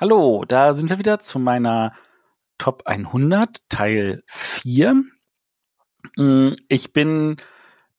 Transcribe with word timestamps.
Hallo, 0.00 0.44
da 0.46 0.74
sind 0.74 0.90
wir 0.90 1.00
wieder 1.00 1.18
zu 1.18 1.40
meiner 1.40 1.92
Top 2.56 2.82
100 2.84 3.68
Teil 3.68 4.22
4. 4.28 5.02
Mm, 6.16 6.50
ich 6.68 6.92
bin 6.92 7.38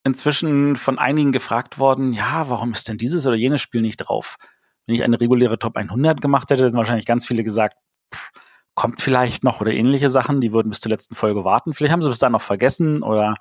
inzwischen 0.02 0.76
von 0.76 0.98
einigen 0.98 1.30
gefragt 1.30 1.78
worden, 1.78 2.14
ja, 2.14 2.48
warum 2.48 2.72
ist 2.72 2.88
denn 2.88 2.96
dieses 2.96 3.26
oder 3.26 3.36
jenes 3.36 3.60
Spiel 3.60 3.82
nicht 3.82 3.98
drauf? 3.98 4.36
Wenn 4.86 4.94
ich 4.94 5.04
eine 5.04 5.20
reguläre 5.20 5.58
Top 5.58 5.76
100 5.76 6.22
gemacht 6.22 6.48
hätte, 6.48 6.64
hätten 6.64 6.78
wahrscheinlich 6.78 7.04
ganz 7.04 7.26
viele 7.26 7.44
gesagt, 7.44 7.76
kommt 8.74 9.02
vielleicht 9.02 9.44
noch 9.44 9.60
oder 9.60 9.74
ähnliche 9.74 10.08
Sachen, 10.08 10.40
die 10.40 10.54
würden 10.54 10.70
bis 10.70 10.80
zur 10.80 10.88
letzten 10.88 11.14
Folge 11.14 11.44
warten. 11.44 11.74
Vielleicht 11.74 11.92
haben 11.92 12.00
sie 12.00 12.08
bis 12.08 12.18
dahin 12.18 12.32
noch 12.32 12.40
vergessen 12.40 13.02
oder 13.02 13.36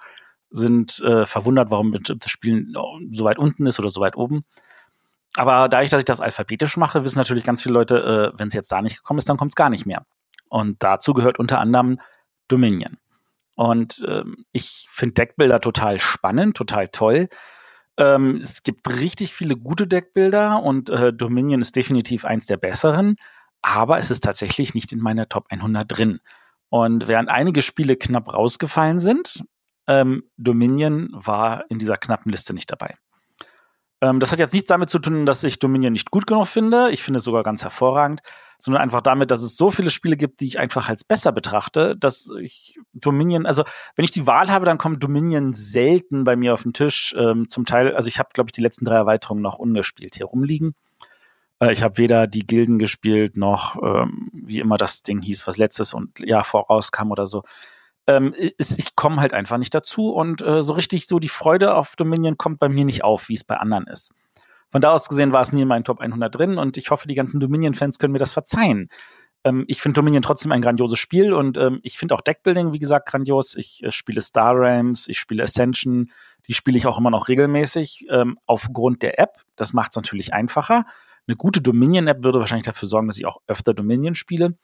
sind 0.50 1.00
äh, 1.00 1.26
verwundert, 1.26 1.72
warum 1.72 1.94
das 1.94 2.30
Spiel 2.30 2.68
so 3.10 3.23
weit 3.23 3.38
unten 3.40 3.68
ist 3.68 3.80
oder 3.80 3.90
so 3.90 4.02
weit 4.02 4.18
oben. 4.18 4.44
Aber 5.36 5.70
dadurch, 5.70 5.90
dass 5.90 6.00
ich 6.00 6.06
das 6.06 6.22
alphabetisch 6.22 6.78
mache, 6.78 7.04
wissen 7.04 7.20
natürlich 7.20 7.44
ganz 7.44 7.62
viele 7.62 7.74
Leute, 7.74 8.34
äh, 8.34 8.40
wenn 8.40 8.48
es 8.48 8.54
jetzt 8.54 8.72
da 8.72 8.82
nicht 8.82 8.98
gekommen 8.98 9.20
ist, 9.20 9.30
dann 9.30 9.38
kommt 9.38 9.52
es 9.52 9.56
gar 9.56 9.70
nicht 9.70 9.86
mehr. 9.86 10.06
Und 10.50 10.82
dazu 10.82 11.14
gehört 11.14 11.40
unter 11.40 11.60
anderem 11.60 12.00
Dominion. 12.48 12.98
Und 13.56 14.04
ähm, 14.08 14.46
ich 14.52 14.88
finde 14.90 15.14
Deckbilder 15.16 15.60
total 15.62 16.00
spannend, 16.00 16.58
total 16.58 16.88
toll. 16.88 17.30
Ähm, 17.98 18.38
es 18.38 18.64
gibt 18.64 18.90
richtig 18.90 19.34
viele 19.34 19.58
gute 19.58 19.86
Deckbilder 19.86 20.64
und 20.64 20.90
äh, 20.90 21.12
Dominion 21.14 21.62
ist 21.62 21.76
definitiv 21.76 22.23
eins 22.23 22.46
der 22.46 22.56
besseren, 22.56 23.18
aber 23.62 23.98
es 23.98 24.09
ist 24.09 24.23
tatsächlich 24.23 24.73
nicht 24.73 24.94
in 24.94 25.00
meiner 25.00 25.28
Top 25.28 25.48
100 25.50 25.86
drin. 25.86 26.22
Und 26.70 27.08
während 27.08 27.30
einige 27.30 27.62
Spiele 27.62 27.98
knapp 27.98 28.34
rausgefallen 28.34 29.02
sind, 29.02 29.44
ähm, 29.88 30.23
Dominion 30.38 31.09
war 31.12 31.66
in 31.70 31.80
dieser 31.80 31.98
knappen 31.98 32.31
Liste 32.31 32.53
nicht 32.53 32.72
dabei. 32.72 32.96
Ähm, 34.02 34.19
das 34.19 34.31
hat 34.31 34.39
jetzt 34.39 34.53
nichts 34.53 34.69
damit 34.69 34.89
zu 34.89 35.00
tun, 35.00 35.25
dass 35.25 35.44
ich 35.44 35.59
Dominion 35.59 35.94
nicht 35.94 36.11
gut 36.11 36.25
genug 36.25 36.47
finde. 36.47 36.89
Ich 36.92 37.03
finde 37.03 37.17
es 37.17 37.23
sogar 37.23 37.44
ganz 37.44 37.64
hervorragend, 37.64 38.22
sondern 38.58 38.81
einfach 38.81 39.02
damit, 39.02 39.31
dass 39.31 39.41
es 39.41 39.58
so 39.58 39.72
viele 39.72 39.89
Spiele 39.89 40.16
gibt, 40.16 40.39
die 40.39 40.45
ich 40.45 40.59
einfach 40.59 40.88
als 40.89 41.03
besser 41.03 41.31
betrachte, 41.31 41.97
dass 41.97 42.31
ich 42.41 42.80
Dominion, 42.94 43.45
also 43.45 43.64
wenn 43.95 44.06
ich 44.06 44.11
die 44.11 44.28
Wahl 44.28 44.50
habe, 44.50 44.66
dann 44.66 44.78
kommt 44.78 45.03
Dominion 45.03 45.53
selten 45.53 46.23
bei 46.23 46.36
mir 46.36 46.53
auf 46.53 46.64
den 46.64 46.73
Tisch. 46.73 47.14
Ähm, 47.17 47.50
zum 47.50 47.66
Teil, 47.66 47.95
also 47.95 48.08
ich 48.08 48.19
habe, 48.19 48.30
glaube 48.33 48.50
ich, 48.50 48.53
die 48.53 48.61
letzten 48.61 48.86
drei 48.86 48.95
Erweiterungen 48.95 49.41
noch 49.44 49.59
ungespielt 49.59 50.16
hier 50.16 50.28
rumliegen. 50.28 50.75
Äh, 51.59 51.73
ich 51.73 51.84
habe 51.84 51.97
weder 51.97 52.28
die 52.28 52.47
Gilden 52.47 52.80
gespielt, 52.80 53.36
noch 53.36 53.75
ähm, 53.84 54.30
wie 54.34 54.59
immer 54.59 54.78
das 54.78 55.03
Ding 55.03 55.22
hieß, 55.22 55.45
was 55.45 55.58
letztes 55.58 55.94
und 55.94 56.19
Jahr 56.19 56.45
vorauskam 56.45 57.11
oder 57.11 57.28
so 57.28 57.44
ähm, 58.10 58.34
ist, 58.58 58.80
ich 58.80 58.96
komme 58.96 59.22
halt 59.22 59.34
einfach 59.34 59.60
nicht 59.60 59.74
dazu 59.76 60.12
und 60.12 60.42
äh, 60.42 60.64
so 60.64 60.74
richtig 60.74 61.06
so 61.06 61.20
die 61.20 61.30
Freude 61.30 61.76
auf 61.76 61.96
Dominion 61.96 62.38
kommt 62.38 62.60
bei 62.60 62.68
mir 62.68 62.84
nicht 62.84 63.04
auf, 63.04 63.30
wie 63.30 63.36
es 63.36 63.44
bei 63.44 63.56
anderen 63.58 63.86
ist. 63.86 64.12
Von 64.72 64.82
da 64.82 64.92
aus 64.92 65.10
gesehen 65.10 65.32
war 65.32 65.42
es 65.42 65.54
nie 65.54 65.62
in 65.62 65.68
meinen 65.68 65.84
Top 65.84 66.00
100 66.00 66.34
drin 66.34 66.58
und 66.58 66.76
ich 66.78 66.90
hoffe, 66.90 67.08
die 67.08 67.14
ganzen 67.14 67.40
Dominion-Fans 67.40 68.00
können 68.00 68.14
mir 68.14 68.20
das 68.20 68.34
verzeihen. 68.34 68.90
Ähm, 69.44 69.64
ich 69.68 69.80
finde 69.80 70.00
Dominion 70.00 70.24
trotzdem 70.24 70.52
ein 70.52 70.62
grandioses 70.62 70.98
Spiel 70.98 71.34
und 71.34 71.60
ähm, 71.60 71.82
ich 71.84 72.00
finde 72.00 72.16
auch 72.16 72.22
Deckbuilding, 72.22 72.74
wie 72.74 72.80
gesagt, 72.80 73.08
grandios. 73.08 73.56
Ich 73.56 73.84
äh, 73.84 73.92
spiele 73.92 74.22
Star 74.22 74.56
Realms, 74.56 75.08
ich 75.08 75.20
spiele 75.20 75.44
Ascension, 75.44 76.12
die 76.48 76.56
spiele 76.56 76.80
ich 76.80 76.88
auch 76.88 76.98
immer 76.98 77.12
noch 77.12 77.28
regelmäßig 77.28 78.08
ähm, 78.10 78.40
aufgrund 78.48 79.04
der 79.04 79.20
App. 79.20 79.38
Das 79.56 79.74
macht 79.74 79.92
es 79.92 79.98
natürlich 79.98 80.34
einfacher. 80.34 80.86
Eine 81.28 81.36
gute 81.36 81.62
Dominion-App 81.62 82.24
würde 82.24 82.40
wahrscheinlich 82.40 82.66
dafür 82.66 82.88
sorgen, 82.88 83.06
dass 83.06 83.18
ich 83.18 83.28
auch 83.28 83.38
öfter 83.46 83.76
Dominion 83.76 84.16
spiele. 84.16 84.58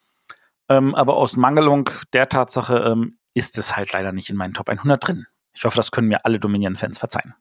Ähm, 0.68 0.96
aber 0.96 1.16
aus 1.16 1.38
Mangelung 1.38 1.92
der 2.14 2.28
Tatsache 2.28 2.78
ähm, 2.78 3.18
ist 3.36 3.60
es 3.60 3.76
halt 3.76 3.92
leider 3.92 4.12
nicht 4.12 4.32
in 4.32 4.38
meinen 4.38 4.54
Top 4.54 4.70
100 4.70 5.06
drin. 5.06 5.28
Ich 5.54 5.64
hoffe, 5.66 5.76
das 5.76 5.92
können 5.92 6.08
mir 6.08 6.26
alle 6.26 6.40
Dominion-Fans 6.40 6.98
verzeihen. 6.98 7.36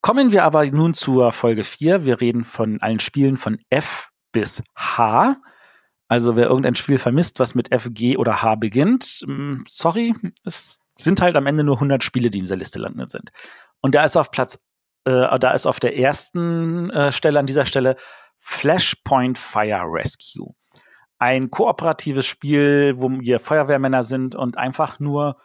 Kommen 0.00 0.32
wir 0.32 0.44
aber 0.44 0.64
nun 0.66 0.94
zur 0.94 1.32
Folge 1.32 1.64
4. 1.64 2.04
Wir 2.04 2.20
reden 2.20 2.44
von 2.44 2.80
allen 2.80 3.00
Spielen 3.00 3.36
von 3.36 3.58
F 3.70 4.10
bis 4.32 4.62
H. 4.76 5.36
Also 6.08 6.36
wer 6.36 6.46
irgendein 6.46 6.74
Spiel 6.74 6.98
vermisst, 6.98 7.40
was 7.40 7.54
mit 7.54 7.72
F, 7.72 7.88
G 7.90 8.16
oder 8.16 8.42
H 8.42 8.56
beginnt, 8.56 9.22
mm, 9.26 9.62
sorry, 9.66 10.14
es 10.44 10.78
sind 10.96 11.20
halt 11.20 11.34
am 11.36 11.46
Ende 11.46 11.64
nur 11.64 11.76
100 11.76 12.04
Spiele, 12.04 12.30
die 12.30 12.38
in 12.38 12.44
dieser 12.44 12.56
Liste 12.56 12.78
landet 12.78 13.10
sind. 13.10 13.30
Und 13.80 13.94
da 13.94 14.04
ist 14.04 14.16
auf 14.16 14.30
Platz, 14.30 14.58
äh, 15.04 15.38
da 15.38 15.52
ist 15.52 15.66
auf 15.66 15.80
der 15.80 15.96
ersten 15.96 16.90
äh, 16.90 17.10
Stelle 17.10 17.38
an 17.38 17.46
dieser 17.46 17.66
Stelle 17.66 17.96
Flashpoint 18.38 19.38
Fire 19.38 19.86
Rescue 19.86 20.54
ein 21.18 21.50
kooperatives 21.50 22.26
Spiel, 22.26 22.94
wo 22.96 23.10
wir 23.10 23.40
Feuerwehrmänner 23.40 24.02
sind 24.02 24.34
und 24.34 24.58
einfach 24.58 25.00
nur 25.00 25.36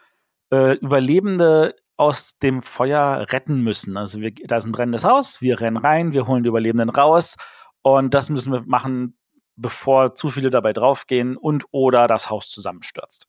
äh, 0.51 0.75
Überlebende 0.77 1.75
aus 1.97 2.39
dem 2.39 2.63
Feuer 2.63 3.27
retten 3.29 3.61
müssen. 3.61 3.97
Also 3.97 4.21
wir, 4.21 4.31
da 4.31 4.57
ist 4.57 4.65
ein 4.65 4.71
brennendes 4.71 5.03
Haus, 5.03 5.41
wir 5.41 5.59
rennen 5.59 5.77
rein, 5.77 6.13
wir 6.13 6.27
holen 6.27 6.43
die 6.43 6.49
Überlebenden 6.49 6.89
raus 6.89 7.35
und 7.81 8.13
das 8.13 8.29
müssen 8.29 8.53
wir 8.53 8.63
machen, 8.65 9.17
bevor 9.55 10.15
zu 10.15 10.29
viele 10.29 10.49
dabei 10.49 10.73
draufgehen 10.73 11.35
und 11.35 11.65
oder 11.71 12.07
das 12.07 12.29
Haus 12.29 12.49
zusammenstürzt. 12.49 13.27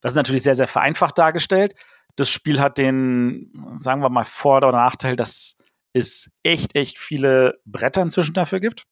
Das 0.00 0.12
ist 0.12 0.16
natürlich 0.16 0.42
sehr, 0.42 0.54
sehr 0.54 0.68
vereinfacht 0.68 1.18
dargestellt. 1.18 1.74
Das 2.16 2.28
Spiel 2.28 2.60
hat 2.60 2.78
den, 2.78 3.50
sagen 3.76 4.02
wir 4.02 4.10
mal, 4.10 4.24
Vor- 4.24 4.58
oder 4.58 4.70
Nachteil, 4.72 5.16
dass 5.16 5.56
es 5.92 6.30
echt, 6.42 6.76
echt 6.76 6.98
viele 6.98 7.58
Bretter 7.64 8.02
inzwischen 8.02 8.34
dafür 8.34 8.60
gibt. 8.60 8.84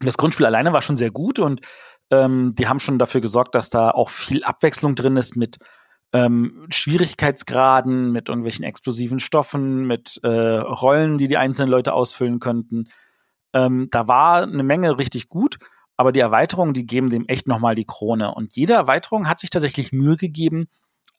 Das 0.00 0.16
Grundspiel 0.16 0.46
alleine 0.46 0.72
war 0.72 0.82
schon 0.82 0.96
sehr 0.96 1.10
gut 1.10 1.38
und 1.38 1.60
ähm, 2.10 2.54
die 2.54 2.68
haben 2.68 2.80
schon 2.80 2.98
dafür 2.98 3.20
gesorgt, 3.20 3.54
dass 3.54 3.70
da 3.70 3.90
auch 3.90 4.10
viel 4.10 4.44
Abwechslung 4.44 4.94
drin 4.94 5.16
ist 5.16 5.36
mit 5.36 5.58
ähm, 6.12 6.66
Schwierigkeitsgraden, 6.70 8.12
mit 8.12 8.28
irgendwelchen 8.28 8.64
explosiven 8.64 9.18
Stoffen, 9.18 9.86
mit 9.86 10.20
äh, 10.22 10.28
Rollen, 10.58 11.18
die 11.18 11.28
die 11.28 11.36
einzelnen 11.36 11.70
Leute 11.70 11.92
ausfüllen 11.92 12.38
könnten. 12.38 12.88
Ähm, 13.52 13.88
da 13.90 14.06
war 14.06 14.42
eine 14.42 14.62
Menge 14.62 14.98
richtig 14.98 15.28
gut, 15.28 15.58
aber 15.96 16.12
die 16.12 16.20
Erweiterungen, 16.20 16.74
die 16.74 16.86
geben 16.86 17.10
dem 17.10 17.26
echt 17.26 17.48
nochmal 17.48 17.74
die 17.74 17.86
Krone. 17.86 18.34
Und 18.34 18.54
jede 18.54 18.74
Erweiterung 18.74 19.28
hat 19.28 19.40
sich 19.40 19.50
tatsächlich 19.50 19.92
Mühe 19.92 20.16
gegeben, 20.16 20.68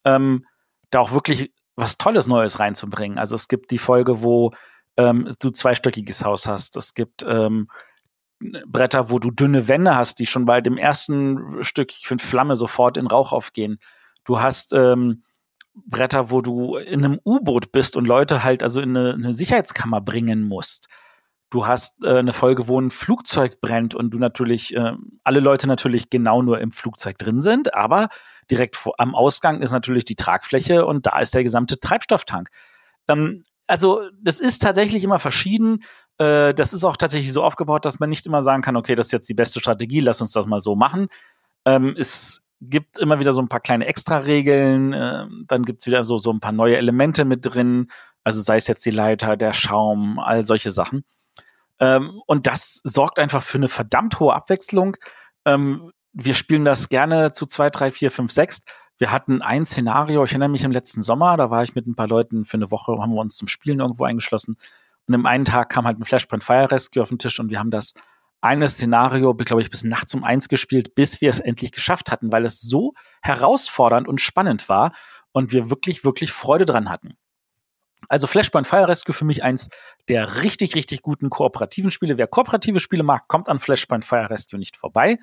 ähm, 0.04 0.46
da 0.90 1.00
auch 1.00 1.12
wirklich 1.12 1.52
was 1.76 1.98
Tolles 1.98 2.26
Neues 2.26 2.58
reinzubringen. 2.58 3.18
Also 3.18 3.36
es 3.36 3.48
gibt 3.48 3.70
die 3.70 3.78
Folge, 3.78 4.22
wo 4.22 4.52
ähm, 4.96 5.30
du 5.38 5.50
zweistöckiges 5.50 6.24
Haus 6.24 6.46
hast. 6.48 6.76
Es 6.76 6.94
gibt 6.94 7.24
ähm, 7.28 7.68
Bretter, 8.40 9.10
wo 9.10 9.18
du 9.18 9.30
dünne 9.30 9.68
Wände 9.68 9.96
hast, 9.96 10.18
die 10.18 10.26
schon 10.26 10.44
bei 10.44 10.60
dem 10.60 10.76
ersten 10.76 11.64
Stück 11.64 11.92
für 12.02 12.18
Flamme 12.18 12.56
sofort 12.56 12.96
in 12.96 13.06
Rauch 13.06 13.32
aufgehen. 13.32 13.78
Du 14.24 14.40
hast 14.40 14.72
ähm, 14.72 15.24
Bretter, 15.74 16.30
wo 16.30 16.40
du 16.40 16.76
in 16.76 17.04
einem 17.04 17.20
U-Boot 17.24 17.72
bist 17.72 17.96
und 17.96 18.06
Leute 18.06 18.44
halt 18.44 18.62
also 18.62 18.80
in 18.80 18.96
eine, 18.96 19.14
eine 19.14 19.32
Sicherheitskammer 19.32 20.00
bringen 20.00 20.46
musst. 20.46 20.88
Du 21.50 21.66
hast 21.66 22.04
äh, 22.04 22.18
eine 22.18 22.32
Folge, 22.32 22.68
wo 22.68 22.80
ein 22.80 22.90
Flugzeug 22.90 23.60
brennt 23.60 23.94
und 23.94 24.10
du 24.10 24.18
natürlich, 24.18 24.76
äh, 24.76 24.92
alle 25.24 25.40
Leute 25.40 25.66
natürlich 25.66 26.10
genau 26.10 26.42
nur 26.42 26.60
im 26.60 26.72
Flugzeug 26.72 27.16
drin 27.18 27.40
sind, 27.40 27.74
aber 27.74 28.08
direkt 28.50 28.76
vor, 28.76 28.94
am 28.98 29.14
Ausgang 29.14 29.62
ist 29.62 29.72
natürlich 29.72 30.04
die 30.04 30.16
Tragfläche 30.16 30.84
und 30.84 31.06
da 31.06 31.18
ist 31.18 31.34
der 31.34 31.44
gesamte 31.44 31.80
Treibstofftank. 31.80 32.50
Ähm, 33.08 33.42
also 33.66 34.02
das 34.20 34.40
ist 34.40 34.62
tatsächlich 34.62 35.04
immer 35.04 35.18
verschieden. 35.18 35.84
Äh, 36.18 36.52
das 36.54 36.72
ist 36.72 36.84
auch 36.84 36.96
tatsächlich 36.96 37.32
so 37.32 37.42
aufgebaut, 37.42 37.84
dass 37.84 38.00
man 38.00 38.10
nicht 38.10 38.26
immer 38.26 38.42
sagen 38.42 38.62
kann, 38.62 38.76
okay, 38.76 38.94
das 38.94 39.06
ist 39.06 39.12
jetzt 39.12 39.28
die 39.28 39.34
beste 39.34 39.60
Strategie, 39.60 40.00
lass 40.00 40.20
uns 40.20 40.32
das 40.32 40.46
mal 40.46 40.60
so 40.60 40.76
machen. 40.76 41.08
Ähm, 41.64 41.94
es 41.98 42.44
gibt 42.60 42.98
immer 42.98 43.20
wieder 43.20 43.32
so 43.32 43.40
ein 43.40 43.48
paar 43.48 43.60
kleine 43.60 43.86
Extra-Regeln, 43.86 44.92
äh, 44.92 45.26
dann 45.46 45.64
gibt 45.64 45.80
es 45.80 45.86
wieder 45.86 46.04
so, 46.04 46.18
so 46.18 46.32
ein 46.32 46.40
paar 46.40 46.52
neue 46.52 46.76
Elemente 46.76 47.24
mit 47.24 47.46
drin, 47.46 47.88
also 48.24 48.42
sei 48.42 48.56
es 48.56 48.66
jetzt 48.66 48.84
die 48.84 48.90
Leiter, 48.90 49.36
der 49.36 49.52
Schaum, 49.52 50.18
all 50.18 50.44
solche 50.44 50.72
Sachen. 50.72 51.04
Ähm, 51.78 52.20
und 52.26 52.46
das 52.48 52.80
sorgt 52.82 53.18
einfach 53.18 53.42
für 53.42 53.58
eine 53.58 53.68
verdammt 53.68 54.18
hohe 54.18 54.34
Abwechslung. 54.34 54.96
Ähm, 55.44 55.92
wir 56.12 56.34
spielen 56.34 56.64
das 56.64 56.88
gerne 56.88 57.30
zu 57.32 57.46
zwei, 57.46 57.70
drei, 57.70 57.92
vier, 57.92 58.10
fünf, 58.10 58.32
sechs. 58.32 58.62
Wir 58.98 59.12
hatten 59.12 59.42
ein 59.42 59.64
Szenario, 59.64 60.24
ich 60.24 60.32
erinnere 60.32 60.48
mich 60.48 60.64
im 60.64 60.72
letzten 60.72 61.02
Sommer, 61.02 61.36
da 61.36 61.50
war 61.50 61.62
ich 61.62 61.76
mit 61.76 61.86
ein 61.86 61.94
paar 61.94 62.08
Leuten 62.08 62.44
für 62.44 62.56
eine 62.56 62.72
Woche, 62.72 62.98
haben 62.98 63.14
wir 63.14 63.20
uns 63.20 63.36
zum 63.36 63.46
Spielen 63.46 63.78
irgendwo 63.78 64.04
eingeschlossen. 64.04 64.56
Und 65.08 65.14
im 65.14 65.26
einen 65.26 65.46
Tag 65.46 65.70
kam 65.70 65.86
halt 65.86 65.98
ein 65.98 66.04
Flashpoint 66.04 66.44
Fire 66.44 66.70
Rescue 66.70 67.02
auf 67.02 67.08
den 67.08 67.18
Tisch 67.18 67.40
und 67.40 67.50
wir 67.50 67.58
haben 67.58 67.70
das 67.70 67.94
eine 68.40 68.68
Szenario, 68.68 69.34
glaube 69.34 69.62
ich, 69.62 69.70
bis 69.70 69.82
nachts 69.82 70.14
um 70.14 70.22
eins 70.22 70.48
gespielt, 70.48 70.94
bis 70.94 71.20
wir 71.20 71.30
es 71.30 71.40
endlich 71.40 71.72
geschafft 71.72 72.10
hatten, 72.10 72.30
weil 72.30 72.44
es 72.44 72.60
so 72.60 72.92
herausfordernd 73.22 74.06
und 74.06 74.20
spannend 74.20 74.68
war 74.68 74.92
und 75.32 75.50
wir 75.50 75.70
wirklich, 75.70 76.04
wirklich 76.04 76.30
Freude 76.30 76.66
dran 76.66 76.88
hatten. 76.90 77.16
Also 78.08 78.26
Flashpoint 78.26 78.66
Fire 78.66 78.86
Rescue 78.86 79.14
für 79.14 79.24
mich 79.24 79.42
eins 79.42 79.70
der 80.08 80.42
richtig, 80.42 80.74
richtig 80.76 81.02
guten 81.02 81.30
kooperativen 81.30 81.90
Spiele. 81.90 82.16
Wer 82.16 82.26
kooperative 82.26 82.78
Spiele 82.78 83.02
mag, 83.02 83.26
kommt 83.28 83.48
an 83.48 83.58
Flashpoint 83.58 84.04
Fire 84.04 84.30
Rescue 84.30 84.58
nicht 84.58 84.76
vorbei. 84.76 85.18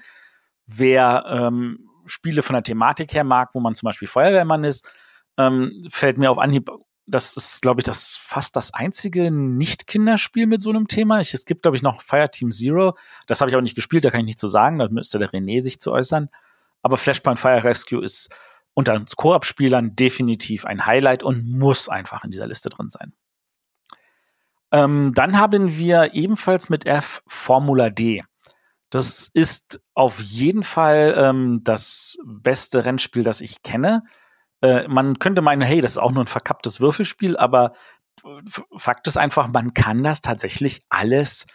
Wer 0.66 1.26
ähm, 1.28 1.90
Spiele 2.06 2.44
von 2.44 2.56
der 2.56 2.64
Thematik 2.64 3.14
her 3.14 3.24
mag, 3.24 3.50
wo 3.54 3.60
man 3.60 3.76
zum 3.76 3.88
Beispiel 3.88 4.08
Feuerwehrmann 4.08 4.64
ist, 4.64 4.92
ähm, 5.38 5.88
fällt 5.90 6.18
mir 6.18 6.32
auf 6.32 6.38
Anhieb 6.38 6.70
das 7.08 7.38
ist, 7.38 7.62
glaube 7.62 7.82
ich, 7.82 7.86
das 7.86 8.18
fast 8.18 8.56
das 8.56 8.74
einzige 8.74 9.30
Nicht-Kinderspiel 9.32 10.48
mit 10.48 10.62
so 10.62 10.70
einem 10.70 10.88
Thema. 10.88 11.20
Ich, 11.20 11.34
es 11.34 11.46
gibt, 11.46 11.62
glaube 11.62 11.78
ich, 11.78 11.84
noch 11.84 12.02
Fireteam 12.02 12.52
Zero. 12.52 12.98
Das 13.28 13.42
habe 13.42 13.50
ich 13.50 13.56
aber 13.56 13.62
nicht 13.62 13.76
gespielt, 13.76 14.06
da 14.06 14.10
kann 14.10 14.22
ich 14.22 14.26
nicht 14.26 14.40
zu 14.40 14.48
so 14.48 14.52
sagen. 14.52 14.80
Da 14.80 14.90
müsste 14.90 15.20
der 15.20 15.30
René 15.30 15.62
sich 15.62 15.80
zu 15.80 15.92
äußern. 15.92 16.30
Aber 16.82 16.98
Flashpoint 16.98 17.40
Fire 17.40 17.64
Rescue 17.64 18.04
ist 18.04 18.30
unter 18.74 18.94
uns 18.94 19.16
Koop-Spielern 19.16 19.96
definitiv 19.96 20.66
ein 20.66 20.86
Highlight 20.86 21.24
und 21.24 21.48
muss 21.48 21.90
einfach 21.90 22.24
in 22.24 22.32
dieser 22.32 22.48
Liste 22.48 22.70
drin 22.70 22.90
sein. 22.90 23.14
Ähm, 24.72 25.14
dann 25.16 25.38
haben 25.38 25.78
wir 25.78 26.14
ebenfalls 26.14 26.70
mit 26.70 26.86
F 26.86 27.24
Formula 27.28 27.90
D. 27.90 28.24
Das 28.90 29.30
ist 29.34 29.80
auf 29.94 30.20
jeden 30.20 30.64
Fall 30.64 31.16
ähm, 31.18 31.62
das 31.64 32.18
beste 32.26 32.86
Rennspiel, 32.86 33.24
das 33.24 33.42
ich 33.42 33.62
kenne. 33.64 34.04
Äh, 34.66 34.88
man 34.88 35.20
könnte 35.20 35.44
meinen, 35.44 35.62
hey, 35.62 35.80
das 35.80 35.92
ist 35.92 35.98
auch 36.00 36.12
nur 36.12 36.24
ein 36.24 36.28
verkapptes 36.28 36.82
Würfelspiel, 36.82 37.38
aber 37.38 37.74
Fakt 38.76 39.06
ist 39.06 39.18
einfach, 39.18 39.48
man 39.48 39.76
kann 39.76 40.04
das 40.04 40.22
tatsächlich 40.22 40.82
alles 40.90 41.46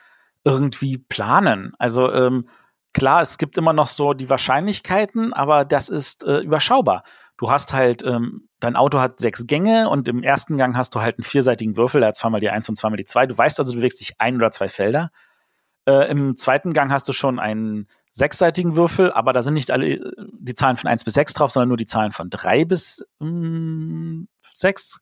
irgendwie 0.44 0.98
planen. 0.98 1.72
Also 1.78 2.12
ähm, 2.12 2.48
klar, 2.92 3.22
es 3.22 3.38
gibt 3.38 3.58
immer 3.58 3.72
noch 3.72 3.88
so 3.88 4.14
die 4.14 4.30
Wahrscheinlichkeiten, 4.30 5.32
aber 5.32 5.64
das 5.64 5.88
ist 5.88 6.24
äh, 6.24 6.38
überschaubar. 6.38 7.02
Du 7.36 7.50
hast 7.50 7.72
halt, 7.72 8.04
ähm, 8.04 8.48
dein 8.60 8.76
Auto 8.76 9.00
hat 9.00 9.18
sechs 9.18 9.46
Gänge 9.46 9.88
und 9.88 10.06
im 10.06 10.22
ersten 10.22 10.56
Gang 10.56 10.76
hast 10.76 10.94
du 10.94 11.00
halt 11.00 11.18
einen 11.18 11.24
vierseitigen 11.24 11.76
Würfel, 11.76 12.00
der 12.00 12.08
hat 12.08 12.16
zweimal 12.16 12.40
die 12.40 12.50
eins 12.50 12.68
und 12.68 12.76
zweimal 12.76 12.98
die 12.98 13.06
zwei. 13.06 13.26
Du 13.26 13.36
weißt 13.36 13.58
also, 13.58 13.72
du 13.72 13.78
bewegst 13.78 14.00
dich 14.00 14.20
ein 14.20 14.36
oder 14.36 14.52
zwei 14.52 14.68
Felder. 14.68 15.10
Äh, 15.86 16.08
Im 16.10 16.36
zweiten 16.36 16.72
Gang 16.72 16.92
hast 16.92 17.08
du 17.08 17.12
schon 17.12 17.40
einen 17.40 17.88
sechsseitigen 18.10 18.76
Würfel, 18.76 19.12
aber 19.12 19.32
da 19.32 19.42
sind 19.42 19.54
nicht 19.54 19.70
alle 19.70 19.86
äh, 19.86 20.12
die 20.38 20.54
Zahlen 20.54 20.76
von 20.76 20.88
eins 20.90 21.04
bis 21.04 21.14
sechs 21.14 21.32
drauf, 21.34 21.52
sondern 21.52 21.68
nur 21.68 21.76
die 21.76 21.86
Zahlen 21.86 22.12
von 22.12 22.30
drei 22.30 22.64
bis 22.64 23.04
mm, 23.20 24.24
sechs. 24.52 24.98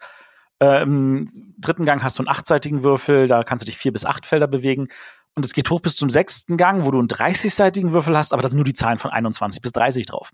Äh, 0.61 0.83
Im 0.83 1.29
dritten 1.59 1.85
Gang 1.85 2.03
hast 2.03 2.19
du 2.19 2.23
einen 2.23 2.29
achtseitigen 2.29 2.83
Würfel, 2.83 3.29
da 3.29 3.45
kannst 3.45 3.63
du 3.63 3.67
dich 3.67 3.79
vier 3.79 3.93
bis 3.93 4.05
acht 4.05 4.27
Felder 4.27 4.49
bewegen. 4.49 4.89
Und 5.35 5.45
es 5.45 5.53
geht 5.53 5.71
hoch 5.71 5.81
bis 5.81 5.97
zum 5.97 6.11
sechsten 6.11 6.57
Gang, 6.57 6.85
wo 6.85 6.91
du 6.91 6.99
einen 6.99 7.07
30-seitigen 7.07 7.93
Würfel 7.93 8.17
hast, 8.17 8.33
aber 8.33 8.43
da 8.43 8.49
sind 8.49 8.59
nur 8.59 8.65
die 8.65 8.73
Zahlen 8.73 8.99
von 8.99 9.13
21 9.13 9.63
bis 9.63 9.73
30 9.73 10.07
drauf. 10.07 10.33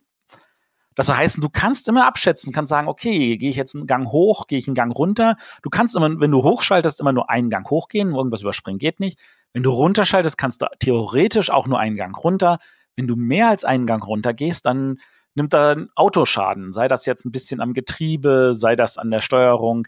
Das 0.95 1.09
heißt, 1.09 1.43
du 1.43 1.49
kannst 1.49 1.89
immer 1.89 2.07
abschätzen, 2.07 2.53
kannst 2.53 2.71
sagen, 2.71 2.89
okay, 2.89 3.37
gehe 3.37 3.51
ich 3.51 3.57
jetzt 3.57 3.75
einen 3.75 3.87
Gang 3.87 4.11
hoch, 4.11 4.47
gehe 4.47 4.59
ich 4.59 4.69
einen 4.69 4.75
Gang 4.75 4.97
runter. 4.97 5.37
Du 5.63 5.71
kannst 5.71 5.97
immer, 5.97 6.21
wenn 6.21 6.31
du 6.31 6.43
hochschaltest, 6.43 7.01
immer 7.01 7.13
nur 7.13 7.31
einen 7.31 7.51
Gang 7.51 7.69
hochgehen, 7.69 8.15
irgendwas 8.15 8.43
überspringen 8.43 8.79
geht 8.79 9.01
nicht. 9.01 9.21
Wenn 9.53 9.63
du 9.63 9.71
runterschaltest, 9.71 10.39
kannst 10.39 10.63
du 10.63 10.67
theoretisch 10.79 11.51
auch 11.51 11.67
nur 11.67 11.79
einen 11.79 11.97
Gang 11.97 12.17
runter. 12.17 12.59
Wenn 12.97 13.07
du 13.07 13.17
mehr 13.17 13.49
als 13.49 13.65
einen 13.65 13.87
Gang 13.87 14.07
runter 14.07 14.35
gehst, 14.35 14.67
dann 14.67 14.99
nimmt 15.35 15.53
da 15.53 15.73
ein 15.73 15.91
Autoschaden. 15.97 16.73
Sei 16.73 16.89
das 16.89 17.07
jetzt 17.07 17.25
ein 17.25 17.33
bisschen 17.33 17.61
am 17.61 17.75
Getriebe, 17.75 18.53
sei 18.53 18.77
das 18.77 18.99
an 18.99 19.11
der 19.11 19.21
Steuerung. 19.21 19.87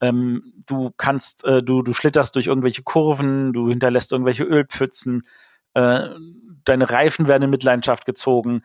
Ähm, 0.00 0.52
du 0.66 0.90
kannst, 0.96 1.44
äh, 1.44 1.62
du, 1.62 1.82
du 1.82 1.92
schlitterst 1.92 2.34
durch 2.34 2.46
irgendwelche 2.46 2.82
Kurven, 2.82 3.52
du 3.52 3.68
hinterlässt 3.68 4.12
irgendwelche 4.12 4.44
Ölpfützen, 4.44 5.24
äh, 5.74 6.08
deine 6.64 6.90
Reifen 6.90 7.28
werden 7.28 7.44
in 7.44 7.50
Mitleidenschaft 7.50 8.04
gezogen. 8.04 8.62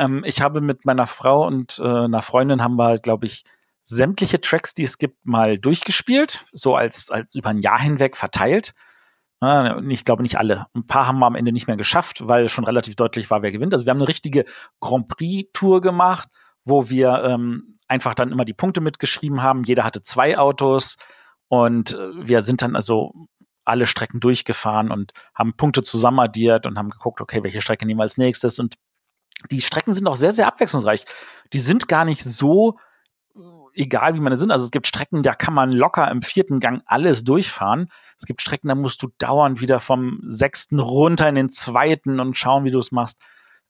Ähm, 0.00 0.24
ich 0.24 0.40
habe 0.40 0.60
mit 0.60 0.84
meiner 0.86 1.06
Frau 1.06 1.46
und 1.46 1.78
äh, 1.78 1.82
einer 1.84 2.22
Freundin 2.22 2.62
haben 2.62 2.76
wir, 2.76 2.98
glaube 2.98 3.26
ich, 3.26 3.44
sämtliche 3.84 4.40
Tracks, 4.40 4.72
die 4.74 4.84
es 4.84 4.98
gibt, 4.98 5.26
mal 5.26 5.58
durchgespielt, 5.58 6.46
so 6.52 6.74
als, 6.74 7.10
als 7.10 7.34
über 7.34 7.50
ein 7.50 7.58
Jahr 7.58 7.80
hinweg 7.80 8.16
verteilt. 8.16 8.72
ich 9.88 10.04
glaube 10.04 10.22
nicht 10.22 10.38
alle. 10.38 10.66
Ein 10.74 10.86
paar 10.86 11.06
haben 11.06 11.18
wir 11.18 11.26
am 11.26 11.34
Ende 11.34 11.50
nicht 11.50 11.66
mehr 11.66 11.78
geschafft, 11.78 12.28
weil 12.28 12.48
schon 12.48 12.64
relativ 12.64 12.94
deutlich 12.94 13.30
war, 13.30 13.42
wer 13.42 13.52
gewinnt. 13.52 13.72
Also 13.72 13.86
wir 13.86 13.90
haben 13.90 13.98
eine 13.98 14.08
richtige 14.08 14.44
Grand 14.80 15.08
Prix-Tour 15.08 15.80
gemacht, 15.80 16.28
wo 16.64 16.88
wir 16.88 17.24
ähm, 17.24 17.78
einfach 17.88 18.14
dann 18.14 18.32
immer 18.32 18.44
die 18.44 18.54
Punkte 18.54 18.80
mitgeschrieben 18.80 19.42
haben. 19.42 19.64
Jeder 19.64 19.82
hatte 19.82 20.02
zwei 20.02 20.38
Autos 20.38 20.96
und 21.48 21.94
äh, 21.94 22.10
wir 22.14 22.42
sind 22.42 22.62
dann 22.62 22.76
also 22.76 23.12
alle 23.64 23.86
Strecken 23.86 24.20
durchgefahren 24.20 24.90
und 24.90 25.12
haben 25.34 25.56
Punkte 25.56 25.82
zusammenaddiert 25.82 26.66
und 26.66 26.78
haben 26.78 26.90
geguckt, 26.90 27.20
okay, 27.20 27.42
welche 27.42 27.60
Strecke 27.60 27.86
nehmen 27.86 27.98
wir 27.98 28.04
als 28.04 28.18
nächstes. 28.18 28.58
Und 28.58 28.76
die 29.50 29.60
Strecken 29.60 29.92
sind 29.92 30.06
auch 30.06 30.16
sehr, 30.16 30.32
sehr 30.32 30.46
abwechslungsreich. 30.46 31.04
Die 31.52 31.58
sind 31.58 31.88
gar 31.88 32.04
nicht 32.04 32.22
so 32.22 32.78
äh, 33.34 33.40
egal, 33.74 34.14
wie 34.14 34.20
meine 34.20 34.36
sind. 34.36 34.50
Also 34.50 34.64
es 34.64 34.70
gibt 34.70 34.86
Strecken, 34.86 35.22
da 35.22 35.34
kann 35.34 35.54
man 35.54 35.72
locker 35.72 36.10
im 36.10 36.22
vierten 36.22 36.60
Gang 36.60 36.82
alles 36.86 37.24
durchfahren. 37.24 37.88
Es 38.18 38.26
gibt 38.26 38.42
Strecken, 38.42 38.68
da 38.68 38.74
musst 38.74 39.02
du 39.02 39.08
dauernd 39.18 39.60
wieder 39.60 39.80
vom 39.80 40.20
sechsten 40.26 40.78
runter 40.78 41.28
in 41.28 41.34
den 41.34 41.50
zweiten 41.50 42.20
und 42.20 42.36
schauen, 42.36 42.64
wie 42.64 42.70
du 42.70 42.78
es 42.78 42.92
machst. 42.92 43.18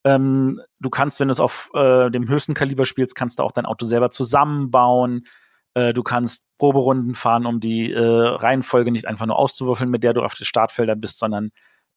Ähm, 0.05 0.61
du 0.81 0.91
kannst, 0.91 1.21
wenn 1.21 1.29
du 1.29 1.33
es 1.33 1.41
auf 1.41 1.71
äh, 1.75 2.11
dem 2.11 2.29
höchsten 2.29 2.55
Kaliber 2.55 2.87
spielst, 2.87 3.15
kannst 3.15 3.39
du 3.39 3.43
auch 3.43 3.53
dein 3.53 3.67
Auto 3.67 3.85
selber 3.85 4.11
zusammenbauen. 4.11 5.27
Äh, 5.75 5.93
du 5.93 6.03
kannst 6.03 6.47
Proberunden 6.59 7.15
fahren, 7.15 7.47
um 7.47 7.61
die 7.61 7.93
äh, 7.93 8.01
Reihenfolge 8.01 8.91
nicht 8.91 9.07
einfach 9.07 9.27
nur 9.27 9.39
auszuwürfeln, 9.39 9.91
mit 9.91 10.03
der 10.03 10.15
du 10.15 10.23
auf 10.23 10.35
den 10.35 10.47
Startfeldern 10.47 11.01
bist, 11.01 11.19
sondern 11.19 11.51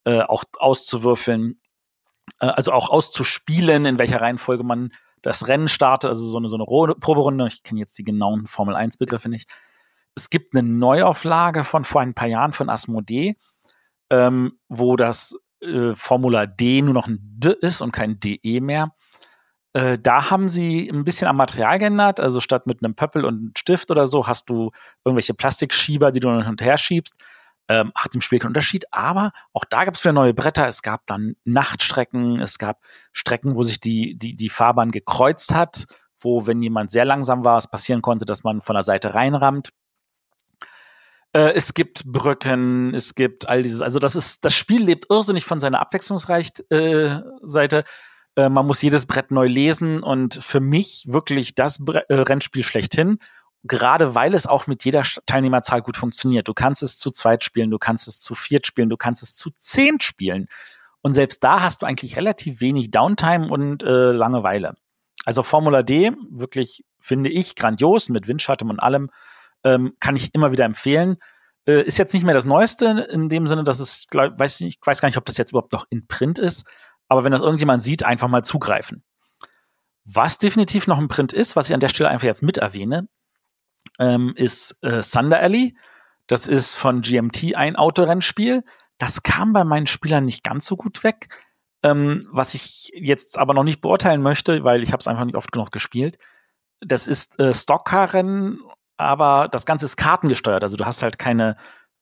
äh, 0.05 0.21
auch 0.21 0.43
auszuwürfeln. 0.57 1.59
Äh, 2.43 2.47
also 2.47 2.71
auch 2.73 2.89
auszuspielen, 2.89 3.85
in 3.85 3.99
welcher 3.99 4.21
Reihenfolge 4.21 4.63
man 4.63 4.91
das 5.21 5.47
Rennen 5.47 5.69
startet, 5.69 6.09
also 6.09 6.25
so 6.25 6.37
eine, 6.37 6.49
so 6.49 6.57
eine 6.57 6.65
Proberunde. 6.65 7.47
Ich 7.47 7.63
kenne 7.63 7.79
jetzt 7.79 7.97
die 7.97 8.03
genauen 8.03 8.45
Formel 8.45 8.75
1-Begriffe 8.75 9.29
nicht. 9.29 9.49
Es 10.15 10.29
gibt 10.29 10.53
eine 10.53 10.67
Neuauflage 10.67 11.63
von 11.63 11.85
vor 11.85 12.01
ein 12.01 12.13
paar 12.13 12.27
Jahren 12.27 12.51
von 12.51 12.69
Asmodee, 12.69 13.37
ähm, 14.09 14.59
wo 14.67 14.97
das 14.97 15.37
äh, 15.61 15.95
Formula 15.95 16.45
D 16.45 16.81
nur 16.81 16.93
noch 16.93 17.07
ein 17.07 17.19
D 17.21 17.55
ist 17.61 17.81
und 17.81 17.93
kein 17.93 18.19
DE 18.19 18.59
mehr. 18.59 18.91
Äh, 19.71 19.97
da 19.97 20.29
haben 20.29 20.49
sie 20.49 20.89
ein 20.89 21.05
bisschen 21.05 21.29
am 21.29 21.37
Material 21.37 21.79
geändert. 21.79 22.19
Also 22.19 22.41
statt 22.41 22.67
mit 22.67 22.83
einem 22.83 22.93
Pöppel 22.93 23.23
und 23.23 23.35
einem 23.35 23.51
Stift 23.57 23.91
oder 23.91 24.07
so 24.07 24.27
hast 24.27 24.49
du 24.49 24.71
irgendwelche 25.05 25.33
Plastikschieber, 25.33 26.11
die 26.11 26.19
du 26.19 26.29
hin 26.29 26.47
und 26.47 26.61
her 26.61 26.77
schiebst. 26.77 27.15
Ähm, 27.69 27.93
hat 27.95 28.13
im 28.13 28.21
Spiel 28.21 28.39
keinen 28.39 28.49
Unterschied, 28.49 28.85
aber 28.91 29.31
auch 29.53 29.63
da 29.63 29.85
gab 29.85 29.95
es 29.95 30.03
wieder 30.03 30.11
neue 30.11 30.33
Bretter. 30.33 30.67
Es 30.67 30.81
gab 30.81 31.05
dann 31.05 31.35
Nachtstrecken, 31.45 32.41
es 32.41 32.57
gab 32.57 32.81
Strecken, 33.13 33.55
wo 33.55 33.63
sich 33.63 33.79
die, 33.79 34.17
die, 34.17 34.35
die 34.35 34.49
Fahrbahn 34.49 34.91
gekreuzt 34.91 35.53
hat, 35.53 35.85
wo, 36.19 36.45
wenn 36.45 36.61
jemand 36.61 36.91
sehr 36.91 37.05
langsam 37.05 37.45
war, 37.45 37.57
es 37.57 37.67
passieren 37.67 38.01
konnte, 38.01 38.25
dass 38.25 38.43
man 38.43 38.61
von 38.61 38.75
der 38.75 38.83
Seite 38.83 39.13
reinrammt. 39.15 39.69
Äh, 41.33 41.53
es 41.53 41.73
gibt 41.73 42.03
Brücken, 42.05 42.93
es 42.93 43.15
gibt 43.15 43.47
all 43.47 43.63
dieses. 43.63 43.81
Also 43.81 43.99
das 43.99 44.15
ist, 44.15 44.43
das 44.45 44.53
Spiel 44.53 44.83
lebt 44.83 45.09
irrsinnig 45.09 45.45
von 45.45 45.59
seiner 45.59 45.79
Abwechslungsseite. 45.79 46.63
Äh, 46.69 47.83
äh, 48.35 48.49
man 48.49 48.65
muss 48.65 48.81
jedes 48.81 49.05
Brett 49.05 49.31
neu 49.31 49.47
lesen 49.47 50.01
und 50.01 50.35
für 50.35 50.59
mich 50.59 51.05
wirklich 51.07 51.55
das 51.55 51.83
Bre 51.83 52.07
äh, 52.09 52.15
Rennspiel 52.15 52.63
schlechthin. 52.63 53.19
Gerade 53.63 54.13
weil 54.13 54.33
es 54.33 54.45
auch 54.45 54.67
mit 54.67 54.83
jeder 54.83 55.03
Teilnehmerzahl 55.25 55.81
gut 55.81 55.95
funktioniert. 55.95 56.47
Du 56.47 56.53
kannst 56.53 56.83
es 56.83 56.97
zu 56.97 57.11
zweit 57.11 57.43
spielen, 57.43 57.71
du 57.71 57.77
kannst 57.79 58.07
es 58.07 58.19
zu 58.19 58.35
viert 58.35 58.67
spielen, 58.67 58.89
du 58.89 58.97
kannst 58.97 59.23
es 59.23 59.35
zu 59.35 59.51
zehn 59.57 60.01
spielen. 60.01 60.47
Und 61.01 61.13
selbst 61.13 61.43
da 61.43 61.61
hast 61.61 61.81
du 61.81 61.85
eigentlich 61.85 62.17
relativ 62.17 62.61
wenig 62.61 62.91
Downtime 62.91 63.49
und 63.49 63.83
äh, 63.83 64.11
Langeweile. 64.11 64.75
Also 65.25 65.43
Formula 65.43 65.83
D, 65.83 66.11
wirklich, 66.29 66.83
finde 66.99 67.29
ich, 67.29 67.55
grandios 67.55 68.09
mit 68.09 68.27
Windschatten 68.27 68.69
und 68.69 68.79
allem. 68.79 69.09
Ähm, 69.63 69.95
kann 69.99 70.17
ich 70.17 70.33
immer 70.33 70.51
wieder 70.51 70.65
empfehlen. 70.65 71.17
Äh, 71.65 71.83
ist 71.83 71.97
jetzt 71.97 72.13
nicht 72.13 72.25
mehr 72.25 72.33
das 72.33 72.45
Neueste 72.45 73.07
in 73.09 73.29
dem 73.29 73.47
Sinne, 73.47 73.63
dass 73.63 73.79
es, 73.79 74.07
glaub, 74.09 74.37
weiß 74.37 74.59
nicht, 74.59 74.79
ich 74.81 74.85
weiß 74.87 74.99
gar 74.99 75.07
nicht, 75.07 75.17
ob 75.17 75.25
das 75.25 75.37
jetzt 75.37 75.51
überhaupt 75.51 75.71
noch 75.71 75.85
in 75.89 76.07
Print 76.07 76.39
ist, 76.39 76.65
aber 77.07 77.23
wenn 77.23 77.31
das 77.31 77.41
irgendjemand 77.41 77.81
sieht, 77.81 78.03
einfach 78.03 78.27
mal 78.27 78.43
zugreifen. 78.43 79.03
Was 80.03 80.37
definitiv 80.37 80.87
noch 80.87 80.99
im 80.99 81.07
Print 81.07 81.31
ist, 81.31 81.55
was 81.55 81.69
ich 81.69 81.73
an 81.73 81.79
der 81.79 81.89
Stelle 81.89 82.09
einfach 82.09 82.25
jetzt 82.25 82.43
mit 82.43 82.57
erwähne, 82.57 83.07
ähm, 83.99 84.33
ist 84.35 84.77
äh, 84.81 85.01
Thunder 85.01 85.39
Alley. 85.39 85.75
Das 86.27 86.47
ist 86.47 86.75
von 86.75 87.01
GMT 87.01 87.55
ein 87.55 87.75
Autorennspiel. 87.75 88.63
Das 88.97 89.23
kam 89.23 89.53
bei 89.53 89.63
meinen 89.63 89.87
Spielern 89.87 90.25
nicht 90.25 90.43
ganz 90.43 90.65
so 90.65 90.77
gut 90.77 91.03
weg. 91.03 91.29
Ähm, 91.83 92.27
was 92.31 92.53
ich 92.53 92.91
jetzt 92.95 93.37
aber 93.37 93.53
noch 93.53 93.63
nicht 93.63 93.81
beurteilen 93.81 94.21
möchte, 94.21 94.63
weil 94.63 94.83
ich 94.83 94.93
habe 94.93 95.01
es 95.01 95.07
einfach 95.07 95.25
nicht 95.25 95.35
oft 95.35 95.51
genug 95.51 95.71
gespielt. 95.71 96.17
Das 96.79 97.07
ist 97.07 97.39
äh, 97.39 97.53
Stockcar-Rennen 97.53 98.59
aber 98.97 99.47
das 99.49 99.65
Ganze 99.65 99.85
ist 99.85 99.97
kartengesteuert. 99.97 100.63
Also 100.63 100.77
du 100.77 100.85
hast 100.85 101.03
halt 101.03 101.17
keine 101.17 101.57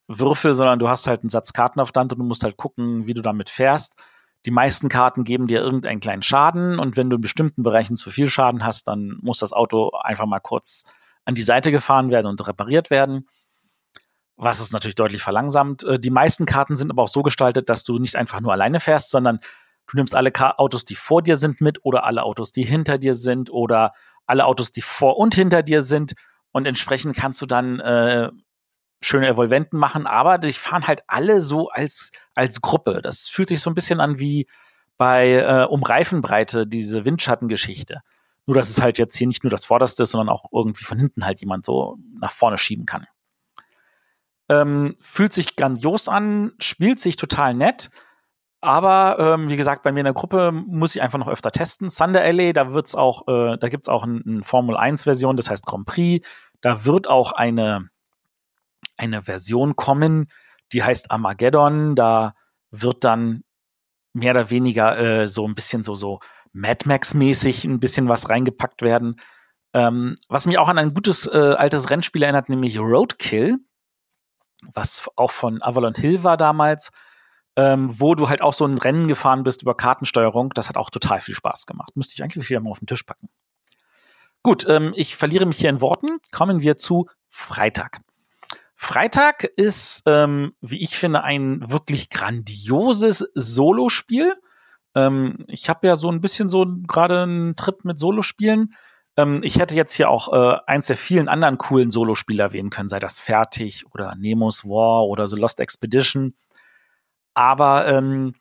Würfel, 0.08 0.54
sondern 0.54 0.80
du 0.80 0.90
hast 0.90 1.08
halt 1.08 1.22
einen 1.22 1.30
Satz 1.30 1.54
Karten 1.54 1.80
auf 1.80 1.92
der 1.92 2.02
Hand 2.02 2.14
und 2.14 2.20
du 2.20 2.26
musst 2.26 2.44
halt 2.44 2.58
gucken, 2.58 3.08
wie 3.08 3.14
du 3.14 3.22
damit 3.22 3.50
fährst. 3.50 3.96
Die 4.46 4.52
meisten 4.52 4.90
Karten 4.90 5.24
geben 5.24 5.48
dir 5.48 5.62
irgendeinen 5.62 6.00
kleinen 6.00 6.24
Schaden 6.24 6.80
und 6.80 6.98
wenn 6.98 7.10
du 7.10 7.18
in 7.18 7.22
bestimmten 7.22 7.64
Bereichen 7.64 7.96
zu 7.96 8.10
viel 8.10 8.28
Schaden 8.28 8.66
hast, 8.66 8.88
dann 8.88 9.20
muss 9.22 9.40
das 9.40 9.54
Auto 9.54 9.92
einfach 9.92 10.26
mal 10.26 10.40
kurz 10.40 10.84
an 11.32 11.36
die 11.36 11.44
Seite 11.44 11.72
gefahren 11.72 12.12
werden 12.12 12.28
und 12.28 12.46
repariert 12.48 12.90
werden. 12.90 13.28
Was 14.36 14.60
es 14.60 14.72
natürlich 14.72 14.96
deutlich 14.96 15.22
verlangsamt. 15.22 15.84
Äh, 15.84 16.00
die 16.00 16.10
meisten 16.10 16.46
Karten 16.46 16.76
sind 16.76 16.92
aber 16.92 17.04
auch 17.04 17.10
so 17.10 17.24
gestaltet, 17.24 17.70
dass 17.70 17.84
du 17.84 18.00
nicht 18.00 18.16
einfach 18.16 18.42
nur 18.42 18.52
alleine 18.52 18.80
fährst, 18.80 19.12
sondern 19.12 19.40
du 19.88 19.98
nimmst 19.98 20.16
alle 20.16 20.32
Autos, 20.60 20.86
die 20.86 20.96
vor 20.96 21.22
dir 21.22 21.38
sind, 21.38 21.62
mit 21.62 21.80
oder 21.84 22.06
alle 22.06 22.24
Autos, 22.24 22.52
die 22.52 22.64
hinter 22.64 22.98
dir 22.98 23.16
sind 23.16 23.50
oder 23.50 23.94
alle 24.26 24.46
Autos, 24.46 24.72
die 24.72 24.82
vor 24.82 25.18
und 25.18 25.36
hinter 25.36 25.64
dir 25.64 25.82
sind 25.82 26.14
und 26.52 26.66
entsprechend 26.66 27.16
kannst 27.16 27.42
du 27.42 27.46
dann 27.46 27.80
äh, 27.80 28.30
schöne 29.02 29.28
Evolventen 29.28 29.80
machen, 29.80 30.06
aber 30.06 30.38
die 30.38 30.54
fahren 30.54 30.88
halt 30.88 31.02
alle 31.08 31.42
so 31.42 31.70
als, 31.70 32.12
als 32.36 32.62
Gruppe. 32.62 33.02
Das 33.02 33.28
fühlt 33.28 33.50
sich 33.50 33.62
so 33.62 33.70
ein 33.70 33.74
bisschen 33.74 34.00
an 34.00 34.20
wie 34.20 34.48
bei 34.98 35.32
äh, 35.32 35.66
um 35.66 35.82
Reifenbreite, 35.82 36.68
diese 36.68 37.06
Windschattengeschichte. 37.06 38.02
Nur, 38.46 38.56
dass 38.56 38.70
es 38.70 38.82
halt 38.82 38.98
jetzt 38.98 39.16
hier 39.16 39.28
nicht 39.28 39.44
nur 39.44 39.52
das 39.52 39.66
Vorderste 39.66 40.04
ist, 40.04 40.12
sondern 40.12 40.30
auch 40.30 40.46
irgendwie 40.52 40.84
von 40.84 40.98
hinten 40.98 41.26
halt 41.26 41.40
jemand 41.40 41.66
so 41.66 41.98
nach 42.20 42.32
vorne 42.32 42.58
schieben 42.58 42.86
kann. 42.86 43.06
Ähm, 44.50 44.96
fühlt 45.00 45.32
sich 45.32 45.56
grandios 45.56 46.08
an, 46.08 46.54
spielt 46.60 47.00
sich 47.00 47.16
total 47.16 47.54
nett. 47.54 47.90
Aber 48.60 49.18
ähm, 49.20 49.50
wie 49.50 49.56
gesagt, 49.56 49.82
bei 49.82 49.92
mir 49.92 50.02
in 50.02 50.06
der 50.06 50.14
Gruppe 50.14 50.52
muss 50.52 50.96
ich 50.96 51.02
einfach 51.02 51.18
noch 51.18 51.28
öfter 51.28 51.52
testen. 51.52 51.90
Thunder 51.90 52.22
Alley, 52.22 52.54
da 52.54 52.74
wird's 52.74 52.94
auch, 52.94 53.28
äh, 53.28 53.58
gibt's 53.70 53.90
auch 53.90 54.04
eine 54.04 54.22
ein 54.26 54.44
Formel 54.44 54.78
1 54.78 55.06
Version, 55.06 55.36
das 55.36 55.50
heißt 55.50 55.66
Grand 55.66 55.88
Prix. 55.88 56.28
Da 56.62 56.86
wird 56.86 57.08
auch 57.08 57.32
eine 57.32 57.90
eine 58.98 59.24
Version 59.24 59.76
kommen, 59.76 60.28
die 60.74 60.84
heißt 60.84 61.10
Armageddon. 61.12 61.96
Da 61.96 62.36
wird 62.70 63.04
dann 63.04 63.44
mehr 64.14 64.32
oder 64.32 64.50
weniger 64.50 64.98
äh, 64.98 65.28
so 65.28 65.48
ein 65.48 65.56
bisschen 65.56 65.82
so, 65.82 65.96
so 65.96 66.20
Mad 66.54 66.88
Max-mäßig 66.88 67.66
ein 67.66 67.80
bisschen 67.80 68.08
was 68.08 68.30
reingepackt 68.30 68.82
werden. 68.82 69.20
Ähm, 69.74 70.16
was 70.28 70.48
mich 70.48 70.58
auch 70.58 70.68
an 70.68 70.78
ein 70.78 70.94
gutes 70.94 71.28
äh, 71.28 71.56
altes 71.58 71.90
Rennspiel 71.90 72.24
erinnert, 72.24 72.50
nämlich 72.50 72.78
Roadkill, 72.78 73.58
was 74.74 75.10
auch 75.16 75.32
von 75.32 75.62
Avalon 75.62 75.96
Hill 75.96 76.24
war 76.24 76.38
damals, 76.38 76.92
ähm, 77.56 78.00
wo 78.00 78.16
du 78.16 78.30
halt 78.30 78.42
auch 78.42 78.54
so 78.54 78.66
ein 78.66 78.78
Rennen 78.78 79.08
gefahren 79.08 79.44
bist 79.44 79.62
über 79.62 79.76
Kartensteuerung. 79.76 80.50
Das 80.54 80.70
hat 80.70 80.78
auch 80.78 80.90
total 80.90 81.20
viel 81.20 81.36
Spaß 81.36 81.66
gemacht. 81.66 81.96
Müsste 81.96 82.14
ich 82.16 82.24
eigentlich 82.24 82.50
wieder 82.50 82.60
mal 82.60 82.72
auf 82.72 82.80
den 82.80 82.88
Tisch 82.88 83.04
packen. 83.04 83.30
Gut, 84.44 84.66
ähm, 84.68 84.94
ich 84.96 85.16
verliere 85.16 85.46
mich 85.46 85.58
hier 85.58 85.70
in 85.70 85.82
Worten. 85.82 86.20
Kommen 86.32 86.62
wir 86.62 86.78
zu 86.78 87.08
Freitag. 87.30 88.02
Freitag 88.76 89.44
ist, 89.44 90.02
ähm, 90.08 90.54
wie 90.60 90.82
ich 90.82 90.98
finde, 90.98 91.24
ein 91.24 91.70
wirklich 91.70 92.10
grandioses 92.10 93.30
Solospiel. 93.36 94.36
Ähm, 94.96 95.46
ich 95.48 95.70
habe 95.70 95.88
ja 95.88 95.96
so 95.96 96.12
ein 96.12 96.22
bisschen 96.22 96.50
so 96.50 96.66
gerade 96.88 97.24
einen 97.24 97.56
Trip 97.56 97.84
mit 97.86 98.00
Solospielen. 98.00 98.76
Ähm, 99.18 99.42
ich 99.44 99.60
hätte 99.60 99.76
jetzt 99.76 99.94
hier 99.94 100.10
auch 100.10 100.32
äh, 100.34 100.58
eins 100.68 100.88
der 100.88 100.98
vielen 100.98 101.28
anderen 101.28 101.58
coolen 101.58 101.92
Solospiele 101.92 102.44
erwähnen 102.44 102.70
können, 102.70 102.90
sei 102.90 103.00
das 103.00 103.20
Fertig 103.20 103.86
oder 103.94 104.16
Nemo's 104.16 104.66
War 104.66 105.06
oder 105.06 105.28
The 105.28 105.38
Lost 105.38 105.60
Expedition. 105.60 106.36
Aber 107.34 107.88
ähm, 107.88 108.36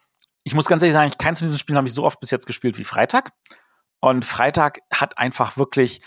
ich 0.44 0.54
muss 0.54 0.66
ganz 0.66 0.82
ehrlich 0.82 0.94
sagen, 0.94 1.12
keins 1.18 1.38
von 1.38 1.46
diesen 1.46 1.58
Spielen 1.58 1.76
habe 1.76 1.88
ich 1.88 1.94
so 1.94 2.04
oft 2.04 2.20
bis 2.20 2.30
jetzt 2.30 2.46
gespielt 2.46 2.78
wie 2.78 2.84
Freitag. 2.84 3.32
Und 4.00 4.24
Freitag 4.24 4.80
hat 4.92 5.18
einfach 5.18 5.56
wirklich 5.56 6.00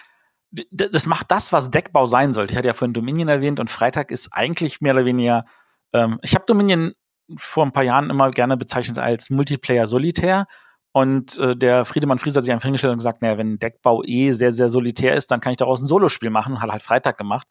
das 0.71 1.05
macht 1.07 1.31
das, 1.31 1.51
was 1.51 1.71
Deckbau 1.71 2.05
sein 2.05 2.33
sollte. 2.33 2.53
Ich 2.53 2.57
hatte 2.57 2.67
ja 2.67 2.73
vorhin 2.73 2.93
Dominion 2.93 3.27
erwähnt 3.27 3.59
und 3.59 3.69
Freitag 3.69 4.11
ist 4.11 4.29
eigentlich 4.33 4.81
mehr 4.81 4.93
oder 4.93 5.05
weniger. 5.05 5.45
Ähm, 5.93 6.19
ich 6.21 6.35
habe 6.35 6.45
Dominion 6.45 6.93
vor 7.37 7.65
ein 7.65 7.71
paar 7.71 7.83
Jahren 7.83 8.09
immer 8.09 8.31
gerne 8.31 8.57
bezeichnet 8.57 8.99
als 8.99 9.29
Multiplayer 9.29 9.87
solitär. 9.87 10.47
Und 10.91 11.37
äh, 11.39 11.55
der 11.55 11.85
Friedemann 11.85 12.19
Frieser 12.19 12.37
hat 12.37 12.45
sich 12.45 12.53
einfach 12.53 12.65
hingestellt 12.65 12.91
und 12.91 12.99
gesagt, 12.99 13.21
naja, 13.21 13.37
wenn 13.37 13.57
Deckbau 13.57 14.03
eh 14.03 14.31
sehr, 14.31 14.51
sehr 14.51 14.69
solitär 14.69 15.15
ist, 15.15 15.31
dann 15.31 15.41
kann 15.41 15.51
ich 15.51 15.57
daraus 15.57 15.81
ein 15.81 15.87
Solospiel 15.87 16.29
machen. 16.29 16.61
Hat 16.61 16.69
halt 16.69 16.83
Freitag 16.83 17.17
gemacht. 17.17 17.47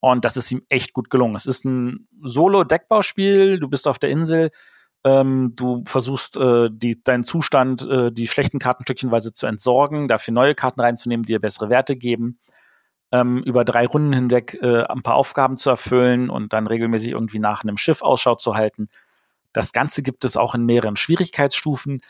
Und 0.00 0.26
das 0.26 0.36
ist 0.36 0.52
ihm 0.52 0.62
echt 0.68 0.92
gut 0.92 1.08
gelungen. 1.08 1.34
Es 1.34 1.46
ist 1.46 1.64
ein 1.64 2.08
Solo-Deckbauspiel. 2.20 3.58
Du 3.58 3.68
bist 3.68 3.88
auf 3.88 3.98
der 3.98 4.10
Insel, 4.10 4.50
ähm, 5.04 5.52
du 5.54 5.84
versuchst, 5.86 6.36
äh, 6.36 6.68
die, 6.70 7.02
deinen 7.02 7.24
Zustand, 7.24 7.86
äh, 7.88 8.10
die 8.10 8.26
schlechten 8.26 8.58
Karten 8.58 8.84
stückchenweise 8.84 9.32
zu 9.32 9.46
entsorgen, 9.46 10.08
dafür 10.08 10.32
neue 10.32 10.54
Karten 10.54 10.80
reinzunehmen, 10.80 11.24
die 11.24 11.34
dir 11.34 11.40
bessere 11.40 11.68
Werte 11.70 11.96
geben, 11.96 12.38
ähm, 13.12 13.42
über 13.44 13.64
drei 13.64 13.86
Runden 13.86 14.12
hinweg 14.12 14.58
äh, 14.62 14.84
ein 14.84 15.02
paar 15.02 15.14
Aufgaben 15.14 15.56
zu 15.58 15.70
erfüllen 15.70 16.30
und 16.30 16.52
dann 16.52 16.66
regelmäßig 16.66 17.10
irgendwie 17.10 17.38
nach 17.38 17.62
einem 17.62 17.76
Schiff 17.76 18.02
Ausschau 18.02 18.34
zu 18.34 18.56
halten. 18.56 18.88
Das 19.54 19.72
Ganze 19.72 20.02
gibt 20.02 20.24
es 20.26 20.36
auch 20.36 20.54
in 20.54 20.66
mehreren 20.66 20.96
Schwierigkeitsstufen. 20.96 22.02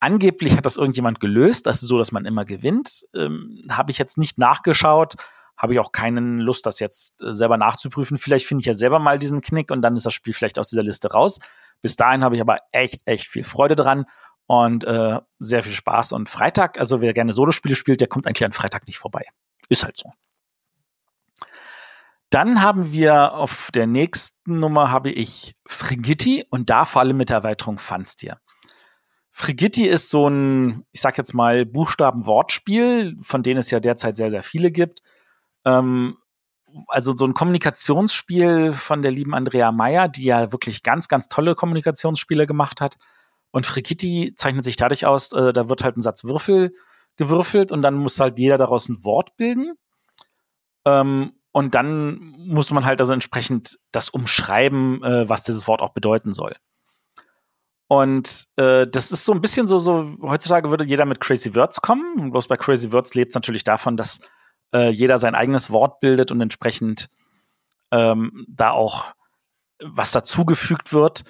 Angeblich 0.00 0.56
hat 0.56 0.64
das 0.64 0.78
irgendjemand 0.78 1.20
gelöst, 1.20 1.66
das 1.66 1.82
ist 1.82 1.88
so, 1.88 1.98
dass 1.98 2.12
man 2.12 2.24
immer 2.24 2.46
gewinnt. 2.46 3.04
Ähm, 3.14 3.62
habe 3.70 3.90
ich 3.90 3.98
jetzt 3.98 4.16
nicht 4.16 4.38
nachgeschaut, 4.38 5.16
habe 5.56 5.74
ich 5.74 5.80
auch 5.80 5.92
keinen 5.92 6.38
Lust, 6.38 6.64
das 6.64 6.80
jetzt 6.80 7.22
äh, 7.22 7.32
selber 7.32 7.56
nachzuprüfen. 7.56 8.18
Vielleicht 8.18 8.46
finde 8.46 8.62
ich 8.62 8.66
ja 8.66 8.72
selber 8.72 8.98
mal 8.98 9.18
diesen 9.18 9.42
Knick 9.42 9.70
und 9.70 9.82
dann 9.82 9.96
ist 9.96 10.06
das 10.06 10.14
Spiel 10.14 10.32
vielleicht 10.32 10.58
aus 10.58 10.70
dieser 10.70 10.82
Liste 10.82 11.12
raus. 11.12 11.38
Bis 11.82 11.96
dahin 11.96 12.24
habe 12.24 12.36
ich 12.36 12.40
aber 12.40 12.58
echt, 12.70 13.02
echt 13.04 13.28
viel 13.28 13.44
Freude 13.44 13.76
dran 13.76 14.06
und 14.46 14.84
äh, 14.84 15.20
sehr 15.38 15.62
viel 15.62 15.72
Spaß. 15.72 16.12
Und 16.12 16.28
Freitag, 16.28 16.78
also 16.78 17.00
wer 17.00 17.12
gerne 17.12 17.32
Solospiele 17.32 17.74
spielt, 17.74 18.00
der 18.00 18.08
kommt 18.08 18.26
eigentlich 18.26 18.44
an 18.44 18.52
Freitag 18.52 18.86
nicht 18.86 18.98
vorbei. 18.98 19.24
Ist 19.68 19.84
halt 19.84 19.98
so. 19.98 20.12
Dann 22.32 22.62
haben 22.62 22.92
wir 22.92 23.34
auf 23.34 23.68
der 23.74 23.86
nächsten 23.86 24.58
Nummer 24.58 24.90
habe 24.90 25.10
ich 25.10 25.54
Frigitti 25.66 26.46
und 26.48 26.70
da 26.70 26.86
vor 26.86 27.02
allem 27.02 27.18
mit 27.18 27.28
der 27.28 27.36
Erweiterung 27.36 27.78
Funstier. 27.78 28.38
Frigitti 29.30 29.86
ist 29.86 30.08
so 30.08 30.28
ein, 30.28 30.86
ich 30.92 31.02
sag 31.02 31.18
jetzt 31.18 31.34
mal, 31.34 31.66
Buchstaben-Wortspiel, 31.66 33.18
von 33.20 33.42
denen 33.42 33.58
es 33.60 33.70
ja 33.70 33.80
derzeit 33.80 34.16
sehr, 34.16 34.30
sehr 34.30 34.42
viele 34.42 34.70
gibt. 34.70 35.02
Ähm, 35.66 36.16
also 36.88 37.14
so 37.14 37.26
ein 37.26 37.34
Kommunikationsspiel 37.34 38.72
von 38.72 39.02
der 39.02 39.10
lieben 39.10 39.34
Andrea 39.34 39.70
Meyer, 39.70 40.08
die 40.08 40.24
ja 40.24 40.52
wirklich 40.52 40.82
ganz, 40.82 41.08
ganz 41.08 41.28
tolle 41.28 41.54
Kommunikationsspiele 41.54 42.46
gemacht 42.46 42.80
hat. 42.80 42.96
Und 43.50 43.66
Frigitti 43.66 44.32
zeichnet 44.36 44.64
sich 44.64 44.76
dadurch 44.76 45.04
aus, 45.04 45.34
äh, 45.34 45.52
da 45.52 45.68
wird 45.68 45.84
halt 45.84 45.98
ein 45.98 46.02
Satz 46.02 46.24
Würfel 46.24 46.72
gewürfelt 47.16 47.72
und 47.72 47.82
dann 47.82 47.96
muss 47.96 48.18
halt 48.18 48.38
jeder 48.38 48.56
daraus 48.56 48.88
ein 48.88 49.04
Wort 49.04 49.36
bilden. 49.36 49.74
Ähm, 50.86 51.34
und 51.52 51.74
dann 51.74 52.34
muss 52.38 52.70
man 52.70 52.84
halt 52.84 53.00
also 53.00 53.12
entsprechend 53.12 53.78
das 53.92 54.08
umschreiben, 54.08 55.02
äh, 55.04 55.28
was 55.28 55.42
dieses 55.42 55.68
Wort 55.68 55.82
auch 55.82 55.92
bedeuten 55.92 56.32
soll. 56.32 56.56
Und 57.88 58.48
äh, 58.56 58.86
das 58.86 59.12
ist 59.12 59.26
so 59.26 59.32
ein 59.32 59.42
bisschen 59.42 59.66
so, 59.66 59.78
so, 59.78 60.16
heutzutage 60.22 60.70
würde 60.70 60.84
jeder 60.84 61.04
mit 61.04 61.20
Crazy 61.20 61.54
Words 61.54 61.82
kommen. 61.82 62.30
Bloß 62.30 62.48
bei 62.48 62.56
Crazy 62.56 62.90
Words 62.90 63.14
lebt 63.14 63.32
es 63.32 63.34
natürlich 63.34 63.64
davon, 63.64 63.98
dass 63.98 64.20
äh, 64.74 64.88
jeder 64.88 65.18
sein 65.18 65.34
eigenes 65.34 65.70
Wort 65.70 66.00
bildet 66.00 66.30
und 66.30 66.40
entsprechend 66.40 67.10
ähm, 67.90 68.46
da 68.48 68.70
auch 68.70 69.12
was 69.78 70.12
dazugefügt 70.12 70.94
wird, 70.94 71.24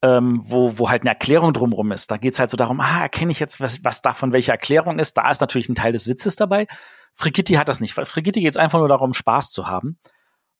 ähm, 0.00 0.40
wo, 0.44 0.78
wo 0.78 0.88
halt 0.88 1.02
eine 1.02 1.10
Erklärung 1.10 1.52
drumherum 1.52 1.92
ist. 1.92 2.10
Da 2.10 2.16
geht 2.16 2.32
es 2.32 2.40
halt 2.40 2.48
so 2.48 2.56
darum, 2.56 2.80
ah, 2.80 3.02
erkenne 3.02 3.30
ich 3.30 3.40
jetzt, 3.40 3.60
was, 3.60 3.84
was 3.84 4.00
davon 4.00 4.32
welche 4.32 4.52
Erklärung 4.52 4.98
ist. 4.98 5.18
Da 5.18 5.30
ist 5.30 5.42
natürlich 5.42 5.68
ein 5.68 5.74
Teil 5.74 5.92
des 5.92 6.06
Witzes 6.06 6.36
dabei. 6.36 6.66
Frigitti 7.14 7.54
hat 7.54 7.68
das 7.68 7.80
nicht. 7.80 7.94
Frigitti 7.94 8.40
geht 8.40 8.52
es 8.52 8.56
einfach 8.56 8.78
nur 8.78 8.88
darum, 8.88 9.12
Spaß 9.12 9.50
zu 9.52 9.66
haben. 9.66 9.98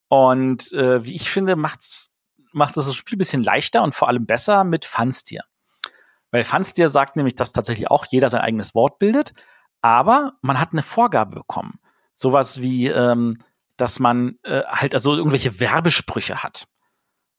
Und 0.09 0.73
äh, 0.73 1.05
wie 1.05 1.15
ich 1.15 1.31
finde, 1.31 1.57
macht's, 1.57 2.13
macht 2.53 2.77
das 2.77 2.95
Spiel 2.95 3.17
ein 3.17 3.19
bisschen 3.19 3.43
leichter 3.43 3.83
und 3.83 3.95
vor 3.95 4.09
allem 4.09 4.27
besser 4.27 4.65
mit 4.65 4.85
Funstier. 4.85 5.43
Weil 6.31 6.45
Funstier 6.45 6.89
sagt 6.89 7.17
nämlich, 7.17 7.35
dass 7.35 7.53
tatsächlich 7.53 7.91
auch 7.91 8.07
jeder 8.07 8.29
sein 8.29 8.41
eigenes 8.41 8.75
Wort 8.75 8.99
bildet, 8.99 9.33
aber 9.81 10.35
man 10.43 10.61
hat 10.61 10.73
eine 10.73 10.83
Vorgabe 10.83 11.35
bekommen 11.35 11.79
sowas 12.13 12.61
wie, 12.61 12.89
ähm, 12.89 13.39
dass 13.77 13.99
man 13.99 14.39
äh, 14.43 14.63
halt 14.67 14.95
also 14.95 15.15
irgendwelche 15.15 15.61
Werbesprüche 15.61 16.43
hat. 16.43 16.67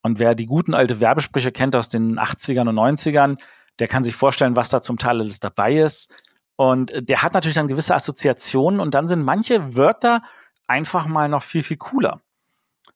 Und 0.02 0.20
wer 0.20 0.36
die 0.36 0.46
guten 0.46 0.74
alte 0.74 1.00
Werbesprüche 1.00 1.52
kennt 1.52 1.76
aus 1.76 1.90
den 1.90 2.20
80ern 2.20 2.68
und 2.68 2.76
90ern, 2.76 3.38
der 3.80 3.88
kann 3.88 4.04
sich 4.04 4.16
vorstellen, 4.16 4.56
was 4.56 4.70
da 4.70 4.82
zum 4.82 4.98
Teil 4.98 5.22
alles 5.22 5.40
dabei 5.40 5.78
ist. 5.78 6.12
Und 6.64 6.92
äh, 6.92 7.04
der 7.04 7.22
hat 7.22 7.34
natürlich 7.34 7.56
dann 7.56 7.68
gewisse 7.68 7.94
Assoziationen 7.94 8.80
und 8.80 8.94
dann 8.94 9.06
sind 9.06 9.22
manche 9.22 9.76
Wörter 9.76 10.24
einfach 10.66 11.08
mal 11.08 11.28
noch 11.28 11.44
viel, 11.44 11.62
viel 11.62 11.76
cooler. 11.76 12.22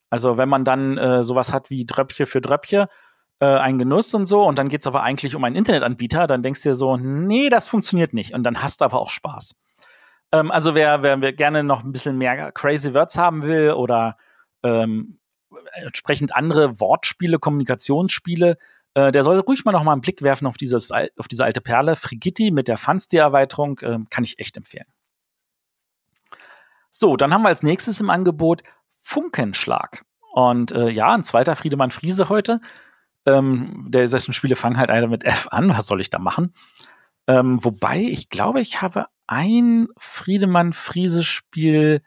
Also 0.09 0.37
wenn 0.37 0.47
man 0.47 0.63
dann 0.63 0.97
äh, 0.97 1.21
sowas 1.21 1.51
hat 1.51 1.69
wie 1.69 1.85
Dröppche 1.85 2.27
für 2.27 2.39
Dröppche, 2.39 2.87
äh, 3.39 3.45
ein 3.45 3.77
Genuss 3.77 4.13
und 4.13 4.25
so, 4.25 4.43
und 4.43 4.57
dann 4.57 4.69
geht 4.69 4.81
es 4.81 4.87
aber 4.87 5.03
eigentlich 5.03 5.35
um 5.35 5.43
einen 5.43 5.57
Internetanbieter, 5.57 6.27
dann 6.27 6.43
denkst 6.43 6.63
du 6.63 6.69
dir 6.69 6.75
so, 6.75 6.95
nee, 6.95 7.49
das 7.49 7.67
funktioniert 7.67 8.13
nicht. 8.13 8.33
Und 8.33 8.43
dann 8.43 8.63
hast 8.63 8.79
du 8.79 8.85
aber 8.85 9.01
auch 9.01 9.09
Spaß. 9.09 9.53
Ähm, 10.31 10.49
also 10.49 10.73
wer, 10.73 11.03
wer, 11.03 11.19
wer 11.19 11.33
gerne 11.33 11.61
noch 11.61 11.83
ein 11.83 11.91
bisschen 11.91 12.17
mehr 12.17 12.53
Crazy 12.53 12.93
Words 12.93 13.17
haben 13.17 13.43
will 13.43 13.71
oder 13.71 14.15
ähm, 14.63 15.19
entsprechend 15.73 16.33
andere 16.33 16.79
Wortspiele, 16.79 17.37
Kommunikationsspiele, 17.37 18.57
äh, 18.97 19.11
der 19.11 19.23
soll 19.23 19.37
ruhig 19.37 19.63
mal 19.63 19.73
noch 19.73 19.83
mal 19.83 19.91
einen 19.91 20.01
Blick 20.01 20.23
werfen 20.23 20.47
auf, 20.47 20.57
dieses, 20.57 20.91
auf 20.91 21.27
diese 21.29 21.45
alte 21.45 21.61
Perle. 21.61 21.95
Frigitti 21.95 22.49
mit 22.49 22.67
der 22.67 22.79
Funstier-Erweiterung 22.79 23.77
äh, 23.81 23.99
kann 24.09 24.23
ich 24.23 24.39
echt 24.39 24.57
empfehlen. 24.57 24.87
So, 26.89 27.15
dann 27.15 27.31
haben 27.31 27.43
wir 27.43 27.49
als 27.49 27.61
nächstes 27.61 27.99
im 27.99 28.09
Angebot 28.09 28.63
Funkenschlag. 28.99 30.03
Und 30.33 30.71
äh, 30.71 30.89
ja, 30.89 31.13
ein 31.13 31.23
zweiter 31.23 31.55
Friedemann 31.55 31.91
Friese 31.91 32.29
heute. 32.29 32.59
Ähm, 33.27 33.85
der 33.89 34.07
dessen 34.07 34.33
Spiele 34.33 34.55
fangen 34.55 34.77
halt 34.77 34.89
einer 34.89 35.05
mit 35.05 35.23
F 35.23 35.47
an. 35.51 35.69
Was 35.69 35.85
soll 35.85 36.01
ich 36.01 36.09
da 36.09 36.17
machen? 36.17 36.55
Ähm, 37.27 37.63
wobei, 37.63 37.99
ich 37.99 38.29
glaube, 38.29 38.61
ich 38.61 38.81
habe 38.81 39.05
ein 39.27 39.89
Friedemann-Friese-Spiel. 39.97 42.01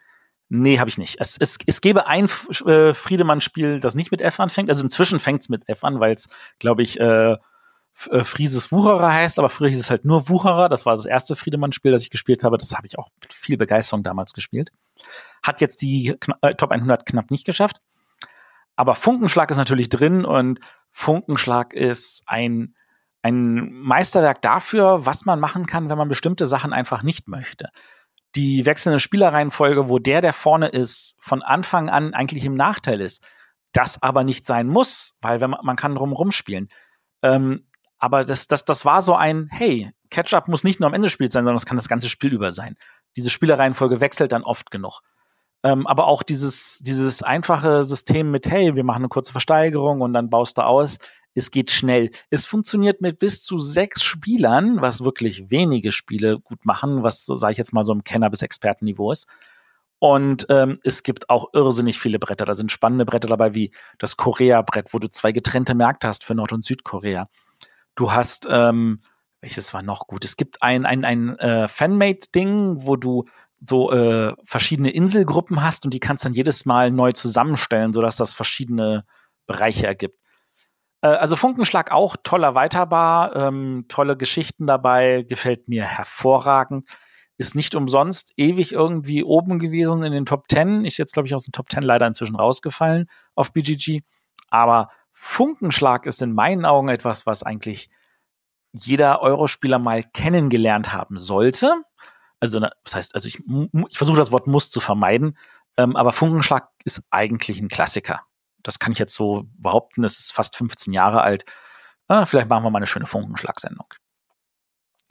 Nee, 0.52 0.80
habe 0.80 0.90
ich 0.90 0.98
nicht. 0.98 1.16
Es, 1.20 1.36
es, 1.38 1.58
es 1.64 1.80
gäbe 1.80 2.08
ein 2.08 2.28
äh, 2.66 2.92
Friedemann-Spiel, 2.92 3.78
das 3.78 3.94
nicht 3.94 4.10
mit 4.10 4.20
F 4.20 4.40
anfängt. 4.40 4.68
Also 4.68 4.82
inzwischen 4.82 5.20
fängt 5.20 5.42
es 5.42 5.48
mit 5.48 5.68
F 5.68 5.84
an, 5.84 6.00
weil 6.00 6.12
es, 6.12 6.28
glaube 6.58 6.82
ich, 6.82 6.98
äh, 6.98 7.36
äh, 8.10 8.24
Frieses 8.24 8.72
Wucherer 8.72 9.12
heißt, 9.12 9.38
aber 9.38 9.48
früher 9.48 9.68
hieß 9.68 9.78
es 9.78 9.90
halt 9.90 10.04
nur 10.04 10.28
Wucherer. 10.28 10.68
Das 10.68 10.84
war 10.86 10.96
das 10.96 11.06
erste 11.06 11.36
Friedemann-Spiel, 11.36 11.92
das 11.92 12.02
ich 12.02 12.10
gespielt 12.10 12.42
habe. 12.42 12.58
Das 12.58 12.72
habe 12.74 12.84
ich 12.88 12.98
auch 12.98 13.10
mit 13.22 13.32
viel 13.32 13.56
Begeisterung 13.56 14.02
damals 14.02 14.32
gespielt. 14.32 14.72
Hat 15.40 15.60
jetzt 15.60 15.82
die 15.82 16.16
äh, 16.42 16.54
Top 16.56 16.72
100 16.72 17.06
knapp 17.06 17.30
nicht 17.30 17.46
geschafft. 17.46 17.76
Aber 18.74 18.96
Funkenschlag 18.96 19.52
ist 19.52 19.56
natürlich 19.56 19.88
drin 19.88 20.24
und 20.24 20.58
Funkenschlag 20.90 21.74
ist 21.74 22.24
ein 22.26 22.74
ein 23.22 23.70
Meisterwerk 23.72 24.40
dafür, 24.40 25.04
was 25.04 25.26
man 25.26 25.40
machen 25.40 25.66
kann, 25.66 25.90
wenn 25.90 25.98
man 25.98 26.08
bestimmte 26.08 26.46
Sachen 26.46 26.72
einfach 26.72 27.02
nicht 27.02 27.28
möchte. 27.28 27.68
Die 28.36 28.64
wechselnde 28.66 29.00
Spielerreihenfolge, 29.00 29.88
wo 29.88 29.98
der, 29.98 30.20
der 30.20 30.32
vorne 30.32 30.68
ist, 30.68 31.16
von 31.20 31.42
Anfang 31.42 31.88
an 31.88 32.14
eigentlich 32.14 32.44
im 32.44 32.54
Nachteil 32.54 33.00
ist, 33.00 33.24
das 33.72 34.02
aber 34.02 34.24
nicht 34.24 34.46
sein 34.46 34.68
muss, 34.68 35.16
weil 35.20 35.40
wenn 35.40 35.50
man, 35.50 35.60
man 35.64 35.76
kann 35.76 35.94
drumherum 35.94 36.30
spielen. 36.30 36.68
Ähm, 37.22 37.66
aber 37.98 38.24
das, 38.24 38.46
das, 38.46 38.64
das 38.64 38.84
war 38.84 39.02
so 39.02 39.14
ein, 39.14 39.48
hey, 39.50 39.92
Catch-up 40.10 40.48
muss 40.48 40.64
nicht 40.64 40.80
nur 40.80 40.88
am 40.88 40.94
Ende 40.94 41.06
des 41.06 41.12
Spiels 41.12 41.32
sein, 41.32 41.44
sondern 41.44 41.56
es 41.56 41.66
kann 41.66 41.76
das 41.76 41.88
ganze 41.88 42.08
Spiel 42.08 42.32
über 42.32 42.50
sein. 42.50 42.76
Diese 43.16 43.30
Spielereihenfolge 43.30 44.00
wechselt 44.00 44.32
dann 44.32 44.42
oft 44.42 44.70
genug. 44.70 45.00
Ähm, 45.62 45.86
aber 45.86 46.06
auch 46.06 46.22
dieses, 46.22 46.78
dieses 46.78 47.22
einfache 47.22 47.84
System 47.84 48.30
mit, 48.30 48.46
hey, 48.46 48.74
wir 48.74 48.84
machen 48.84 49.02
eine 49.02 49.08
kurze 49.08 49.32
Versteigerung 49.32 50.00
und 50.00 50.14
dann 50.14 50.30
baust 50.30 50.56
du 50.56 50.62
aus, 50.64 50.98
Es 51.34 51.50
geht 51.50 51.70
schnell. 51.70 52.10
Es 52.30 52.46
funktioniert 52.46 53.00
mit 53.00 53.18
bis 53.18 53.42
zu 53.42 53.58
sechs 53.58 54.02
Spielern, 54.02 54.80
was 54.80 55.04
wirklich 55.04 55.50
wenige 55.50 55.92
Spiele 55.92 56.40
gut 56.40 56.64
machen, 56.64 57.02
was, 57.02 57.24
so 57.24 57.36
sage 57.36 57.52
ich 57.52 57.58
jetzt 57.58 57.72
mal, 57.72 57.84
so 57.84 57.92
im 57.92 58.04
Kenner- 58.04 58.30
bis 58.30 58.42
Expertenniveau 58.42 59.12
ist. 59.12 59.26
Und 60.00 60.46
ähm, 60.48 60.80
es 60.82 61.02
gibt 61.02 61.28
auch 61.28 61.50
irrsinnig 61.52 61.98
viele 61.98 62.18
Bretter. 62.18 62.46
Da 62.46 62.54
sind 62.54 62.72
spannende 62.72 63.04
Bretter 63.04 63.28
dabei, 63.28 63.54
wie 63.54 63.70
das 63.98 64.16
Korea-Brett, 64.16 64.94
wo 64.94 64.98
du 64.98 65.10
zwei 65.10 65.30
getrennte 65.30 65.74
Märkte 65.74 66.08
hast 66.08 66.24
für 66.24 66.34
Nord- 66.34 66.52
und 66.52 66.64
Südkorea. 66.64 67.28
Du 67.96 68.10
hast, 68.10 68.48
ähm, 68.50 69.00
welches 69.42 69.74
war 69.74 69.82
noch 69.82 70.06
gut? 70.06 70.24
Es 70.24 70.36
gibt 70.36 70.62
ein, 70.62 70.86
ein, 70.86 71.04
ein 71.04 71.38
äh, 71.38 71.68
Fanmade-Ding, 71.68 72.86
wo 72.86 72.96
du 72.96 73.26
so 73.62 73.92
äh, 73.92 74.34
verschiedene 74.42 74.90
Inselgruppen 74.90 75.62
hast 75.62 75.84
und 75.84 75.92
die 75.92 76.00
kannst 76.00 76.24
dann 76.24 76.34
jedes 76.34 76.64
Mal 76.64 76.90
neu 76.90 77.12
zusammenstellen, 77.12 77.92
sodass 77.92 78.16
das 78.16 78.32
verschiedene 78.32 79.04
Bereiche 79.46 79.86
ergibt. 79.86 80.19
Äh, 81.02 81.08
also 81.08 81.36
Funkenschlag 81.36 81.90
auch 81.90 82.16
toll 82.22 82.44
erweiterbar, 82.44 83.34
ähm, 83.36 83.86
tolle 83.88 84.16
Geschichten 84.16 84.66
dabei, 84.66 85.24
gefällt 85.28 85.68
mir 85.68 85.84
hervorragend. 85.84 86.88
Ist 87.38 87.54
nicht 87.54 87.74
umsonst 87.74 88.32
ewig 88.36 88.72
irgendwie 88.72 89.24
oben 89.24 89.58
gewesen 89.58 90.02
in 90.04 90.12
den 90.12 90.26
Top 90.26 90.44
10. 90.50 90.84
Ist 90.84 90.98
jetzt, 90.98 91.14
glaube 91.14 91.26
ich, 91.26 91.34
aus 91.34 91.44
dem 91.44 91.52
Top 91.52 91.70
10 91.70 91.82
leider 91.82 92.06
inzwischen 92.06 92.36
rausgefallen 92.36 93.08
auf 93.34 93.52
BGG. 93.52 94.02
Aber 94.50 94.90
Funkenschlag 95.12 96.06
ist 96.06 96.22
in 96.22 96.34
meinen 96.34 96.66
Augen 96.66 96.88
etwas, 96.88 97.26
was 97.26 97.42
eigentlich 97.42 97.88
jeder 98.72 99.22
Eurospieler 99.22 99.78
mal 99.78 100.02
kennengelernt 100.02 100.92
haben 100.92 101.16
sollte. 101.16 101.82
Also, 102.40 102.60
das 102.60 102.94
heißt, 102.94 103.14
also 103.14 103.28
ich, 103.28 103.42
ich 103.88 103.98
versuche 103.98 104.16
das 104.16 104.32
Wort 104.32 104.46
muss 104.46 104.70
zu 104.70 104.80
vermeiden, 104.80 105.36
ähm, 105.76 105.96
aber 105.96 106.12
Funkenschlag 106.12 106.68
ist 106.84 107.02
eigentlich 107.10 107.60
ein 107.60 107.68
Klassiker. 107.68 108.22
Das 108.62 108.78
kann 108.78 108.92
ich 108.92 108.98
jetzt 108.98 109.14
so 109.14 109.44
behaupten. 109.58 110.04
Es 110.04 110.18
ist 110.18 110.32
fast 110.32 110.56
15 110.56 110.92
Jahre 110.92 111.22
alt. 111.22 111.44
Ah, 112.08 112.26
vielleicht 112.26 112.48
machen 112.48 112.64
wir 112.64 112.70
mal 112.70 112.78
eine 112.78 112.86
schöne 112.86 113.06
Funkenschlag-Sendung. 113.06 113.86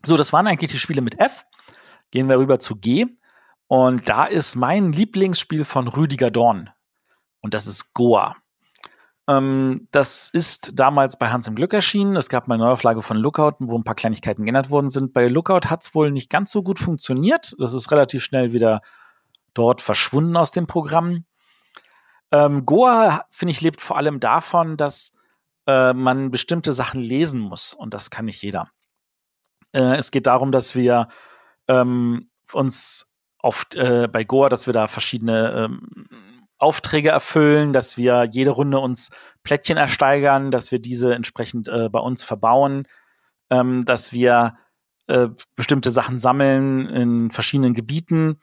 So, 0.06 0.18
das 0.18 0.34
waren 0.34 0.48
eigentlich 0.48 0.72
die 0.72 0.80
Spiele 0.80 1.02
mit 1.02 1.20
F. 1.20 1.46
Gehen 2.12 2.30
wir 2.30 2.38
rüber 2.38 2.60
zu 2.60 2.76
G. 2.76 3.06
Und 3.68 4.10
da 4.10 4.26
ist 4.26 4.56
mein 4.56 4.92
Lieblingsspiel 4.92 5.64
von 5.64 5.88
Rüdiger 5.88 6.32
Dorn. 6.32 6.70
Und 7.42 7.54
das 7.54 7.68
ist 7.68 7.94
Goa. 7.94 8.36
Ähm, 9.30 9.88
das 9.92 10.30
ist 10.32 10.72
damals 10.74 11.20
bei 11.20 11.30
Hans 11.30 11.48
im 11.48 11.56
Glück 11.56 11.74
erschienen. 11.74 12.16
Es 12.16 12.30
gab 12.30 12.48
mal 12.48 12.56
eine 12.56 12.64
Neuauflage 12.64 13.04
von 13.04 13.16
Lookout, 13.16 13.58
wo 13.60 13.78
ein 13.78 13.84
paar 13.84 13.96
Kleinigkeiten 13.96 14.44
geändert 14.44 14.72
worden 14.72 14.90
sind. 14.90 15.14
Bei 15.14 15.28
Lookout 15.28 15.70
hat 15.70 15.84
es 15.84 15.94
wohl 15.94 16.12
nicht 16.12 16.32
ganz 16.32 16.52
so 16.52 16.64
gut 16.64 16.80
funktioniert. 16.80 17.56
Das 17.60 17.74
ist 17.74 17.92
relativ 17.92 18.24
schnell 18.24 18.54
wieder 18.54 18.82
dort 19.54 19.82
verschwunden 19.82 20.36
aus 20.36 20.52
dem 20.52 20.66
Programm. 20.66 21.26
Ähm, 22.32 22.66
Goa, 22.66 23.26
finde 23.32 23.52
ich, 23.52 23.62
lebt 23.62 23.82
vor 23.82 23.98
allem 23.98 24.20
davon, 24.20 24.78
dass 24.78 25.16
äh, 25.68 25.94
man 25.94 26.32
bestimmte 26.32 26.74
Sachen 26.74 27.02
lesen 27.02 27.40
muss. 27.40 27.74
Und 27.74 27.94
das 27.94 28.10
kann 28.10 28.26
nicht 28.26 28.42
jeder. 28.42 28.70
Äh, 29.72 29.98
es 29.98 30.12
geht 30.12 30.28
darum, 30.28 30.52
dass 30.52 30.76
wir 30.76 31.08
ähm, 31.68 32.30
uns 32.54 33.12
oft 33.40 33.76
äh, 33.76 34.08
bei 34.12 34.24
Goa, 34.24 34.50
dass 34.50 34.68
wir 34.68 34.74
da 34.74 34.88
verschiedene 34.88 35.54
ähm, 35.54 36.10
Aufträge 36.58 37.10
erfüllen, 37.10 37.72
dass 37.72 37.98
wir 37.98 38.26
jede 38.30 38.50
Runde 38.50 38.80
uns 38.80 39.12
Plättchen 39.44 39.78
ersteigern, 39.78 40.52
dass 40.52 40.72
wir 40.72 40.80
diese 40.80 41.16
entsprechend 41.16 41.70
äh, 41.70 41.90
bei 41.90 42.00
uns 42.00 42.24
verbauen, 42.24 42.88
ähm, 43.50 43.86
dass 43.86 44.12
wir 44.12 44.58
äh, 45.08 45.30
bestimmte 45.56 45.92
Sachen 45.92 46.20
sammeln 46.20 46.90
in 46.90 47.32
verschiedenen 47.32 47.74
Gebieten. 47.74 48.40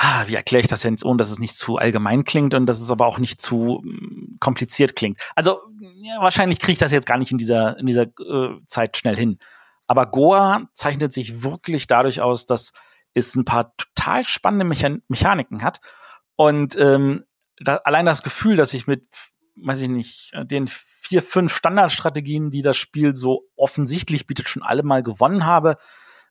Ah, 0.00 0.28
wie 0.28 0.36
erkläre 0.36 0.60
ich 0.60 0.68
das 0.68 0.84
jetzt, 0.84 1.04
ohne 1.04 1.16
dass 1.16 1.28
es 1.28 1.40
nicht 1.40 1.56
zu 1.56 1.76
allgemein 1.76 2.22
klingt 2.22 2.54
und 2.54 2.66
dass 2.66 2.80
es 2.80 2.88
aber 2.88 3.04
auch 3.04 3.18
nicht 3.18 3.40
zu 3.40 3.82
mm, 3.82 4.38
kompliziert 4.38 4.94
klingt? 4.94 5.18
Also 5.34 5.58
ja, 5.96 6.20
wahrscheinlich 6.20 6.60
kriege 6.60 6.72
ich 6.72 6.78
das 6.78 6.92
jetzt 6.92 7.06
gar 7.06 7.18
nicht 7.18 7.32
in 7.32 7.38
dieser, 7.38 7.76
in 7.78 7.86
dieser 7.86 8.04
äh, 8.04 8.60
Zeit 8.66 8.96
schnell 8.96 9.16
hin. 9.16 9.40
Aber 9.88 10.06
Goa 10.06 10.68
zeichnet 10.72 11.12
sich 11.12 11.42
wirklich 11.42 11.88
dadurch 11.88 12.20
aus, 12.20 12.46
dass 12.46 12.72
es 13.12 13.34
ein 13.34 13.44
paar 13.44 13.74
total 13.76 14.24
spannende 14.24 14.64
Mechan 14.64 15.02
Mechaniken 15.08 15.64
hat 15.64 15.80
und 16.36 16.76
ähm, 16.76 17.24
da, 17.58 17.78
allein 17.78 18.06
das 18.06 18.22
Gefühl, 18.22 18.54
dass 18.54 18.74
ich 18.74 18.86
mit, 18.86 19.02
weiß 19.56 19.80
ich 19.80 19.88
nicht, 19.88 20.30
den 20.44 20.68
vier, 20.68 21.22
fünf 21.22 21.52
Standardstrategien, 21.52 22.52
die 22.52 22.62
das 22.62 22.76
Spiel 22.76 23.16
so 23.16 23.48
offensichtlich 23.56 24.28
bietet, 24.28 24.48
schon 24.48 24.62
alle 24.62 24.84
mal 24.84 25.02
gewonnen 25.02 25.44
habe, 25.44 25.76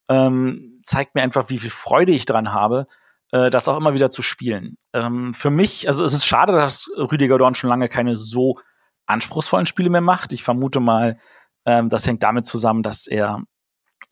ähm, 0.08 0.80
zeigt 0.84 1.16
mir 1.16 1.24
einfach, 1.24 1.50
wie 1.50 1.60
viel 1.60 1.70
Freude 1.70 2.14
ich 2.14 2.26
dran 2.26 2.54
habe, 2.54 2.88
äh, 3.32 3.50
das 3.50 3.68
auch 3.68 3.78
immer 3.78 3.94
wieder 3.94 4.10
zu 4.10 4.22
spielen. 4.22 4.78
Ähm, 4.94 5.34
für 5.34 5.50
mich, 5.50 5.88
also 5.88 6.04
es 6.04 6.14
ist 6.14 6.26
schade, 6.26 6.54
dass 6.54 6.88
Rüdiger 6.96 7.38
Dorn 7.38 7.56
schon 7.56 7.70
lange 7.70 7.90
keine 7.90 8.16
so 8.16 8.60
anspruchsvollen 9.06 9.66
Spiele 9.66 9.90
mehr 9.90 10.02
macht. 10.02 10.34
Ich 10.34 10.44
vermute 10.44 10.80
mal, 10.80 11.18
ähm, 11.66 11.90
das 11.90 12.06
hängt 12.08 12.24
damit 12.24 12.46
zusammen, 12.46 12.84
dass 12.84 13.08
er 13.08 13.42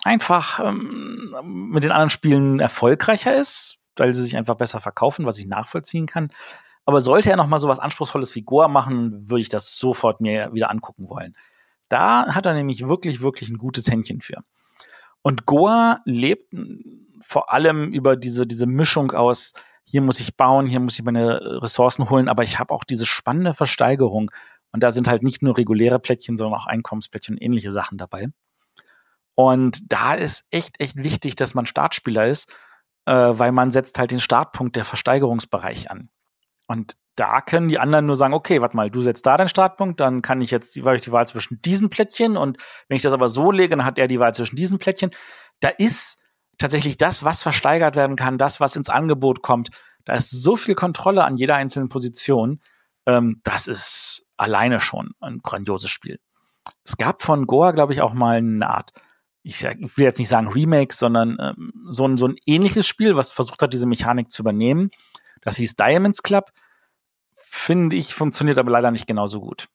einfach 0.03 0.59
ähm, 0.59 1.35
mit 1.43 1.83
den 1.83 1.91
anderen 1.91 2.09
Spielen 2.09 2.59
erfolgreicher 2.59 3.35
ist 3.35 3.79
weil 3.99 4.13
sie 4.13 4.21
sich 4.21 4.37
einfach 4.37 4.55
besser 4.55 4.81
verkaufen, 4.81 5.25
was 5.25 5.37
ich 5.37 5.47
nachvollziehen 5.47 6.05
kann. 6.05 6.31
Aber 6.85 7.01
sollte 7.01 7.31
er 7.31 7.37
noch 7.37 7.47
mal 7.47 7.59
so 7.59 7.67
was 7.67 7.79
Anspruchsvolles 7.79 8.35
wie 8.35 8.43
Goa 8.43 8.67
machen, 8.67 9.29
würde 9.29 9.41
ich 9.41 9.49
das 9.49 9.75
sofort 9.75 10.21
mir 10.21 10.53
wieder 10.53 10.69
angucken 10.69 11.09
wollen. 11.09 11.35
Da 11.89 12.33
hat 12.33 12.45
er 12.45 12.53
nämlich 12.53 12.87
wirklich, 12.87 13.21
wirklich 13.21 13.49
ein 13.49 13.57
gutes 13.57 13.89
Händchen 13.89 14.21
für. 14.21 14.43
Und 15.21 15.45
Goa 15.45 16.01
lebt 16.05 16.53
vor 17.25 17.51
allem 17.51 17.91
über 17.91 18.15
diese, 18.15 18.45
diese 18.45 18.65
Mischung 18.65 19.11
aus, 19.11 19.53
hier 19.83 20.01
muss 20.01 20.19
ich 20.19 20.35
bauen, 20.35 20.65
hier 20.65 20.79
muss 20.79 20.97
ich 20.97 21.05
meine 21.05 21.61
Ressourcen 21.61 22.09
holen, 22.09 22.27
aber 22.27 22.43
ich 22.43 22.59
habe 22.59 22.73
auch 22.73 22.83
diese 22.83 23.05
spannende 23.05 23.53
Versteigerung. 23.53 24.31
Und 24.71 24.83
da 24.83 24.91
sind 24.91 25.07
halt 25.07 25.23
nicht 25.23 25.41
nur 25.41 25.57
reguläre 25.57 25.99
Plättchen, 25.99 26.37
sondern 26.37 26.59
auch 26.59 26.67
Einkommensplättchen 26.67 27.35
und 27.35 27.41
ähnliche 27.41 27.71
Sachen 27.71 27.97
dabei. 27.97 28.27
Und 29.35 29.91
da 29.91 30.13
ist 30.13 30.45
echt, 30.49 30.79
echt 30.79 30.97
wichtig, 30.97 31.35
dass 31.35 31.53
man 31.53 31.65
Startspieler 31.65 32.27
ist 32.27 32.51
äh, 33.05 33.11
weil 33.11 33.51
man 33.51 33.71
setzt 33.71 33.97
halt 33.97 34.11
den 34.11 34.19
Startpunkt 34.19 34.75
der 34.75 34.85
Versteigerungsbereich 34.85 35.89
an. 35.89 36.09
Und 36.67 36.97
da 37.15 37.39
können 37.41 37.69
die 37.69 37.79
anderen 37.79 38.05
nur 38.05 38.15
sagen, 38.15 38.33
okay, 38.33 38.61
warte 38.61 38.75
mal, 38.75 38.89
du 38.89 39.01
setzt 39.01 39.25
da 39.25 39.37
den 39.37 39.47
Startpunkt, 39.47 39.99
dann 39.99 40.21
kann 40.21 40.41
ich 40.41 40.51
jetzt 40.51 40.75
die, 40.75 40.81
die 40.81 41.11
Wahl 41.11 41.27
zwischen 41.27 41.61
diesen 41.61 41.89
Plättchen 41.89 42.35
und 42.35 42.57
wenn 42.87 42.97
ich 42.97 43.03
das 43.03 43.13
aber 43.13 43.29
so 43.29 43.51
lege, 43.51 43.77
dann 43.77 43.85
hat 43.85 43.97
er 43.97 44.07
die 44.07 44.19
Wahl 44.19 44.33
zwischen 44.33 44.57
diesen 44.57 44.79
Plättchen. 44.79 45.11
Da 45.61 45.69
ist 45.69 46.19
tatsächlich 46.57 46.97
das, 46.97 47.23
was 47.23 47.43
versteigert 47.43 47.95
werden 47.95 48.15
kann, 48.15 48.37
das, 48.37 48.59
was 48.59 48.75
ins 48.75 48.89
Angebot 48.89 49.41
kommt. 49.41 49.69
Da 50.05 50.13
ist 50.13 50.29
so 50.29 50.55
viel 50.55 50.75
Kontrolle 50.75 51.23
an 51.23 51.37
jeder 51.37 51.55
einzelnen 51.55 51.89
Position. 51.89 52.61
Ähm, 53.05 53.41
das 53.43 53.67
ist 53.67 54.25
alleine 54.37 54.79
schon 54.79 55.11
ein 55.19 55.39
grandioses 55.39 55.89
Spiel. 55.89 56.19
Es 56.83 56.97
gab 56.97 57.21
von 57.21 57.47
Goa, 57.47 57.71
glaube 57.71 57.93
ich, 57.93 58.01
auch 58.01 58.13
mal 58.13 58.37
eine 58.37 58.69
Art 58.69 58.91
ich, 59.45 59.63
will 59.63 60.05
jetzt 60.05 60.17
nicht 60.17 60.29
sagen 60.29 60.47
Remake, 60.47 60.93
sondern 60.93 61.37
ähm, 61.39 61.71
so, 61.89 62.07
ein, 62.07 62.17
so 62.17 62.27
ein 62.27 62.35
ähnliches 62.47 62.87
Spiel, 62.87 63.15
was 63.15 63.31
versucht 63.31 63.61
hat, 63.61 63.73
diese 63.73 63.85
Mechanik 63.85 64.31
zu 64.31 64.41
übernehmen. 64.41 64.89
Das 65.41 65.57
hieß 65.57 65.75
Diamonds 65.75 66.23
Club. 66.23 66.51
Finde 67.35 67.95
ich, 67.95 68.15
funktioniert 68.15 68.57
aber 68.57 68.71
leider 68.71 68.89
nicht 68.89 69.05
genauso 69.05 69.39
gut. 69.39 69.67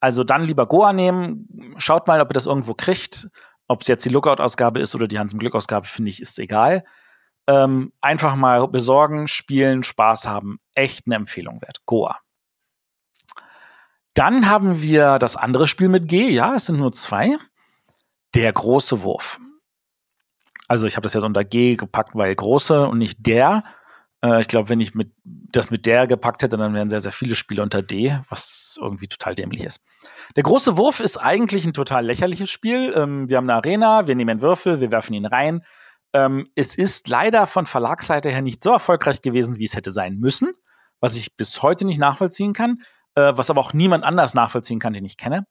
Also 0.00 0.24
dann 0.24 0.44
lieber 0.44 0.66
Goa 0.66 0.94
nehmen, 0.94 1.74
schaut 1.76 2.06
mal, 2.06 2.22
ob 2.22 2.30
ihr 2.30 2.34
das 2.34 2.46
irgendwo 2.46 2.72
kriegt. 2.72 3.28
Ob 3.68 3.82
es 3.82 3.88
jetzt 3.88 4.04
die 4.04 4.08
Lookout-Ausgabe 4.08 4.80
ist 4.80 4.94
oder 4.94 5.06
die 5.06 5.18
Hans 5.18 5.32
im 5.32 5.38
Glück-Ausgabe, 5.38 5.86
finde 5.86 6.10
ich, 6.10 6.20
ist 6.20 6.38
egal. 6.38 6.84
Ähm, 7.46 7.92
einfach 8.00 8.34
mal 8.34 8.66
besorgen, 8.68 9.28
spielen, 9.28 9.82
Spaß 9.82 10.26
haben. 10.26 10.58
Echt 10.74 11.06
eine 11.06 11.16
Empfehlung 11.16 11.60
wert. 11.62 11.78
Goa. 11.86 12.18
Dann 14.14 14.48
haben 14.48 14.82
wir 14.82 15.18
das 15.18 15.36
andere 15.36 15.66
Spiel 15.66 15.88
mit 15.88 16.08
G. 16.08 16.30
Ja, 16.30 16.54
es 16.54 16.66
sind 16.66 16.78
nur 16.78 16.92
zwei. 16.92 17.36
Der 18.34 18.52
große 18.52 19.02
Wurf. 19.02 19.38
Also 20.66 20.86
ich 20.86 20.96
habe 20.96 21.04
das 21.04 21.12
so 21.12 21.24
unter 21.24 21.44
G 21.44 21.76
gepackt, 21.76 22.14
weil 22.14 22.34
große 22.34 22.86
und 22.86 22.98
nicht 22.98 23.26
der. 23.26 23.64
Äh, 24.24 24.40
ich 24.40 24.48
glaube, 24.48 24.68
wenn 24.68 24.80
ich 24.80 24.94
mit, 24.94 25.12
das 25.24 25.70
mit 25.70 25.86
der 25.86 26.06
gepackt 26.06 26.42
hätte, 26.42 26.56
dann 26.56 26.74
wären 26.74 26.90
sehr, 26.90 27.00
sehr 27.00 27.12
viele 27.12 27.34
Spiele 27.34 27.62
unter 27.62 27.82
D, 27.82 28.18
was 28.28 28.78
irgendwie 28.80 29.08
total 29.08 29.34
dämlich 29.34 29.64
ist. 29.64 29.80
Der 30.36 30.42
große 30.42 30.76
Wurf 30.76 31.00
ist 31.00 31.16
eigentlich 31.16 31.64
ein 31.66 31.72
total 31.72 32.04
lächerliches 32.06 32.50
Spiel. 32.50 32.92
Ähm, 32.96 33.28
wir 33.28 33.36
haben 33.36 33.48
eine 33.48 33.58
Arena, 33.58 34.06
wir 34.06 34.14
nehmen 34.14 34.30
einen 34.30 34.42
Würfel, 34.42 34.80
wir 34.80 34.92
werfen 34.92 35.14
ihn 35.14 35.26
rein. 35.26 35.62
Ähm, 36.12 36.48
es 36.54 36.76
ist 36.76 37.08
leider 37.08 37.46
von 37.46 37.66
Verlagsseite 37.66 38.30
her 38.30 38.42
nicht 38.42 38.64
so 38.64 38.72
erfolgreich 38.72 39.20
gewesen, 39.20 39.58
wie 39.58 39.64
es 39.64 39.76
hätte 39.76 39.90
sein 39.90 40.16
müssen, 40.16 40.52
was 41.00 41.16
ich 41.16 41.36
bis 41.36 41.62
heute 41.62 41.86
nicht 41.86 41.98
nachvollziehen 41.98 42.54
kann, 42.54 42.82
äh, 43.14 43.32
was 43.36 43.50
aber 43.50 43.60
auch 43.60 43.72
niemand 43.72 44.04
anders 44.04 44.34
nachvollziehen 44.34 44.78
kann, 44.78 44.94
den 44.94 45.04
ich 45.04 45.16
kenne. 45.16 45.46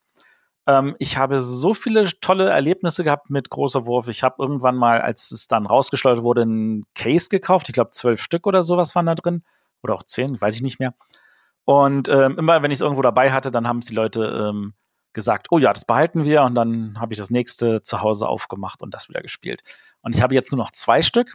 Ähm, 0.67 0.95
ich 0.99 1.17
habe 1.17 1.39
so 1.39 1.73
viele 1.73 2.07
tolle 2.19 2.49
Erlebnisse 2.49 3.03
gehabt 3.03 3.29
mit 3.29 3.49
großer 3.49 3.85
Wurf. 3.85 4.09
Ich 4.09 4.21
habe 4.21 4.35
irgendwann 4.39 4.75
mal, 4.75 5.01
als 5.01 5.31
es 5.31 5.47
dann 5.47 5.65
rausgeschleudert 5.65 6.23
wurde, 6.23 6.41
einen 6.41 6.83
Case 6.93 7.29
gekauft. 7.29 7.69
Ich 7.69 7.73
glaube, 7.73 7.91
zwölf 7.91 8.21
Stück 8.21 8.45
oder 8.45 8.61
sowas 8.63 8.93
waren 8.93 9.05
da 9.05 9.15
drin. 9.15 9.43
Oder 9.81 9.95
auch 9.95 10.03
zehn, 10.03 10.39
weiß 10.39 10.55
ich 10.55 10.61
nicht 10.61 10.79
mehr. 10.79 10.93
Und 11.63 12.09
ähm, 12.09 12.37
immer, 12.37 12.61
wenn 12.61 12.71
ich 12.71 12.77
es 12.77 12.81
irgendwo 12.81 13.01
dabei 13.01 13.31
hatte, 13.31 13.51
dann 13.51 13.67
haben 13.67 13.79
es 13.79 13.87
die 13.87 13.95
Leute 13.95 14.49
ähm, 14.49 14.73
gesagt, 15.13 15.47
oh 15.51 15.57
ja, 15.57 15.71
das 15.71 15.85
behalten 15.85 16.25
wir. 16.25 16.43
Und 16.43 16.55
dann 16.55 16.99
habe 16.99 17.13
ich 17.13 17.17
das 17.17 17.29
nächste 17.29 17.81
zu 17.81 18.01
Hause 18.01 18.27
aufgemacht 18.27 18.81
und 18.81 18.93
das 18.93 19.09
wieder 19.09 19.21
gespielt. 19.21 19.61
Und 20.01 20.15
ich 20.15 20.21
habe 20.21 20.35
jetzt 20.35 20.51
nur 20.51 20.59
noch 20.59 20.71
zwei 20.71 21.01
Stück. 21.01 21.33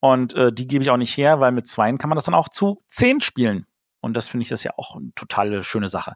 Und 0.00 0.34
äh, 0.34 0.52
die 0.52 0.66
gebe 0.66 0.84
ich 0.84 0.90
auch 0.90 0.96
nicht 0.96 1.16
her, 1.16 1.40
weil 1.40 1.52
mit 1.52 1.66
zweien 1.66 1.98
kann 1.98 2.10
man 2.10 2.16
das 2.16 2.24
dann 2.24 2.34
auch 2.34 2.48
zu 2.48 2.82
zehn 2.88 3.20
spielen. 3.20 3.66
Und 4.00 4.14
das 4.14 4.28
finde 4.28 4.42
ich 4.42 4.50
das 4.50 4.62
ja 4.62 4.72
auch 4.76 4.96
eine 4.96 5.12
totale 5.14 5.62
schöne 5.62 5.88
Sache. 5.88 6.14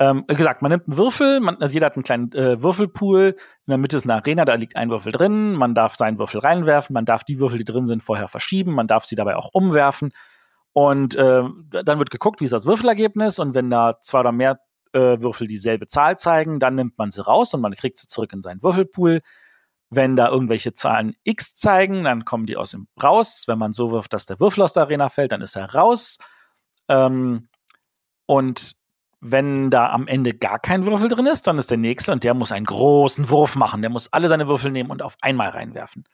Ähm, 0.00 0.24
wie 0.28 0.34
gesagt, 0.34 0.62
man 0.62 0.70
nimmt 0.70 0.86
einen 0.86 0.96
Würfel, 0.96 1.40
man, 1.40 1.56
also 1.60 1.74
jeder 1.74 1.86
hat 1.86 1.96
einen 1.96 2.04
kleinen 2.04 2.32
äh, 2.32 2.62
Würfelpool, 2.62 3.34
in 3.36 3.70
der 3.70 3.78
Mitte 3.78 3.96
ist 3.96 4.04
eine 4.04 4.14
Arena, 4.14 4.44
da 4.44 4.54
liegt 4.54 4.76
ein 4.76 4.90
Würfel 4.90 5.10
drin, 5.10 5.54
man 5.54 5.74
darf 5.74 5.96
seinen 5.96 6.18
Würfel 6.20 6.40
reinwerfen, 6.40 6.94
man 6.94 7.04
darf 7.04 7.24
die 7.24 7.40
Würfel, 7.40 7.58
die 7.58 7.64
drin 7.64 7.84
sind, 7.84 8.02
vorher 8.02 8.28
verschieben, 8.28 8.74
man 8.74 8.86
darf 8.86 9.04
sie 9.04 9.16
dabei 9.16 9.34
auch 9.36 9.50
umwerfen. 9.52 10.12
Und 10.72 11.16
äh, 11.16 11.42
dann 11.70 11.98
wird 11.98 12.10
geguckt, 12.10 12.40
wie 12.40 12.44
ist 12.44 12.52
das 12.52 12.66
Würfelergebnis 12.66 13.40
und 13.40 13.54
wenn 13.54 13.70
da 13.70 13.98
zwei 14.02 14.20
oder 14.20 14.30
mehr 14.30 14.60
äh, 14.92 15.20
Würfel 15.20 15.48
dieselbe 15.48 15.88
Zahl 15.88 16.16
zeigen, 16.16 16.60
dann 16.60 16.76
nimmt 16.76 16.96
man 16.96 17.10
sie 17.10 17.24
raus 17.24 17.52
und 17.54 17.60
man 17.60 17.72
kriegt 17.72 17.98
sie 17.98 18.06
zurück 18.06 18.32
in 18.32 18.42
seinen 18.42 18.62
Würfelpool. 18.62 19.20
Wenn 19.90 20.16
da 20.16 20.28
irgendwelche 20.28 20.74
Zahlen 20.74 21.16
X 21.24 21.54
zeigen, 21.54 22.04
dann 22.04 22.24
kommen 22.24 22.46
die 22.46 22.56
aus 22.56 22.70
dem 22.72 22.86
raus. 23.02 23.44
Wenn 23.46 23.58
man 23.58 23.72
so 23.72 23.90
wirft, 23.90 24.12
dass 24.12 24.26
der 24.26 24.38
Würfel 24.38 24.62
aus 24.62 24.74
der 24.74 24.84
Arena 24.84 25.08
fällt, 25.08 25.32
dann 25.32 25.40
ist 25.40 25.56
er 25.56 25.74
raus. 25.74 26.18
Ähm, 26.88 27.48
und 28.26 28.77
wenn 29.20 29.70
da 29.70 29.90
am 29.90 30.06
Ende 30.06 30.32
gar 30.32 30.58
kein 30.58 30.86
Würfel 30.86 31.08
drin 31.08 31.26
ist, 31.26 31.46
dann 31.46 31.58
ist 31.58 31.70
der 31.70 31.78
nächste 31.78 32.12
und 32.12 32.24
der 32.24 32.34
muss 32.34 32.52
einen 32.52 32.66
großen 32.66 33.28
Wurf 33.30 33.56
machen. 33.56 33.82
Der 33.82 33.90
muss 33.90 34.12
alle 34.12 34.28
seine 34.28 34.46
Würfel 34.46 34.70
nehmen 34.70 34.90
und 34.90 35.02
auf 35.02 35.16
einmal 35.20 35.48
reinwerfen. 35.48 36.04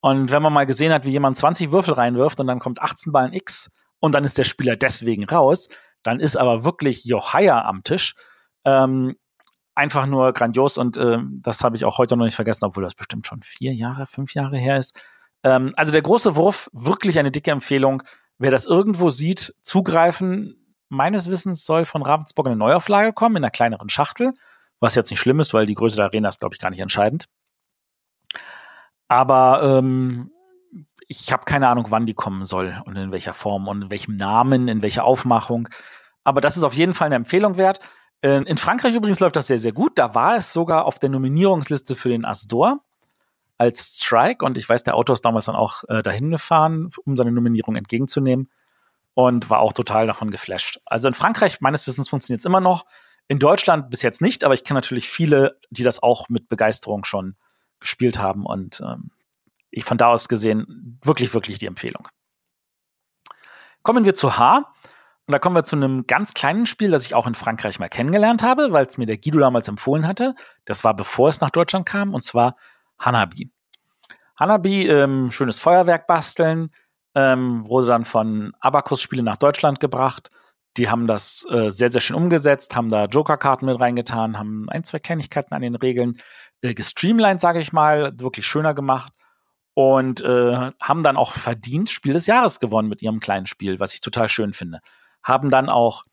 Und 0.00 0.30
wenn 0.30 0.42
man 0.42 0.52
mal 0.52 0.66
gesehen 0.66 0.92
hat, 0.92 1.04
wie 1.04 1.10
jemand 1.10 1.36
20 1.36 1.72
Würfel 1.72 1.94
reinwirft 1.94 2.38
und 2.38 2.46
dann 2.46 2.58
kommt 2.58 2.82
18 2.82 3.12
Ballen 3.12 3.32
X 3.32 3.70
und 4.00 4.14
dann 4.14 4.24
ist 4.24 4.36
der 4.36 4.44
Spieler 4.44 4.76
deswegen 4.76 5.24
raus, 5.24 5.68
dann 6.02 6.20
ist 6.20 6.36
aber 6.36 6.64
wirklich 6.64 7.04
Johaya 7.04 7.64
am 7.64 7.82
Tisch. 7.82 8.14
Ähm, 8.66 9.16
einfach 9.74 10.06
nur 10.06 10.32
grandios 10.32 10.76
und 10.78 10.96
äh, 10.96 11.18
das 11.40 11.64
habe 11.64 11.76
ich 11.76 11.84
auch 11.84 11.98
heute 11.98 12.16
noch 12.16 12.24
nicht 12.24 12.36
vergessen, 12.36 12.66
obwohl 12.66 12.84
das 12.84 12.94
bestimmt 12.94 13.26
schon 13.26 13.42
vier 13.42 13.72
Jahre, 13.72 14.06
fünf 14.06 14.34
Jahre 14.34 14.58
her 14.58 14.76
ist. 14.76 14.94
Ähm, 15.42 15.72
also 15.76 15.92
der 15.92 16.02
große 16.02 16.36
Wurf, 16.36 16.70
wirklich 16.72 17.18
eine 17.18 17.30
dicke 17.30 17.50
Empfehlung. 17.50 18.02
Wer 18.38 18.50
das 18.50 18.66
irgendwo 18.66 19.10
sieht, 19.10 19.54
zugreifen, 19.62 20.63
meines 20.94 21.28
Wissens 21.28 21.64
soll 21.64 21.84
von 21.84 22.02
Ravensburg 22.02 22.46
eine 22.46 22.56
Neuauflage 22.56 23.12
kommen 23.12 23.36
in 23.36 23.44
einer 23.44 23.50
kleineren 23.50 23.88
Schachtel, 23.88 24.34
was 24.80 24.94
jetzt 24.94 25.10
nicht 25.10 25.20
schlimm 25.20 25.40
ist, 25.40 25.54
weil 25.54 25.66
die 25.66 25.74
Größe 25.74 25.96
der 25.96 26.06
Arena 26.06 26.28
ist, 26.28 26.40
glaube 26.40 26.54
ich, 26.54 26.60
gar 26.60 26.70
nicht 26.70 26.80
entscheidend. 26.80 27.26
Aber 29.08 29.62
ähm, 29.62 30.30
ich 31.08 31.32
habe 31.32 31.44
keine 31.44 31.68
Ahnung, 31.68 31.86
wann 31.90 32.06
die 32.06 32.14
kommen 32.14 32.44
soll 32.44 32.80
und 32.84 32.96
in 32.96 33.12
welcher 33.12 33.34
Form 33.34 33.68
und 33.68 33.82
in 33.82 33.90
welchem 33.90 34.16
Namen, 34.16 34.68
in 34.68 34.82
welcher 34.82 35.04
Aufmachung. 35.04 35.68
Aber 36.24 36.40
das 36.40 36.56
ist 36.56 36.64
auf 36.64 36.74
jeden 36.74 36.94
Fall 36.94 37.06
eine 37.06 37.16
Empfehlung 37.16 37.56
wert. 37.56 37.80
In 38.22 38.56
Frankreich 38.56 38.94
übrigens 38.94 39.20
läuft 39.20 39.36
das 39.36 39.48
sehr, 39.48 39.58
sehr 39.58 39.72
gut. 39.72 39.98
Da 39.98 40.14
war 40.14 40.34
es 40.36 40.54
sogar 40.54 40.86
auf 40.86 40.98
der 40.98 41.10
Nominierungsliste 41.10 41.94
für 41.94 42.08
den 42.08 42.24
Asdor 42.24 42.80
als 43.58 43.98
Strike. 43.98 44.42
Und 44.42 44.56
ich 44.56 44.66
weiß, 44.66 44.82
der 44.82 44.94
Autor 44.94 45.12
ist 45.12 45.26
damals 45.26 45.44
dann 45.44 45.56
auch 45.56 45.84
äh, 45.88 46.02
dahin 46.02 46.30
gefahren, 46.30 46.88
um 47.04 47.18
seine 47.18 47.32
Nominierung 47.32 47.76
entgegenzunehmen 47.76 48.48
und 49.14 49.48
war 49.48 49.60
auch 49.60 49.72
total 49.72 50.06
davon 50.06 50.30
geflasht. 50.30 50.80
Also 50.84 51.08
in 51.08 51.14
Frankreich, 51.14 51.60
meines 51.60 51.86
Wissens, 51.86 52.08
funktioniert 52.08 52.40
es 52.40 52.44
immer 52.44 52.60
noch. 52.60 52.84
In 53.26 53.38
Deutschland 53.38 53.88
bis 53.90 54.02
jetzt 54.02 54.20
nicht, 54.20 54.44
aber 54.44 54.54
ich 54.54 54.64
kenne 54.64 54.78
natürlich 54.78 55.08
viele, 55.08 55.58
die 55.70 55.82
das 55.82 56.02
auch 56.02 56.28
mit 56.28 56.48
Begeisterung 56.48 57.04
schon 57.04 57.36
gespielt 57.80 58.18
haben 58.18 58.44
und 58.44 58.80
ähm, 58.80 59.10
ich 59.70 59.84
von 59.84 59.98
da 59.98 60.08
aus 60.08 60.28
gesehen 60.28 60.98
wirklich, 61.02 61.34
wirklich 61.34 61.58
die 61.58 61.66
Empfehlung. 61.66 62.08
Kommen 63.82 64.04
wir 64.04 64.14
zu 64.14 64.38
H. 64.38 64.72
Und 65.26 65.32
da 65.32 65.38
kommen 65.38 65.56
wir 65.56 65.64
zu 65.64 65.76
einem 65.76 66.06
ganz 66.06 66.34
kleinen 66.34 66.66
Spiel, 66.66 66.90
das 66.90 67.06
ich 67.06 67.14
auch 67.14 67.26
in 67.26 67.34
Frankreich 67.34 67.78
mal 67.78 67.88
kennengelernt 67.88 68.42
habe, 68.42 68.72
weil 68.72 68.86
es 68.86 68.98
mir 68.98 69.06
der 69.06 69.16
Guido 69.16 69.38
damals 69.38 69.68
empfohlen 69.68 70.06
hatte. 70.06 70.34
Das 70.66 70.84
war 70.84 70.94
bevor 70.94 71.30
es 71.30 71.40
nach 71.40 71.50
Deutschland 71.50 71.86
kam, 71.86 72.12
und 72.12 72.22
zwar 72.22 72.56
Hanabi. 72.98 73.50
Hanabi, 74.38 74.86
ähm, 74.86 75.30
schönes 75.30 75.60
Feuerwerk 75.60 76.06
basteln, 76.06 76.70
ähm, 77.14 77.66
wurde 77.66 77.86
dann 77.88 78.04
von 78.04 78.52
Abacus 78.60 79.00
Spiele 79.00 79.22
nach 79.22 79.36
Deutschland 79.36 79.80
gebracht. 79.80 80.30
Die 80.76 80.90
haben 80.90 81.06
das 81.06 81.46
äh, 81.50 81.70
sehr, 81.70 81.90
sehr 81.90 82.00
schön 82.00 82.16
umgesetzt, 82.16 82.74
haben 82.74 82.90
da 82.90 83.04
Joker-Karten 83.04 83.66
mit 83.66 83.78
reingetan, 83.78 84.38
haben 84.38 84.68
ein, 84.70 84.82
zwei 84.82 84.98
Kleinigkeiten 84.98 85.54
an 85.54 85.62
den 85.62 85.76
Regeln 85.76 86.18
äh, 86.62 86.74
gestreamlined, 86.74 87.40
sage 87.40 87.60
ich 87.60 87.72
mal, 87.72 88.12
wirklich 88.18 88.46
schöner 88.46 88.74
gemacht 88.74 89.12
und 89.74 90.22
äh, 90.22 90.70
haben 90.80 91.02
dann 91.02 91.16
auch 91.16 91.32
verdient 91.32 91.90
Spiel 91.90 92.14
des 92.14 92.26
Jahres 92.26 92.58
gewonnen 92.60 92.88
mit 92.88 93.02
ihrem 93.02 93.20
kleinen 93.20 93.46
Spiel, 93.46 93.80
was 93.80 93.92
ich 93.92 94.00
total 94.00 94.28
schön 94.28 94.52
finde. 94.52 94.80
Haben 95.22 95.50
dann 95.50 95.68
auch 95.68 96.04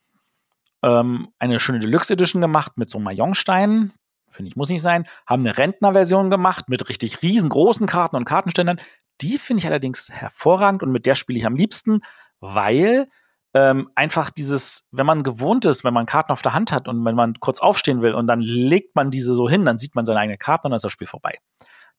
ähm, 0.82 1.28
eine 1.38 1.60
schöne 1.60 1.78
Deluxe 1.78 2.12
Edition 2.12 2.40
gemacht 2.40 2.72
mit 2.76 2.90
so 2.90 2.98
Mahjongsteinen, 2.98 3.92
finde 4.30 4.48
ich 4.48 4.56
muss 4.56 4.68
nicht 4.68 4.82
sein. 4.82 5.06
Haben 5.26 5.46
eine 5.46 5.56
Rentner-Version 5.56 6.30
gemacht 6.30 6.68
mit 6.68 6.88
richtig 6.88 7.22
riesengroßen 7.22 7.86
Karten 7.86 8.16
und 8.16 8.24
Kartenständern. 8.24 8.80
Die 9.20 9.38
finde 9.38 9.60
ich 9.60 9.66
allerdings 9.66 10.10
hervorragend 10.10 10.82
und 10.82 10.90
mit 10.90 11.06
der 11.06 11.14
spiele 11.14 11.38
ich 11.38 11.46
am 11.46 11.54
liebsten, 11.54 12.00
weil 12.40 13.08
ähm, 13.54 13.90
einfach 13.94 14.30
dieses, 14.30 14.84
wenn 14.90 15.06
man 15.06 15.22
gewohnt 15.22 15.64
ist, 15.64 15.84
wenn 15.84 15.92
man 15.92 16.06
Karten 16.06 16.32
auf 16.32 16.42
der 16.42 16.54
Hand 16.54 16.72
hat 16.72 16.88
und 16.88 17.04
wenn 17.04 17.14
man 17.14 17.34
kurz 17.34 17.60
aufstehen 17.60 18.02
will 18.02 18.14
und 18.14 18.26
dann 18.26 18.40
legt 18.40 18.96
man 18.96 19.10
diese 19.10 19.34
so 19.34 19.48
hin, 19.48 19.64
dann 19.64 19.78
sieht 19.78 19.94
man 19.94 20.04
seine 20.04 20.20
eigene 20.20 20.38
Karte 20.38 20.64
und 20.64 20.70
dann 20.70 20.76
ist 20.76 20.84
das 20.84 20.92
Spiel 20.92 21.06
vorbei. 21.06 21.38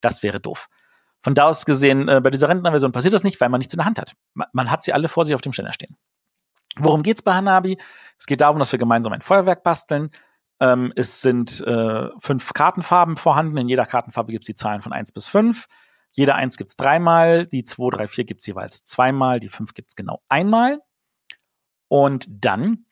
Das 0.02 0.23
wäre 0.23 0.39
doof. 0.39 0.67
Von 1.21 1.36
da 1.36 1.45
aus 1.45 1.65
gesehen, 1.65 2.10
äh, 2.10 2.19
bei 2.21 2.32
dieser 2.32 2.49
Rentnerversion 2.49 2.91
passiert 2.91 3.13
das 3.13 3.23
nicht, 3.23 3.39
weil 3.39 3.49
man 3.49 3.60
nichts 3.60 3.73
in 3.73 3.78
der 3.78 3.86
Hand 3.86 3.99
hat. 3.99 4.13
Man, 4.34 4.47
man 4.52 4.71
hat 4.71 4.84
sie 4.84 4.93
alle 4.93 5.08
vor 5.08 5.26
sich 5.26 5.36
auf 5.36 5.41
dem 5.41 5.54
Ständer 5.54 5.73
stehen. 5.73 5.95
Worum 6.76 7.04
geht 7.04 7.17
es 7.17 7.21
bei 7.21 7.34
Hanabi? 7.34 7.78
Es 8.17 8.26
geht 8.26 8.41
darum, 8.41 8.58
dass 8.60 8.71
wir 8.71 8.80
gemeinsam 8.80 9.13
ein 9.13 9.21
Feuerwerk 9.21 9.63
basteln. 9.63 10.10
Ähm, 10.60 10.91
es 10.95 11.21
sind 11.21 11.62
äh, 11.62 12.10
fünf 12.19 12.54
Kartenfarben 12.54 13.15
vorhanden. 13.15 13.58
In 13.58 13.69
jeder 13.69 13.86
Kartenfarbe 13.86 14.32
gibt 14.32 14.43
es 14.43 14.47
die 14.47 14.56
Zahlen 14.56 14.82
von 14.82 14.91
1 14.91 15.12
bis 15.12 15.28
5. 15.28 15.67
Jede 16.13 16.36
Eins 16.36 16.58
gibt 16.58 16.69
es 16.71 16.78
dreimal, 16.78 17.45
die 17.45 17.63
2, 17.63 17.97
3, 17.97 18.08
4 18.08 18.23
gibt 18.23 18.41
es 18.41 18.47
jeweils 18.47 18.84
zweimal, 18.86 19.39
die 19.39 19.49
5 19.49 19.73
gibt 19.73 19.89
es 19.89 19.95
genau 19.95 20.21
einmal. 20.30 20.80
Und 21.89 22.28
dann 22.30 22.86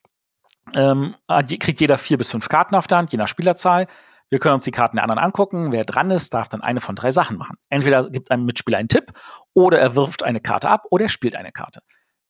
ähm, 0.76 1.16
kriegt 1.28 1.80
jeder 1.80 1.98
vier 1.98 2.18
bis 2.18 2.32
fünf 2.32 2.50
Karten 2.50 2.76
auf 2.76 2.88
der 2.88 3.00
Hand, 3.00 3.12
je 3.12 3.18
nach 3.18 3.28
Spielerzahl. 3.28 3.88
Wir 4.30 4.40
können 4.40 4.54
uns 4.56 4.64
die 4.64 4.72
Karten 4.72 4.96
der 4.96 5.04
anderen 5.04 5.20
angucken. 5.20 5.72
Wer 5.72 5.84
dran 5.84 6.12
ist, 6.12 6.34
darf 6.34 6.48
dann 6.48 6.62
eine 6.62 6.82
von 6.82 6.96
drei 6.96 7.12
Sachen 7.12 7.38
machen. 7.38 7.58
Entweder 7.70 8.10
gibt 8.10 8.32
einem 8.32 8.46
Mitspieler 8.46 8.78
einen 8.78 8.88
Tipp 8.88 9.12
oder 9.54 9.80
er 9.80 9.96
wirft 9.96 10.24
eine 10.24 10.40
Karte 10.40 10.70
ab 10.70 10.86
oder 10.90 11.06
er 11.06 11.10
spielt 11.10 11.36
eine 11.36 11.52
Karte. 11.52 11.82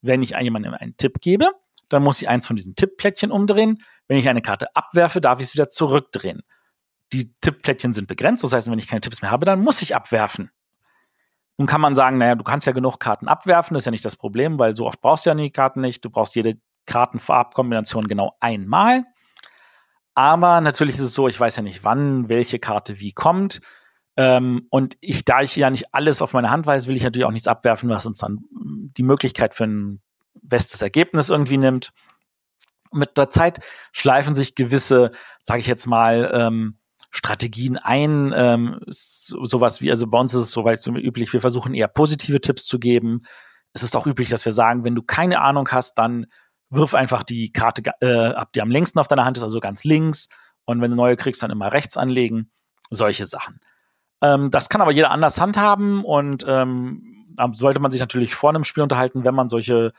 Wenn 0.02 0.24
ich 0.24 0.32
jemandem 0.32 0.74
einen 0.74 0.98
Tipp 0.98 1.22
gebe, 1.22 1.50
dann 1.90 2.02
muss 2.04 2.22
ich 2.22 2.30
eins 2.30 2.48
von 2.48 2.56
diesen 2.56 2.76
Tippplättchen 2.76 3.32
umdrehen. 3.32 3.84
Wenn 4.08 4.18
ich 4.18 4.28
eine 4.28 4.42
Karte 4.42 4.76
abwerfe, 4.76 5.22
darf 5.22 5.40
ich 5.40 5.48
es 5.48 5.54
wieder 5.54 5.70
zurückdrehen. 5.70 6.42
Die 7.14 7.34
Tippplättchen 7.42 7.94
sind 7.94 8.08
begrenzt, 8.08 8.44
das 8.44 8.54
heißt, 8.54 8.72
wenn 8.72 8.80
ich 8.80 8.88
keine 8.88 9.02
Tipps 9.02 9.22
mehr 9.22 9.30
habe, 9.30 9.46
dann 9.46 9.62
muss 9.62 9.82
ich 9.82 9.94
abwerfen. 9.94 10.50
Nun 11.62 11.68
kann 11.68 11.80
man 11.80 11.94
sagen, 11.94 12.18
naja, 12.18 12.34
du 12.34 12.44
kannst 12.44 12.66
ja 12.66 12.74
genug 12.74 13.00
Karten 13.00 13.28
abwerfen, 13.28 13.76
das 13.76 13.84
ist 13.84 13.86
ja 13.86 13.92
nicht 13.92 14.04
das 14.04 14.16
Problem, 14.16 14.58
weil 14.58 14.74
so 14.74 14.88
oft 14.88 15.00
brauchst 15.00 15.28
du 15.28 15.30
ja 15.30 15.36
die 15.36 15.52
Karten 15.52 15.82
nicht. 15.82 16.04
Du 16.04 16.10
brauchst 16.10 16.34
jede 16.34 16.56
Kartenfarbkombination 16.88 18.08
genau 18.08 18.36
einmal. 18.40 19.04
Aber 20.16 20.60
natürlich 20.60 20.96
ist 20.96 21.02
es 21.02 21.14
so, 21.14 21.28
ich 21.28 21.40
weiß 21.40 21.58
ja 21.58 21.62
nicht, 21.62 21.84
wann 21.84 22.30
welche 22.30 22.58
Karte 22.58 23.00
wie 23.00 23.12
kommt. 23.12 23.62
Ähm, 24.18 24.66
und 24.72 24.98
ich, 25.02 25.24
da 25.24 25.44
ich 25.44 25.56
ja 25.56 25.70
nicht 25.70 25.94
alles 25.94 26.24
auf 26.24 26.34
meine 26.34 26.50
Hand 26.50 26.66
weiß, 26.66 26.88
will 26.88 26.98
ich 26.98 27.04
natürlich 27.04 27.28
auch 27.28 27.32
nichts 27.32 27.48
abwerfen, 27.48 27.90
was 27.90 28.08
uns 28.08 28.18
dann 28.18 28.40
die 28.50 29.04
Möglichkeit 29.04 29.54
für 29.54 29.66
ein 29.66 30.02
bestes 30.42 30.82
Ergebnis 30.82 31.30
irgendwie 31.30 31.58
nimmt. 31.58 31.94
Mit 32.92 33.20
der 33.20 33.30
Zeit 33.30 33.60
schleifen 33.92 34.34
sich 34.34 34.56
gewisse, 34.56 35.12
sage 35.44 35.60
ich 35.60 35.68
jetzt 35.68 35.86
mal, 35.86 36.32
ähm, 36.34 36.80
Strategien 37.12 37.78
ein. 37.78 38.34
Ähm, 38.36 38.80
sowas 38.88 39.82
wie, 39.82 39.92
also 39.92 40.08
bei 40.08 40.18
uns 40.18 40.34
ist 40.34 40.42
es 40.42 40.52
soweit 40.52 40.82
so 40.82 40.92
üblich, 40.94 41.32
wir 41.34 41.42
versuchen 41.42 41.74
eher 41.74 41.88
positive 41.88 42.42
Tipps 42.42 42.66
zu 42.66 42.80
geben. 42.80 43.24
Es 43.74 43.84
ist 43.84 43.96
auch 43.96 44.08
üblich, 44.08 44.30
dass 44.30 44.46
wir 44.46 44.52
sagen, 44.52 44.84
wenn 44.84 44.96
du 44.96 45.04
keine 45.04 45.42
Ahnung 45.42 45.70
hast, 45.70 45.98
dann 45.98 46.26
wirf 46.70 46.94
einfach 46.94 47.24
die 47.24 47.52
Karte 47.52 47.84
äh, 48.02 48.34
ab, 48.34 48.54
die 48.54 48.62
am 48.62 48.72
längsten 48.72 49.00
auf 49.00 49.08
deiner 49.08 49.26
Hand 49.26 49.38
ist, 49.38 49.44
also 49.44 49.60
ganz 49.60 49.84
links. 49.84 50.30
Und 50.66 50.82
wenn 50.82 50.92
du 50.92 50.96
neue 50.98 51.18
kriegst, 51.18 51.44
dann 51.44 51.52
immer 51.52 51.72
rechts 51.74 51.98
anlegen. 51.98 52.50
Solche 52.90 53.26
Sachen. 53.26 53.60
Ähm, 54.22 54.52
das 54.52 54.70
kann 54.70 54.82
aber 54.82 54.92
jeder 54.92 55.12
anders 55.12 55.40
handhaben 55.40 56.06
und 56.06 56.46
ähm, 56.48 57.26
da 57.36 57.50
sollte 57.54 57.80
man 57.80 57.92
sich 57.92 58.00
natürlich 58.00 58.36
vor 58.36 58.50
einem 58.50 58.64
Spiel 58.64 58.84
unterhalten, 58.84 59.24
wenn 59.26 59.36
man 59.36 59.50
solche 59.50 59.94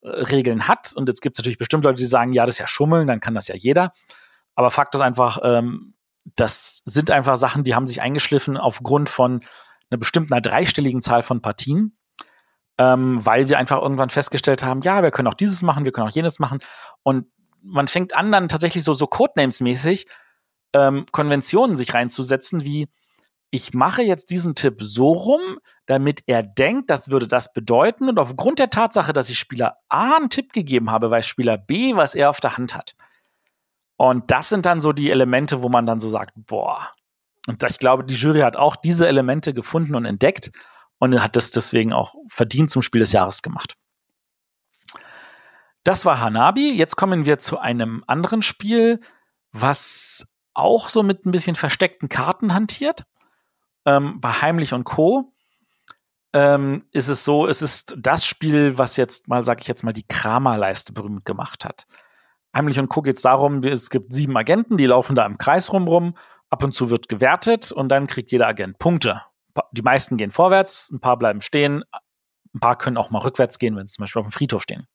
äh, 0.00 0.08
Regeln 0.08 0.66
hat. 0.66 0.92
Und 0.94 1.08
jetzt 1.08 1.20
gibt 1.20 1.36
es 1.36 1.40
natürlich 1.40 1.58
bestimmt 1.58 1.84
Leute, 1.84 1.98
die 1.98 2.06
sagen, 2.06 2.32
ja, 2.32 2.46
das 2.46 2.56
ist 2.56 2.60
ja 2.60 2.66
Schummeln, 2.66 3.06
dann 3.06 3.20
kann 3.20 3.34
das 3.34 3.48
ja 3.48 3.54
jeder. 3.54 3.92
Aber 4.54 4.70
Fakt 4.70 4.94
ist 4.94 5.00
einfach, 5.00 5.38
ähm, 5.42 5.94
das 6.34 6.82
sind 6.84 7.10
einfach 7.10 7.36
Sachen, 7.36 7.62
die 7.62 7.74
haben 7.74 7.86
sich 7.86 8.02
eingeschliffen 8.02 8.56
aufgrund 8.56 9.08
von 9.08 9.44
einer 9.90 9.98
bestimmten 9.98 10.40
dreistelligen 10.42 11.02
Zahl 11.02 11.22
von 11.22 11.40
Partien, 11.40 11.96
ähm, 12.78 13.24
weil 13.24 13.48
wir 13.48 13.58
einfach 13.58 13.80
irgendwann 13.80 14.10
festgestellt 14.10 14.64
haben, 14.64 14.80
ja, 14.82 15.02
wir 15.02 15.10
können 15.12 15.28
auch 15.28 15.34
dieses 15.34 15.62
machen, 15.62 15.84
wir 15.84 15.92
können 15.92 16.08
auch 16.08 16.14
jenes 16.14 16.38
machen. 16.38 16.58
Und 17.02 17.26
man 17.62 17.88
fängt 17.88 18.14
an, 18.14 18.32
dann 18.32 18.48
tatsächlich 18.48 18.84
so, 18.84 18.94
so 18.94 19.06
Codenames-mäßig 19.06 20.06
ähm, 20.72 21.06
Konventionen 21.12 21.76
sich 21.76 21.94
reinzusetzen, 21.94 22.64
wie 22.64 22.88
ich 23.50 23.72
mache 23.72 24.02
jetzt 24.02 24.30
diesen 24.30 24.54
Tipp 24.54 24.78
so 24.80 25.12
rum, 25.12 25.58
damit 25.86 26.22
er 26.26 26.42
denkt, 26.42 26.90
das 26.90 27.10
würde 27.10 27.28
das 27.28 27.52
bedeuten. 27.52 28.08
Und 28.08 28.18
aufgrund 28.18 28.58
der 28.58 28.70
Tatsache, 28.70 29.12
dass 29.12 29.30
ich 29.30 29.38
Spieler 29.38 29.78
A 29.88 30.16
einen 30.16 30.30
Tipp 30.30 30.52
gegeben 30.52 30.90
habe, 30.90 31.10
weiß 31.10 31.26
Spieler 31.26 31.56
B, 31.56 31.94
was 31.94 32.14
er 32.14 32.28
auf 32.28 32.40
der 32.40 32.56
Hand 32.56 32.74
hat. 32.74 32.96
Und 33.96 34.30
das 34.30 34.48
sind 34.48 34.66
dann 34.66 34.80
so 34.80 34.92
die 34.92 35.10
Elemente, 35.10 35.62
wo 35.62 35.68
man 35.68 35.86
dann 35.86 36.00
so 36.00 36.08
sagt, 36.08 36.32
boah. 36.36 36.90
Und 37.46 37.62
ich 37.62 37.78
glaube, 37.78 38.04
die 38.04 38.14
Jury 38.14 38.40
hat 38.40 38.56
auch 38.56 38.76
diese 38.76 39.06
Elemente 39.06 39.54
gefunden 39.54 39.94
und 39.94 40.04
entdeckt 40.04 40.50
und 40.98 41.22
hat 41.22 41.36
das 41.36 41.50
deswegen 41.50 41.92
auch 41.92 42.14
verdient 42.28 42.70
zum 42.70 42.82
Spiel 42.82 43.00
des 43.00 43.12
Jahres 43.12 43.42
gemacht. 43.42 43.74
Das 45.84 46.04
war 46.04 46.20
Hanabi. 46.20 46.72
Jetzt 46.72 46.96
kommen 46.96 47.26
wir 47.26 47.38
zu 47.38 47.58
einem 47.58 48.02
anderen 48.06 48.42
Spiel, 48.42 49.00
was 49.52 50.26
auch 50.52 50.88
so 50.88 51.02
mit 51.02 51.24
ein 51.24 51.30
bisschen 51.30 51.54
versteckten 51.54 52.08
Karten 52.08 52.52
hantiert. 52.52 53.04
Ähm, 53.84 54.20
bei 54.20 54.32
Heimlich 54.32 54.72
und 54.72 54.84
Co. 54.84 55.32
Ähm, 56.32 56.84
ist 56.90 57.08
es 57.08 57.24
so, 57.24 57.46
es 57.46 57.62
ist 57.62 57.94
das 57.98 58.26
Spiel, 58.26 58.76
was 58.78 58.96
jetzt 58.96 59.28
mal, 59.28 59.44
sag 59.44 59.60
ich 59.60 59.68
jetzt 59.68 59.84
mal, 59.84 59.92
die 59.92 60.06
Kramerleiste 60.06 60.92
berühmt 60.92 61.24
gemacht 61.24 61.64
hat. 61.64 61.86
Heimlich 62.54 62.78
und 62.78 62.88
Co. 62.88 63.02
geht 63.02 63.16
es 63.16 63.22
darum, 63.22 63.62
es 63.62 63.90
gibt 63.90 64.12
sieben 64.12 64.36
Agenten, 64.36 64.76
die 64.76 64.86
laufen 64.86 65.14
da 65.14 65.26
im 65.26 65.38
Kreis 65.38 65.72
rum, 65.72 66.16
ab 66.48 66.62
und 66.62 66.74
zu 66.74 66.90
wird 66.90 67.08
gewertet 67.08 67.72
und 67.72 67.88
dann 67.88 68.06
kriegt 68.06 68.30
jeder 68.30 68.46
Agent 68.46 68.78
Punkte. 68.78 69.22
Die 69.72 69.82
meisten 69.82 70.16
gehen 70.16 70.30
vorwärts, 70.30 70.90
ein 70.90 71.00
paar 71.00 71.18
bleiben 71.18 71.40
stehen, 71.40 71.84
ein 72.54 72.60
paar 72.60 72.76
können 72.78 72.96
auch 72.96 73.10
mal 73.10 73.18
rückwärts 73.18 73.58
gehen, 73.58 73.76
wenn 73.76 73.86
sie 73.86 73.94
zum 73.94 74.02
Beispiel 74.02 74.20
auf 74.20 74.26
dem 74.26 74.32
Friedhof 74.32 74.62
stehen. 74.62 74.86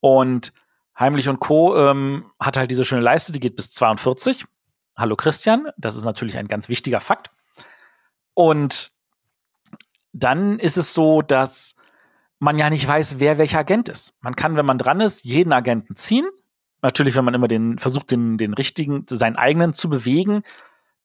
Und 0.00 0.52
Heimlich 0.98 1.28
und 1.28 1.40
Co. 1.40 1.76
Ähm, 1.76 2.30
hat 2.40 2.56
halt 2.56 2.70
diese 2.70 2.84
schöne 2.84 3.02
Leiste, 3.02 3.32
die 3.32 3.40
geht 3.40 3.56
bis 3.56 3.70
42. 3.70 4.46
Hallo 4.96 5.14
Christian, 5.14 5.68
das 5.76 5.94
ist 5.94 6.04
natürlich 6.04 6.38
ein 6.38 6.48
ganz 6.48 6.70
wichtiger 6.70 7.00
Fakt. 7.00 7.30
Und 8.32 8.92
dann 10.12 10.58
ist 10.58 10.78
es 10.78 10.94
so, 10.94 11.20
dass 11.20 11.76
man 12.38 12.58
ja 12.58 12.70
nicht 12.70 12.86
weiß, 12.86 13.18
wer 13.18 13.38
welcher 13.38 13.60
Agent 13.60 13.88
ist. 13.88 14.14
Man 14.20 14.36
kann, 14.36 14.56
wenn 14.56 14.66
man 14.66 14.78
dran 14.78 15.00
ist, 15.00 15.24
jeden 15.24 15.52
Agenten 15.52 15.96
ziehen. 15.96 16.26
Natürlich, 16.82 17.16
wenn 17.16 17.24
man 17.24 17.34
immer 17.34 17.48
den 17.48 17.78
versucht, 17.78 18.10
den, 18.10 18.38
den 18.38 18.54
richtigen, 18.54 19.04
seinen 19.08 19.36
eigenen 19.36 19.72
zu 19.72 19.88
bewegen, 19.88 20.42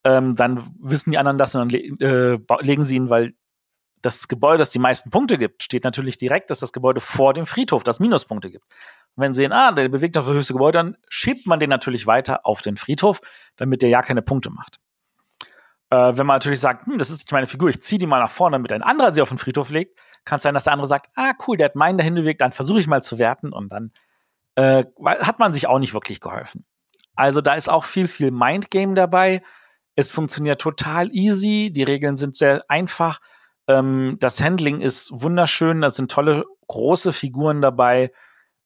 ähm, 0.03 0.35
dann 0.35 0.75
wissen 0.79 1.11
die 1.11 1.17
anderen 1.17 1.37
das 1.37 1.55
und 1.55 1.61
dann 1.61 1.69
le 1.69 2.35
äh, 2.39 2.39
legen 2.61 2.83
sie 2.83 2.95
ihn, 2.95 3.09
weil 3.09 3.33
das 4.01 4.27
Gebäude, 4.27 4.57
das 4.57 4.71
die 4.71 4.79
meisten 4.79 5.11
Punkte 5.11 5.37
gibt, 5.37 5.63
steht 5.63 5.83
natürlich 5.83 6.17
direkt, 6.17 6.49
dass 6.49 6.59
das 6.59 6.73
Gebäude 6.73 7.01
vor 7.01 7.33
dem 7.33 7.45
Friedhof 7.45 7.83
das 7.83 7.99
Minuspunkte 7.99 8.49
gibt. 8.49 8.65
Und 9.15 9.23
wenn 9.23 9.33
sie 9.33 9.41
sehen, 9.41 9.51
ah, 9.51 9.71
der 9.71 9.89
bewegt 9.89 10.17
auf 10.17 10.25
das 10.25 10.33
höchste 10.33 10.53
Gebäude, 10.53 10.79
dann 10.79 10.97
schiebt 11.07 11.45
man 11.45 11.59
den 11.59 11.69
natürlich 11.69 12.07
weiter 12.07 12.45
auf 12.45 12.61
den 12.61 12.77
Friedhof, 12.77 13.21
damit 13.57 13.83
der 13.83 13.89
ja 13.89 14.01
keine 14.01 14.23
Punkte 14.23 14.49
macht. 14.49 14.79
Äh, 15.91 16.17
wenn 16.17 16.25
man 16.25 16.35
natürlich 16.35 16.59
sagt, 16.59 16.87
hm, 16.87 16.97
das 16.97 17.09
ist 17.09 17.19
nicht 17.19 17.31
meine 17.31 17.47
Figur, 17.47 17.69
ich 17.69 17.81
ziehe 17.81 17.99
die 17.99 18.07
mal 18.07 18.19
nach 18.19 18.31
vorne, 18.31 18.55
damit 18.55 18.71
ein 18.71 18.81
anderer 18.81 19.11
sie 19.11 19.21
auf 19.21 19.29
den 19.29 19.37
Friedhof 19.37 19.69
legt, 19.69 19.99
kann 20.25 20.37
es 20.37 20.43
sein, 20.43 20.53
dass 20.53 20.65
der 20.65 20.73
andere 20.73 20.87
sagt, 20.87 21.09
ah, 21.15 21.33
cool, 21.47 21.57
der 21.57 21.65
hat 21.65 21.75
meinen 21.75 21.97
dahin 21.97 22.15
bewegt, 22.15 22.41
dann 22.41 22.51
versuche 22.51 22.79
ich 22.79 22.87
mal 22.87 23.01
zu 23.01 23.19
werten 23.19 23.53
und 23.53 23.71
dann 23.71 23.91
äh, 24.55 24.85
hat 25.05 25.39
man 25.39 25.53
sich 25.53 25.67
auch 25.67 25.79
nicht 25.79 25.93
wirklich 25.93 26.19
geholfen. 26.19 26.65
Also 27.15 27.41
da 27.41 27.55
ist 27.55 27.69
auch 27.69 27.85
viel, 27.85 28.07
viel 28.07 28.31
Mindgame 28.31 28.93
dabei. 28.93 29.43
Es 29.95 30.11
funktioniert 30.11 30.61
total 30.61 31.09
easy, 31.11 31.71
die 31.73 31.83
Regeln 31.83 32.15
sind 32.15 32.35
sehr 32.35 32.63
einfach 32.69 33.19
ähm, 33.71 34.17
das 34.19 34.41
Handling 34.41 34.81
ist 34.81 35.11
wunderschön, 35.13 35.81
da 35.81 35.89
sind 35.89 36.11
tolle 36.11 36.45
große 36.67 37.13
Figuren 37.13 37.61
dabei. 37.61 38.11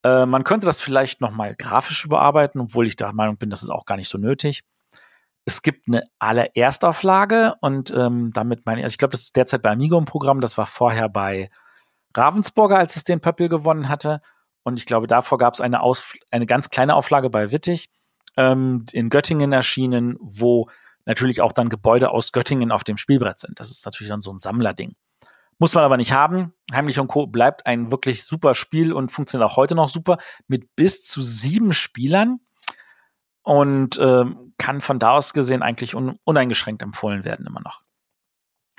Äh, 0.03 0.25
man 0.25 0.43
könnte 0.43 0.65
das 0.67 0.81
vielleicht 0.81 1.21
noch 1.21 1.31
mal 1.31 1.55
grafisch 1.55 2.05
überarbeiten, 2.05 2.61
obwohl 2.61 2.87
ich 2.87 2.95
der 2.95 3.13
Meinung 3.13 3.37
bin, 3.37 3.49
das 3.49 3.63
ist 3.63 3.69
auch 3.69 3.85
gar 3.85 3.97
nicht 3.97 4.09
so 4.09 4.17
nötig. 4.17 4.63
Es 5.45 5.61
gibt 5.61 5.87
eine 5.87 6.03
allererstauflage 6.17 7.55
und 7.61 7.91
ähm, 7.91 8.31
damit 8.33 8.65
meine 8.65 8.79
ich, 8.79 8.83
also 8.83 8.93
ich 8.95 8.97
glaube, 8.97 9.11
das 9.11 9.21
ist 9.21 9.35
derzeit 9.35 9.61
bei 9.61 9.71
Amigo 9.71 9.97
im 9.97 10.05
Programm, 10.05 10.41
das 10.41 10.57
war 10.57 10.65
vorher 10.65 11.07
bei 11.07 11.51
Ravensburger, 12.15 12.77
als 12.77 12.95
es 12.95 13.03
den 13.03 13.21
Pöppel 13.21 13.47
gewonnen 13.47 13.87
hatte. 13.87 14.21
Und 14.63 14.79
ich 14.79 14.85
glaube, 14.85 15.05
davor 15.05 15.37
gab 15.37 15.53
es 15.53 15.61
eine, 15.61 15.81
eine 16.31 16.45
ganz 16.47 16.69
kleine 16.71 16.95
Auflage 16.95 17.29
bei 17.29 17.51
Wittig, 17.51 17.89
ähm, 18.37 18.85
in 18.91 19.09
Göttingen 19.09 19.51
erschienen, 19.51 20.17
wo 20.19 20.67
natürlich 21.05 21.41
auch 21.41 21.51
dann 21.51 21.69
Gebäude 21.69 22.09
aus 22.09 22.31
Göttingen 22.31 22.71
auf 22.71 22.83
dem 22.83 22.97
Spielbrett 22.97 23.39
sind. 23.39 23.59
Das 23.59 23.69
ist 23.69 23.85
natürlich 23.85 24.09
dann 24.09 24.21
so 24.21 24.31
ein 24.31 24.39
Sammlerding. 24.39 24.95
Muss 25.57 25.73
man 25.73 25.83
aber 25.83 25.97
nicht 25.97 26.11
haben. 26.11 26.53
Heimlich 26.73 26.99
und 26.99 27.07
Co. 27.07 27.27
bleibt 27.27 27.65
ein 27.65 27.91
wirklich 27.91 28.25
super 28.25 28.55
Spiel 28.55 28.91
und 28.91 29.11
funktioniert 29.11 29.49
auch 29.49 29.55
heute 29.55 29.75
noch 29.75 29.87
super 29.87 30.17
mit 30.47 30.75
bis 30.75 31.01
zu 31.01 31.21
sieben 31.21 31.71
Spielern 31.71 32.39
und 33.45 33.97
äh, 33.97 34.25
kann 34.57 34.81
von 34.81 34.97
da 34.99 35.11
aus 35.11 35.31
gesehen 35.31 35.61
eigentlich 35.61 35.95
un 35.95 36.17
uneingeschränkt 36.23 36.81
empfohlen 36.81 37.23
werden 37.23 37.45
immer 37.45 37.61
noch. 37.61 37.83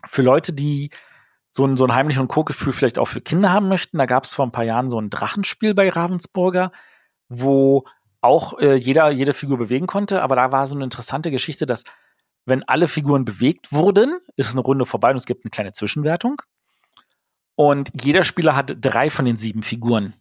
Für 0.04 0.22
Leute, 0.22 0.52
die 0.52 0.90
so 1.50 1.64
ein, 1.64 1.76
so 1.76 1.86
ein 1.86 1.94
Heimlich 1.94 2.18
und 2.18 2.28
Co-Gefühl 2.28 2.72
vielleicht 2.72 2.98
auch 2.98 3.06
für 3.06 3.20
Kinder 3.20 3.52
haben 3.52 3.68
möchten, 3.68 3.96
da 3.96 4.06
gab 4.06 4.24
es 4.24 4.34
vor 4.34 4.44
ein 4.44 4.52
paar 4.52 4.64
Jahren 4.64 4.90
so 4.90 5.00
ein 5.00 5.08
Drachenspiel 5.08 5.72
bei 5.72 5.88
Ravensburger, 5.88 6.72
wo 7.28 7.84
auch 8.20 8.58
äh, 8.58 8.74
jeder 8.74 9.10
jede 9.10 9.32
Figur 9.32 9.56
bewegen 9.56 9.86
konnte, 9.86 10.20
aber 10.20 10.34
da 10.34 10.50
war 10.50 10.66
so 10.66 10.74
eine 10.74 10.84
interessante 10.84 11.30
Geschichte, 11.30 11.64
dass 11.64 11.84
wenn 12.44 12.64
alle 12.64 12.88
Figuren 12.88 13.24
bewegt 13.24 13.72
wurden, 13.72 14.18
ist 14.34 14.50
eine 14.50 14.60
Runde 14.62 14.84
vorbei 14.84 15.10
und 15.10 15.16
es 15.16 15.26
gibt 15.26 15.44
eine 15.44 15.50
kleine 15.50 15.72
Zwischenwertung. 15.72 16.42
Und 17.54 17.92
jeder 18.02 18.24
Spieler 18.24 18.56
hat 18.56 18.76
drei 18.80 19.10
von 19.10 19.24
den 19.24 19.36
sieben 19.36 19.62
Figuren. 19.62 20.14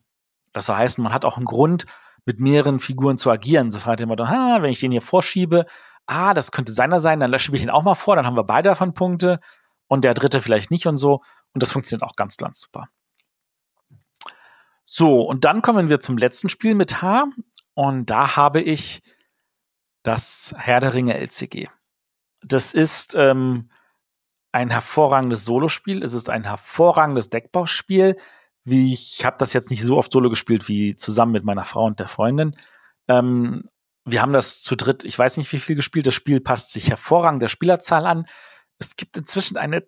Das 0.53 0.69
heißt, 0.69 0.99
man 0.99 1.13
hat 1.13 1.25
auch 1.25 1.37
einen 1.37 1.45
Grund, 1.45 1.85
mit 2.25 2.39
mehreren 2.39 2.79
Figuren 2.79 3.17
zu 3.17 3.31
agieren. 3.31 3.71
So 3.71 3.79
fragt 3.79 4.01
immer, 4.01 4.19
ah, 4.19 4.61
wenn 4.61 4.71
ich 4.71 4.79
den 4.79 4.91
hier 4.91 5.01
vorschiebe, 5.01 5.65
ah, 6.05 6.33
das 6.33 6.51
könnte 6.51 6.73
seiner 6.73 6.99
sein, 6.99 7.19
dann 7.19 7.37
schiebe 7.39 7.57
ich 7.57 7.63
ihn 7.63 7.69
auch 7.69 7.83
mal 7.83 7.95
vor, 7.95 8.15
dann 8.15 8.25
haben 8.25 8.35
wir 8.35 8.43
beide 8.43 8.69
davon 8.69 8.93
Punkte 8.93 9.39
und 9.87 10.03
der 10.03 10.13
dritte 10.13 10.41
vielleicht 10.41 10.71
nicht 10.71 10.87
und 10.87 10.97
so. 10.97 11.21
Und 11.53 11.63
das 11.63 11.71
funktioniert 11.71 12.03
auch 12.03 12.15
ganz, 12.15 12.37
ganz 12.37 12.59
super. 12.59 12.89
So, 14.83 15.21
und 15.21 15.45
dann 15.45 15.61
kommen 15.61 15.89
wir 15.89 15.99
zum 15.99 16.17
letzten 16.17 16.49
Spiel 16.49 16.75
mit 16.75 17.01
H. 17.01 17.27
Und 17.73 18.09
da 18.09 18.35
habe 18.35 18.61
ich 18.61 19.01
das 20.03 20.53
Herr 20.57 20.79
der 20.79 20.93
Ringe 20.93 21.17
LCG 21.17 21.69
das 22.47 22.73
ist 22.73 23.15
ähm, 23.15 23.69
ein 24.51 24.69
hervorragendes 24.69 25.45
Solospiel. 25.45 26.03
Es 26.03 26.13
ist 26.13 26.29
ein 26.29 26.43
hervorragendes 26.43 27.29
Deckbauspiel. 27.29 28.17
Wie 28.65 28.93
ich 28.93 29.23
habe 29.23 29.37
das 29.39 29.53
jetzt 29.53 29.69
nicht 29.69 29.83
so 29.83 29.97
oft 29.97 30.11
Solo 30.11 30.29
gespielt 30.29 30.67
wie 30.67 30.95
zusammen 30.95 31.31
mit 31.31 31.45
meiner 31.45 31.65
Frau 31.65 31.85
und 31.85 31.99
der 31.99 32.07
Freundin. 32.07 32.55
Ähm, 33.07 33.65
wir 34.05 34.21
haben 34.21 34.33
das 34.33 34.61
zu 34.61 34.75
dritt, 34.75 35.03
ich 35.03 35.17
weiß 35.17 35.37
nicht 35.37 35.51
wie 35.51 35.59
viel 35.59 35.75
gespielt. 35.75 36.07
Das 36.07 36.13
Spiel 36.13 36.41
passt 36.41 36.71
sich 36.71 36.89
hervorragend 36.89 37.41
der 37.41 37.47
Spielerzahl 37.47 38.05
an. 38.05 38.25
Es 38.77 38.95
gibt 38.95 39.17
inzwischen 39.17 39.57
eine 39.57 39.83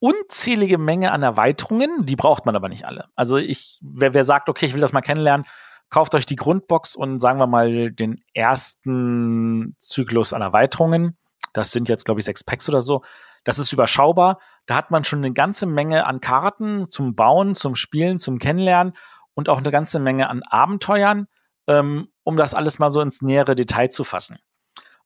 unzählige 0.00 0.76
Menge 0.76 1.12
an 1.12 1.22
Erweiterungen, 1.22 2.04
die 2.04 2.16
braucht 2.16 2.44
man 2.44 2.56
aber 2.56 2.68
nicht 2.68 2.84
alle. 2.84 3.08
Also 3.14 3.38
ich, 3.38 3.78
wer, 3.82 4.12
wer 4.12 4.24
sagt, 4.24 4.48
okay, 4.48 4.66
ich 4.66 4.74
will 4.74 4.80
das 4.80 4.92
mal 4.92 5.00
kennenlernen, 5.00 5.46
kauft 5.88 6.14
euch 6.14 6.26
die 6.26 6.36
Grundbox 6.36 6.96
und 6.96 7.20
sagen 7.20 7.38
wir 7.38 7.46
mal 7.46 7.90
den 7.90 8.22
ersten 8.34 9.76
Zyklus 9.78 10.32
an 10.32 10.42
Erweiterungen. 10.42 11.16
Das 11.52 11.70
sind 11.70 11.88
jetzt, 11.88 12.04
glaube 12.04 12.20
ich, 12.20 12.26
sechs 12.26 12.44
Packs 12.44 12.68
oder 12.68 12.80
so. 12.80 13.02
Das 13.44 13.58
ist 13.58 13.72
überschaubar. 13.72 14.38
Da 14.66 14.76
hat 14.76 14.90
man 14.90 15.04
schon 15.04 15.20
eine 15.20 15.32
ganze 15.32 15.66
Menge 15.66 16.06
an 16.06 16.20
Karten 16.20 16.88
zum 16.88 17.14
Bauen, 17.14 17.54
zum 17.54 17.74
Spielen, 17.74 18.18
zum 18.18 18.38
Kennenlernen 18.38 18.94
und 19.34 19.48
auch 19.48 19.58
eine 19.58 19.70
ganze 19.70 19.98
Menge 19.98 20.28
an 20.28 20.42
Abenteuern, 20.42 21.28
ähm, 21.66 22.08
um 22.22 22.36
das 22.36 22.54
alles 22.54 22.78
mal 22.78 22.90
so 22.90 23.00
ins 23.00 23.22
nähere 23.22 23.54
Detail 23.54 23.88
zu 23.88 24.04
fassen. 24.04 24.38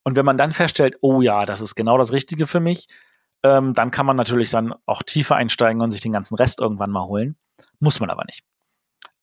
Und 0.05 0.17
wenn 0.17 0.25
man 0.25 0.39
dann 0.39 0.53
feststellt, 0.53 0.97
oh 1.01 1.21
ja, 1.21 1.45
das 1.45 1.61
ist 1.61 1.75
genau 1.75 1.99
das 1.99 2.13
Richtige 2.13 2.47
für 2.47 2.61
mich, 2.61 2.87
ähm, 3.43 3.75
dann 3.75 3.91
kann 3.91 4.07
man 4.07 4.17
natürlich 4.17 4.51
dann 4.51 4.75
auch 4.87 5.03
tiefer 5.03 5.37
einsteigen 5.37 5.83
und 5.83 5.91
sich 5.91 6.01
den 6.01 6.13
ganzen 6.13 6.35
Rest 6.35 6.61
irgendwann 6.61 6.91
mal 6.91 7.05
holen. 7.05 7.37
Muss 7.81 8.01
man 8.01 8.11
aber 8.11 8.25
nicht. 8.25 8.45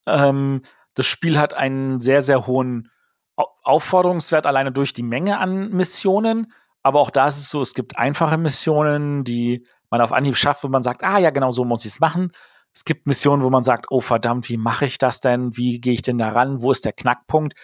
Ähm, 0.05 0.61
das 0.93 1.05
Spiel 1.05 1.39
hat 1.39 1.53
einen 1.53 1.99
sehr, 1.99 2.21
sehr 2.21 2.47
hohen 2.47 2.91
Aufforderungswert 3.35 4.45
alleine 4.45 4.71
durch 4.71 4.93
die 4.93 5.03
Menge 5.03 5.39
an 5.39 5.69
Missionen. 5.69 6.53
Aber 6.85 6.99
auch 6.99 7.09
da 7.09 7.25
ist 7.25 7.39
es 7.39 7.49
so, 7.49 7.63
es 7.63 7.73
gibt 7.73 7.97
einfache 7.97 8.37
Missionen, 8.37 9.23
die 9.23 9.65
man 9.89 10.01
auf 10.01 10.11
Anhieb 10.11 10.37
schafft, 10.37 10.63
wo 10.63 10.67
man 10.67 10.83
sagt, 10.83 11.03
ah 11.03 11.17
ja, 11.17 11.31
genau 11.31 11.49
so 11.49 11.65
muss 11.65 11.83
ich 11.83 11.93
es 11.93 11.99
machen. 11.99 12.31
Es 12.75 12.85
gibt 12.85 13.07
Missionen, 13.07 13.41
wo 13.41 13.49
man 13.49 13.63
sagt, 13.63 13.87
oh 13.89 14.01
verdammt, 14.01 14.47
wie 14.49 14.57
mache 14.57 14.85
ich 14.85 14.99
das 14.99 15.19
denn? 15.19 15.57
Wie 15.57 15.81
gehe 15.81 15.93
ich 15.93 16.03
denn 16.03 16.19
da 16.19 16.29
ran? 16.29 16.61
Wo 16.61 16.69
ist 16.69 16.85
der 16.85 16.93
Knackpunkt? 16.93 17.55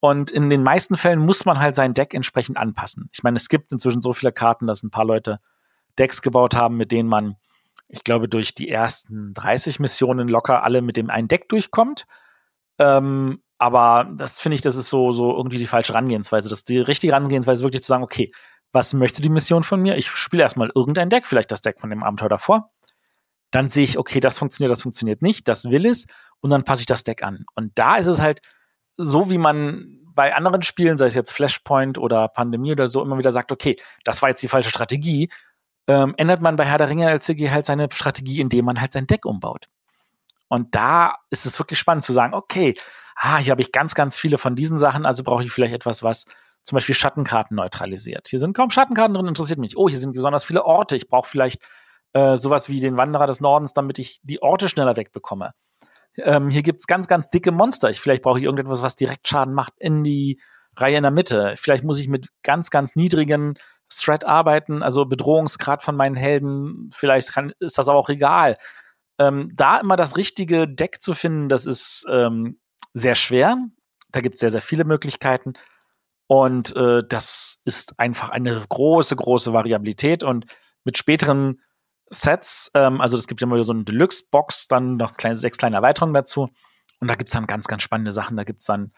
Und 0.00 0.30
in 0.30 0.50
den 0.50 0.62
meisten 0.62 0.98
Fällen 0.98 1.20
muss 1.20 1.46
man 1.46 1.58
halt 1.58 1.74
sein 1.74 1.94
Deck 1.94 2.12
entsprechend 2.12 2.58
anpassen. 2.58 3.08
Ich 3.14 3.22
meine, 3.22 3.36
es 3.36 3.48
gibt 3.48 3.72
inzwischen 3.72 4.02
so 4.02 4.12
viele 4.12 4.30
Karten, 4.30 4.66
dass 4.66 4.82
ein 4.82 4.90
paar 4.90 5.06
Leute 5.06 5.40
Decks 5.98 6.20
gebaut 6.20 6.54
haben, 6.54 6.76
mit 6.76 6.92
denen 6.92 7.08
man, 7.08 7.36
ich 7.88 8.04
glaube, 8.04 8.28
durch 8.28 8.54
die 8.54 8.68
ersten 8.68 9.32
30 9.32 9.80
Missionen 9.80 10.28
locker 10.28 10.64
alle 10.64 10.82
mit 10.82 10.98
dem 10.98 11.08
einen 11.08 11.28
Deck 11.28 11.48
durchkommt. 11.48 12.04
Ähm, 12.78 13.40
aber 13.56 14.06
das 14.18 14.38
finde 14.38 14.56
ich, 14.56 14.60
das 14.60 14.76
ist 14.76 14.90
so, 14.90 15.12
so 15.12 15.34
irgendwie 15.34 15.56
die 15.56 15.66
falsche 15.66 15.94
Herangehensweise. 15.94 16.50
Das 16.50 16.58
ist 16.58 16.68
die 16.68 16.78
richtige 16.78 17.14
Herangehensweise, 17.14 17.64
wirklich 17.64 17.80
zu 17.80 17.88
sagen, 17.88 18.04
okay, 18.04 18.30
was 18.76 18.92
möchte 18.92 19.22
die 19.22 19.30
Mission 19.30 19.64
von 19.64 19.80
mir? 19.80 19.96
Ich 19.96 20.10
spiele 20.10 20.42
erstmal 20.42 20.70
irgendein 20.74 21.08
Deck, 21.08 21.26
vielleicht 21.26 21.50
das 21.50 21.62
Deck 21.62 21.80
von 21.80 21.88
dem 21.88 22.02
Abenteuer 22.02 22.28
davor. 22.28 22.70
Dann 23.50 23.68
sehe 23.68 23.84
ich, 23.84 23.96
okay, 23.96 24.20
das 24.20 24.38
funktioniert, 24.38 24.70
das 24.70 24.82
funktioniert 24.82 25.22
nicht, 25.22 25.48
das 25.48 25.70
will 25.70 25.86
es, 25.86 26.06
und 26.40 26.50
dann 26.50 26.62
passe 26.62 26.82
ich 26.82 26.86
das 26.86 27.02
Deck 27.02 27.22
an. 27.22 27.46
Und 27.54 27.72
da 27.76 27.96
ist 27.96 28.06
es 28.06 28.20
halt 28.20 28.42
so, 28.98 29.30
wie 29.30 29.38
man 29.38 30.02
bei 30.14 30.34
anderen 30.34 30.60
Spielen, 30.60 30.98
sei 30.98 31.06
es 31.06 31.14
jetzt 31.14 31.32
Flashpoint 31.32 31.96
oder 31.96 32.28
Pandemie 32.28 32.72
oder 32.72 32.86
so, 32.86 33.02
immer 33.02 33.16
wieder 33.16 33.32
sagt, 33.32 33.50
okay, 33.50 33.76
das 34.04 34.20
war 34.20 34.28
jetzt 34.28 34.42
die 34.42 34.48
falsche 34.48 34.68
Strategie, 34.68 35.30
ähm, 35.86 36.12
ändert 36.18 36.42
man 36.42 36.56
bei 36.56 36.66
Herr 36.66 36.76
der 36.76 36.90
Ringe 36.90 37.08
LCG 37.08 37.50
halt 37.50 37.64
seine 37.64 37.88
Strategie, 37.90 38.42
indem 38.42 38.66
man 38.66 38.78
halt 38.78 38.92
sein 38.92 39.06
Deck 39.06 39.24
umbaut. 39.24 39.68
Und 40.48 40.74
da 40.74 41.14
ist 41.30 41.46
es 41.46 41.58
wirklich 41.58 41.78
spannend 41.78 42.04
zu 42.04 42.12
sagen, 42.12 42.34
okay, 42.34 42.74
ah, 43.14 43.38
hier 43.38 43.52
habe 43.52 43.62
ich 43.62 43.72
ganz, 43.72 43.94
ganz 43.94 44.18
viele 44.18 44.36
von 44.36 44.54
diesen 44.54 44.76
Sachen, 44.76 45.06
also 45.06 45.24
brauche 45.24 45.44
ich 45.44 45.50
vielleicht 45.50 45.72
etwas, 45.72 46.02
was 46.02 46.26
zum 46.66 46.74
Beispiel 46.74 46.96
Schattenkarten 46.96 47.56
neutralisiert. 47.56 48.26
Hier 48.26 48.40
sind 48.40 48.52
kaum 48.52 48.70
Schattenkarten 48.70 49.14
drin, 49.14 49.28
interessiert 49.28 49.60
mich. 49.60 49.76
Oh, 49.76 49.88
hier 49.88 49.98
sind 49.98 50.14
besonders 50.14 50.44
viele 50.44 50.64
Orte. 50.64 50.96
Ich 50.96 51.06
brauche 51.06 51.28
vielleicht 51.28 51.62
äh, 52.12 52.36
sowas 52.36 52.68
wie 52.68 52.80
den 52.80 52.98
Wanderer 52.98 53.28
des 53.28 53.40
Nordens, 53.40 53.72
damit 53.72 54.00
ich 54.00 54.18
die 54.24 54.42
Orte 54.42 54.68
schneller 54.68 54.96
wegbekomme. 54.96 55.52
Ähm, 56.16 56.50
hier 56.50 56.62
gibt's 56.62 56.88
ganz, 56.88 57.06
ganz 57.06 57.30
dicke 57.30 57.52
Monster. 57.52 57.88
Ich, 57.88 58.00
vielleicht 58.00 58.24
brauche 58.24 58.40
ich 58.40 58.44
irgendetwas, 58.44 58.82
was 58.82 58.96
direkt 58.96 59.28
Schaden 59.28 59.54
macht 59.54 59.74
in 59.78 60.02
die 60.02 60.40
Reihe 60.76 60.96
in 60.96 61.04
der 61.04 61.12
Mitte. 61.12 61.54
Vielleicht 61.56 61.84
muss 61.84 62.00
ich 62.00 62.08
mit 62.08 62.30
ganz, 62.42 62.70
ganz 62.70 62.96
niedrigen 62.96 63.54
Threat 63.88 64.24
arbeiten, 64.24 64.82
also 64.82 65.06
Bedrohungsgrad 65.06 65.84
von 65.84 65.94
meinen 65.94 66.16
Helden. 66.16 66.90
Vielleicht 66.92 67.32
kann, 67.32 67.52
ist 67.60 67.78
das 67.78 67.88
aber 67.88 67.98
auch 67.98 68.08
egal. 68.08 68.56
Ähm, 69.20 69.50
da 69.54 69.78
immer 69.78 69.94
das 69.94 70.16
richtige 70.16 70.66
Deck 70.66 71.00
zu 71.00 71.14
finden, 71.14 71.48
das 71.48 71.64
ist 71.64 72.04
ähm, 72.10 72.58
sehr 72.92 73.14
schwer. 73.14 73.56
Da 74.10 74.20
gibt 74.20 74.34
es 74.34 74.40
sehr, 74.40 74.50
sehr 74.50 74.62
viele 74.62 74.84
Möglichkeiten. 74.84 75.52
Und 76.28 76.74
äh, 76.74 77.02
das 77.08 77.60
ist 77.64 77.98
einfach 77.98 78.30
eine 78.30 78.64
große, 78.68 79.14
große 79.14 79.52
Variabilität. 79.52 80.24
Und 80.24 80.46
mit 80.84 80.98
späteren 80.98 81.60
Sets, 82.10 82.70
ähm, 82.74 83.00
also 83.00 83.16
es 83.16 83.26
gibt 83.26 83.40
ja 83.40 83.46
immer 83.46 83.62
so 83.62 83.72
eine 83.72 83.84
Deluxe-Box, 83.84 84.68
dann 84.68 84.96
noch 84.96 85.16
kleine, 85.16 85.36
sechs 85.36 85.58
kleine 85.58 85.76
Erweiterungen 85.76 86.14
dazu. 86.14 86.48
Und 87.00 87.08
da 87.08 87.14
gibt 87.14 87.28
es 87.28 87.34
dann 87.34 87.46
ganz, 87.46 87.66
ganz 87.66 87.82
spannende 87.82 88.12
Sachen. 88.12 88.36
Da 88.36 88.44
gibt 88.44 88.62
es 88.62 88.66
dann 88.66 88.92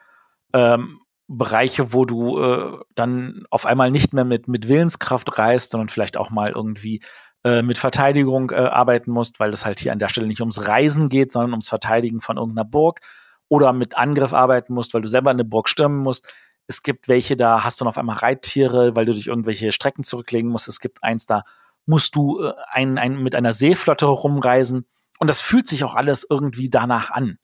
ähm, 0.55 1.01
Bereiche, 1.27 1.93
wo 1.93 2.05
du 2.05 2.43
äh, 2.43 2.79
dann 2.95 3.45
auf 3.51 3.67
einmal 3.67 3.91
nicht 3.91 4.15
mehr 4.15 4.25
mit, 4.25 4.49
mit 4.49 4.69
Willenskraft 4.69 5.39
reist, 5.39 5.73
sondern 5.73 5.91
vielleicht 5.91 6.17
auch 6.17 6.31
mal 6.31 6.51
irgendwie 6.55 7.03
äh, 7.45 7.63
mit 7.63 7.77
Verteidigung 7.77 8.51
äh, 8.51 8.57
arbeiten 8.57 9.11
musst, 9.11 9.39
weil 9.39 9.53
es 9.53 9.67
halt 9.67 9.79
hier 9.79 9.93
an 9.93 9.99
der 9.99 10.09
Stelle 10.09 10.27
nicht 10.27 10.41
ums 10.41 10.67
Reisen 10.67 11.11
geht, 11.11 11.33
sondern 11.33 11.53
ums 11.53 11.69
Verteidigen 11.69 12.21
von 12.21 12.39
irgendeiner 12.39 12.69
Burg 12.69 13.01
oder 13.49 13.73
mit 13.73 13.97
Angriff 13.97 14.33
arbeiten 14.33 14.75
musst, 14.75 14.95
weil 14.95 15.03
du 15.03 15.09
selber 15.09 15.31
eine 15.31 15.45
Burg 15.45 15.69
stürmen 15.69 15.99
musst. 15.99 16.33
Es 16.69 16.83
gibt 16.83 17.09
welche, 17.09 17.35
da 17.35 17.65
hast 17.65 17.81
du 17.81 17.85
dann 17.85 17.89
auf 17.89 17.99
einmal 17.99 18.19
Reittiere, 18.19 18.95
weil 18.95 19.05
du 19.05 19.13
durch 19.13 19.27
irgendwelche 19.27 19.73
Strecken 19.73 20.05
zurücklegen 20.05 20.51
musst. 20.51 20.69
Es 20.69 20.81
gibt 20.81 21.03
eins, 21.03 21.27
da 21.27 21.43
musst 21.87 22.15
du 22.15 22.41
äh, 22.41 22.53
ein, 22.71 22.99
ein, 22.99 23.17
mit 23.17 23.35
einer 23.35 23.53
Seeflotte 23.53 24.07
rumreisen. 24.07 24.87
Und 25.19 25.29
das 25.29 25.41
fühlt 25.41 25.67
sich 25.67 25.83
auch 25.83 25.95
alles 25.95 26.27
irgendwie 26.29 26.71
danach 26.71 27.11
an. 27.11 27.39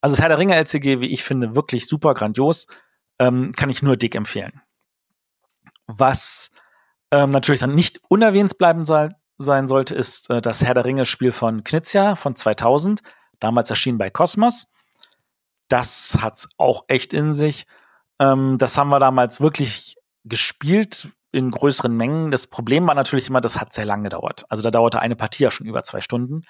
Also 0.00 0.16
das 0.16 0.22
Herr 0.22 0.30
der 0.30 0.38
Ringe 0.38 0.56
LCG, 0.56 1.00
wie 1.00 1.12
ich 1.12 1.22
finde, 1.22 1.54
wirklich 1.54 1.86
super 1.86 2.14
grandios. 2.14 2.66
Ähm, 3.18 3.52
kann 3.52 3.70
ich 3.70 3.82
nur 3.82 3.96
dick 3.96 4.16
empfehlen. 4.16 4.60
Was 5.86 6.50
ähm, 7.10 7.30
natürlich 7.30 7.60
dann 7.60 7.74
nicht 7.74 8.00
unerwähnt 8.08 8.58
bleiben 8.58 8.84
soll, 8.84 9.14
sein 9.38 9.66
sollte, 9.66 9.94
ist 9.94 10.30
äh, 10.30 10.40
das 10.40 10.62
Herr 10.62 10.74
der 10.74 10.84
Ringe 10.84 11.06
Spiel 11.06 11.32
von 11.32 11.64
Knizia 11.64 12.16
von 12.16 12.34
2000, 12.36 13.02
damals 13.40 13.70
erschienen 13.70 13.98
bei 13.98 14.10
Cosmos. 14.10 14.72
Das 15.68 16.18
hat's 16.20 16.48
auch 16.56 16.84
echt 16.88 17.12
in 17.12 17.32
sich. 17.32 17.66
Ähm, 18.18 18.58
das 18.58 18.78
haben 18.78 18.90
wir 18.90 19.00
damals 19.00 19.40
wirklich 19.40 19.96
gespielt 20.24 21.08
in 21.32 21.50
größeren 21.50 21.94
Mengen. 21.94 22.30
Das 22.30 22.46
Problem 22.46 22.86
war 22.86 22.94
natürlich 22.94 23.28
immer, 23.28 23.40
das 23.40 23.60
hat 23.60 23.72
sehr 23.72 23.84
lange 23.84 24.04
gedauert. 24.04 24.44
Also 24.48 24.62
da 24.62 24.70
dauerte 24.70 25.00
eine 25.00 25.16
Partie 25.16 25.44
ja 25.44 25.50
schon 25.50 25.66
über 25.66 25.82
zwei 25.82 26.00
Stunden. 26.00 26.44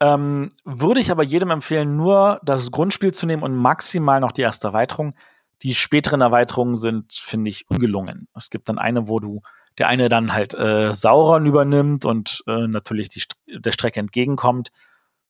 Ähm, 0.00 0.52
würde 0.64 1.00
ich 1.00 1.10
aber 1.10 1.22
jedem 1.22 1.50
empfehlen, 1.50 1.96
nur 1.96 2.40
das 2.42 2.70
Grundspiel 2.70 3.12
zu 3.12 3.26
nehmen 3.26 3.42
und 3.42 3.54
maximal 3.54 4.18
noch 4.18 4.32
die 4.32 4.42
erste 4.42 4.68
Erweiterung. 4.68 5.14
Die 5.62 5.74
späteren 5.74 6.22
Erweiterungen 6.22 6.74
sind, 6.74 7.14
finde 7.14 7.50
ich, 7.50 7.68
ungelungen. 7.70 8.26
Es 8.34 8.50
gibt 8.50 8.68
dann 8.68 8.78
eine, 8.78 9.06
wo 9.06 9.20
du 9.20 9.42
der 9.78 9.88
eine 9.88 10.08
dann 10.08 10.32
halt 10.32 10.54
äh, 10.54 10.94
Sauron 10.94 11.46
übernimmt 11.46 12.04
und 12.04 12.42
äh, 12.46 12.66
natürlich 12.66 13.08
die, 13.08 13.22
der 13.46 13.72
Strecke 13.72 14.00
entgegenkommt. 14.00 14.70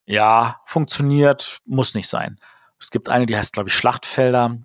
Ja, 0.05 0.61
funktioniert, 0.67 1.61
muss 1.65 1.95
nicht 1.95 2.09
sein. 2.09 2.39
Es 2.83 2.91
gibt 2.91 3.09
eine, 3.09 3.27
die 3.27 3.37
heißt, 3.37 3.53
glaube 3.53 3.69
ich, 3.69 3.75
Schlachtfelder. 3.75 4.59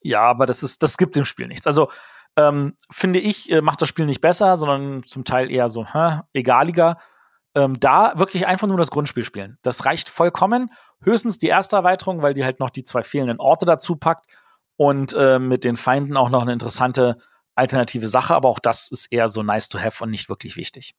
Ja, 0.00 0.22
aber 0.22 0.46
das 0.46 0.62
ist, 0.62 0.82
das 0.82 0.96
gibt 0.96 1.16
dem 1.16 1.24
Spiel 1.24 1.46
nichts. 1.46 1.66
Also 1.66 1.90
ähm, 2.36 2.76
finde 2.90 3.20
ich, 3.20 3.50
äh, 3.50 3.60
macht 3.60 3.80
das 3.80 3.88
Spiel 3.88 4.06
nicht 4.06 4.20
besser, 4.20 4.56
sondern 4.56 5.02
zum 5.04 5.24
Teil 5.24 5.50
eher 5.50 5.68
so, 5.68 5.86
hä, 5.86 6.20
egaliger 6.32 6.98
ähm, 7.54 7.78
da 7.78 8.18
wirklich 8.18 8.46
einfach 8.46 8.66
nur 8.66 8.78
das 8.78 8.90
Grundspiel 8.90 9.24
spielen. 9.24 9.58
Das 9.62 9.84
reicht 9.84 10.08
vollkommen. 10.08 10.70
Höchstens 11.02 11.38
die 11.38 11.46
erste 11.46 11.76
Erweiterung, 11.76 12.22
weil 12.22 12.34
die 12.34 12.44
halt 12.44 12.60
noch 12.60 12.70
die 12.70 12.84
zwei 12.84 13.02
fehlenden 13.02 13.38
Orte 13.38 13.66
dazu 13.66 13.96
packt 13.96 14.26
und 14.76 15.12
äh, 15.14 15.38
mit 15.38 15.64
den 15.64 15.76
Feinden 15.76 16.16
auch 16.16 16.30
noch 16.30 16.42
eine 16.42 16.52
interessante 16.52 17.18
alternative 17.54 18.08
Sache, 18.08 18.34
aber 18.34 18.48
auch 18.48 18.58
das 18.58 18.90
ist 18.90 19.06
eher 19.12 19.28
so 19.28 19.44
nice 19.44 19.68
to 19.68 19.78
have 19.78 20.02
und 20.02 20.10
nicht 20.10 20.28
wirklich 20.28 20.56
wichtig. 20.56 20.94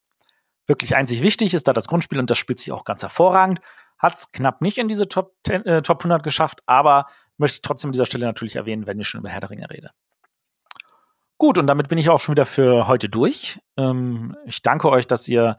Wirklich 0.68 0.96
einzig 0.96 1.22
wichtig 1.22 1.54
ist 1.54 1.68
da 1.68 1.74
das 1.74 1.88
Grundspiel 1.88 2.20
und 2.20 2.30
das 2.30 2.38
spielt 2.38 2.60
sich 2.60 2.72
auch 2.72 2.86
ganz 2.86 3.02
hervorragend. 3.02 3.60
Hat 3.98 4.16
es 4.16 4.32
knapp 4.32 4.62
nicht 4.62 4.78
in 4.78 4.88
diese 4.88 5.08
Top, 5.08 5.34
10, 5.46 5.66
äh, 5.66 5.82
Top 5.82 6.00
100 6.00 6.24
geschafft, 6.24 6.62
aber 6.66 7.06
möchte 7.38 7.56
ich 7.56 7.62
trotzdem 7.62 7.90
an 7.90 7.94
dieser 7.94 8.06
Stelle 8.06 8.26
natürlich 8.26 8.56
erwähnen, 8.56 8.88
wenn 8.88 9.00
ich 9.00 9.08
schon 9.08 9.20
über 9.22 9.30
Herr 9.30 9.42
der 9.42 9.50
Ringe 9.50 9.70
rede. 9.70 9.92
Gut, 11.38 11.58
und 11.58 11.68
damit 11.68 11.90
bin 11.90 11.98
ich 11.98 12.10
auch 12.10 12.20
schon 12.20 12.34
wieder 12.34 12.46
für 12.46 12.88
heute 12.88 13.10
durch. 13.10 13.60
Ähm, 13.78 14.38
ich 14.46 14.62
danke 14.62 14.90
euch, 14.90 15.06
dass 15.06 15.28
ihr 15.28 15.58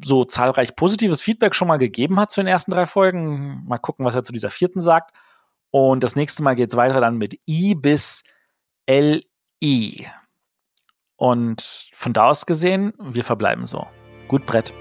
so 0.00 0.24
zahlreich 0.24 0.76
positives 0.76 1.20
Feedback 1.20 1.54
schon 1.54 1.68
mal 1.68 1.78
gegeben 1.78 2.18
hat 2.18 2.30
zu 2.30 2.40
den 2.40 2.46
ersten 2.46 2.70
drei 2.70 2.86
Folgen. 2.86 3.64
Mal 3.66 3.78
gucken, 3.78 4.06
was 4.06 4.14
er 4.14 4.24
zu 4.24 4.32
dieser 4.32 4.50
vierten 4.50 4.80
sagt. 4.80 5.12
Und 5.70 6.04
das 6.04 6.16
nächste 6.16 6.42
Mal 6.42 6.54
geht 6.54 6.70
es 6.70 6.76
weiter 6.76 7.00
dann 7.00 7.18
mit 7.18 7.36
I 7.48 7.74
bis 7.74 8.22
LI. 8.88 10.08
Und 11.16 11.90
von 11.94 12.12
da 12.12 12.30
aus 12.30 12.46
gesehen, 12.46 12.94
wir 12.98 13.24
verbleiben 13.24 13.66
so. 13.66 13.86
Gut 14.28 14.46
Brett. 14.46 14.72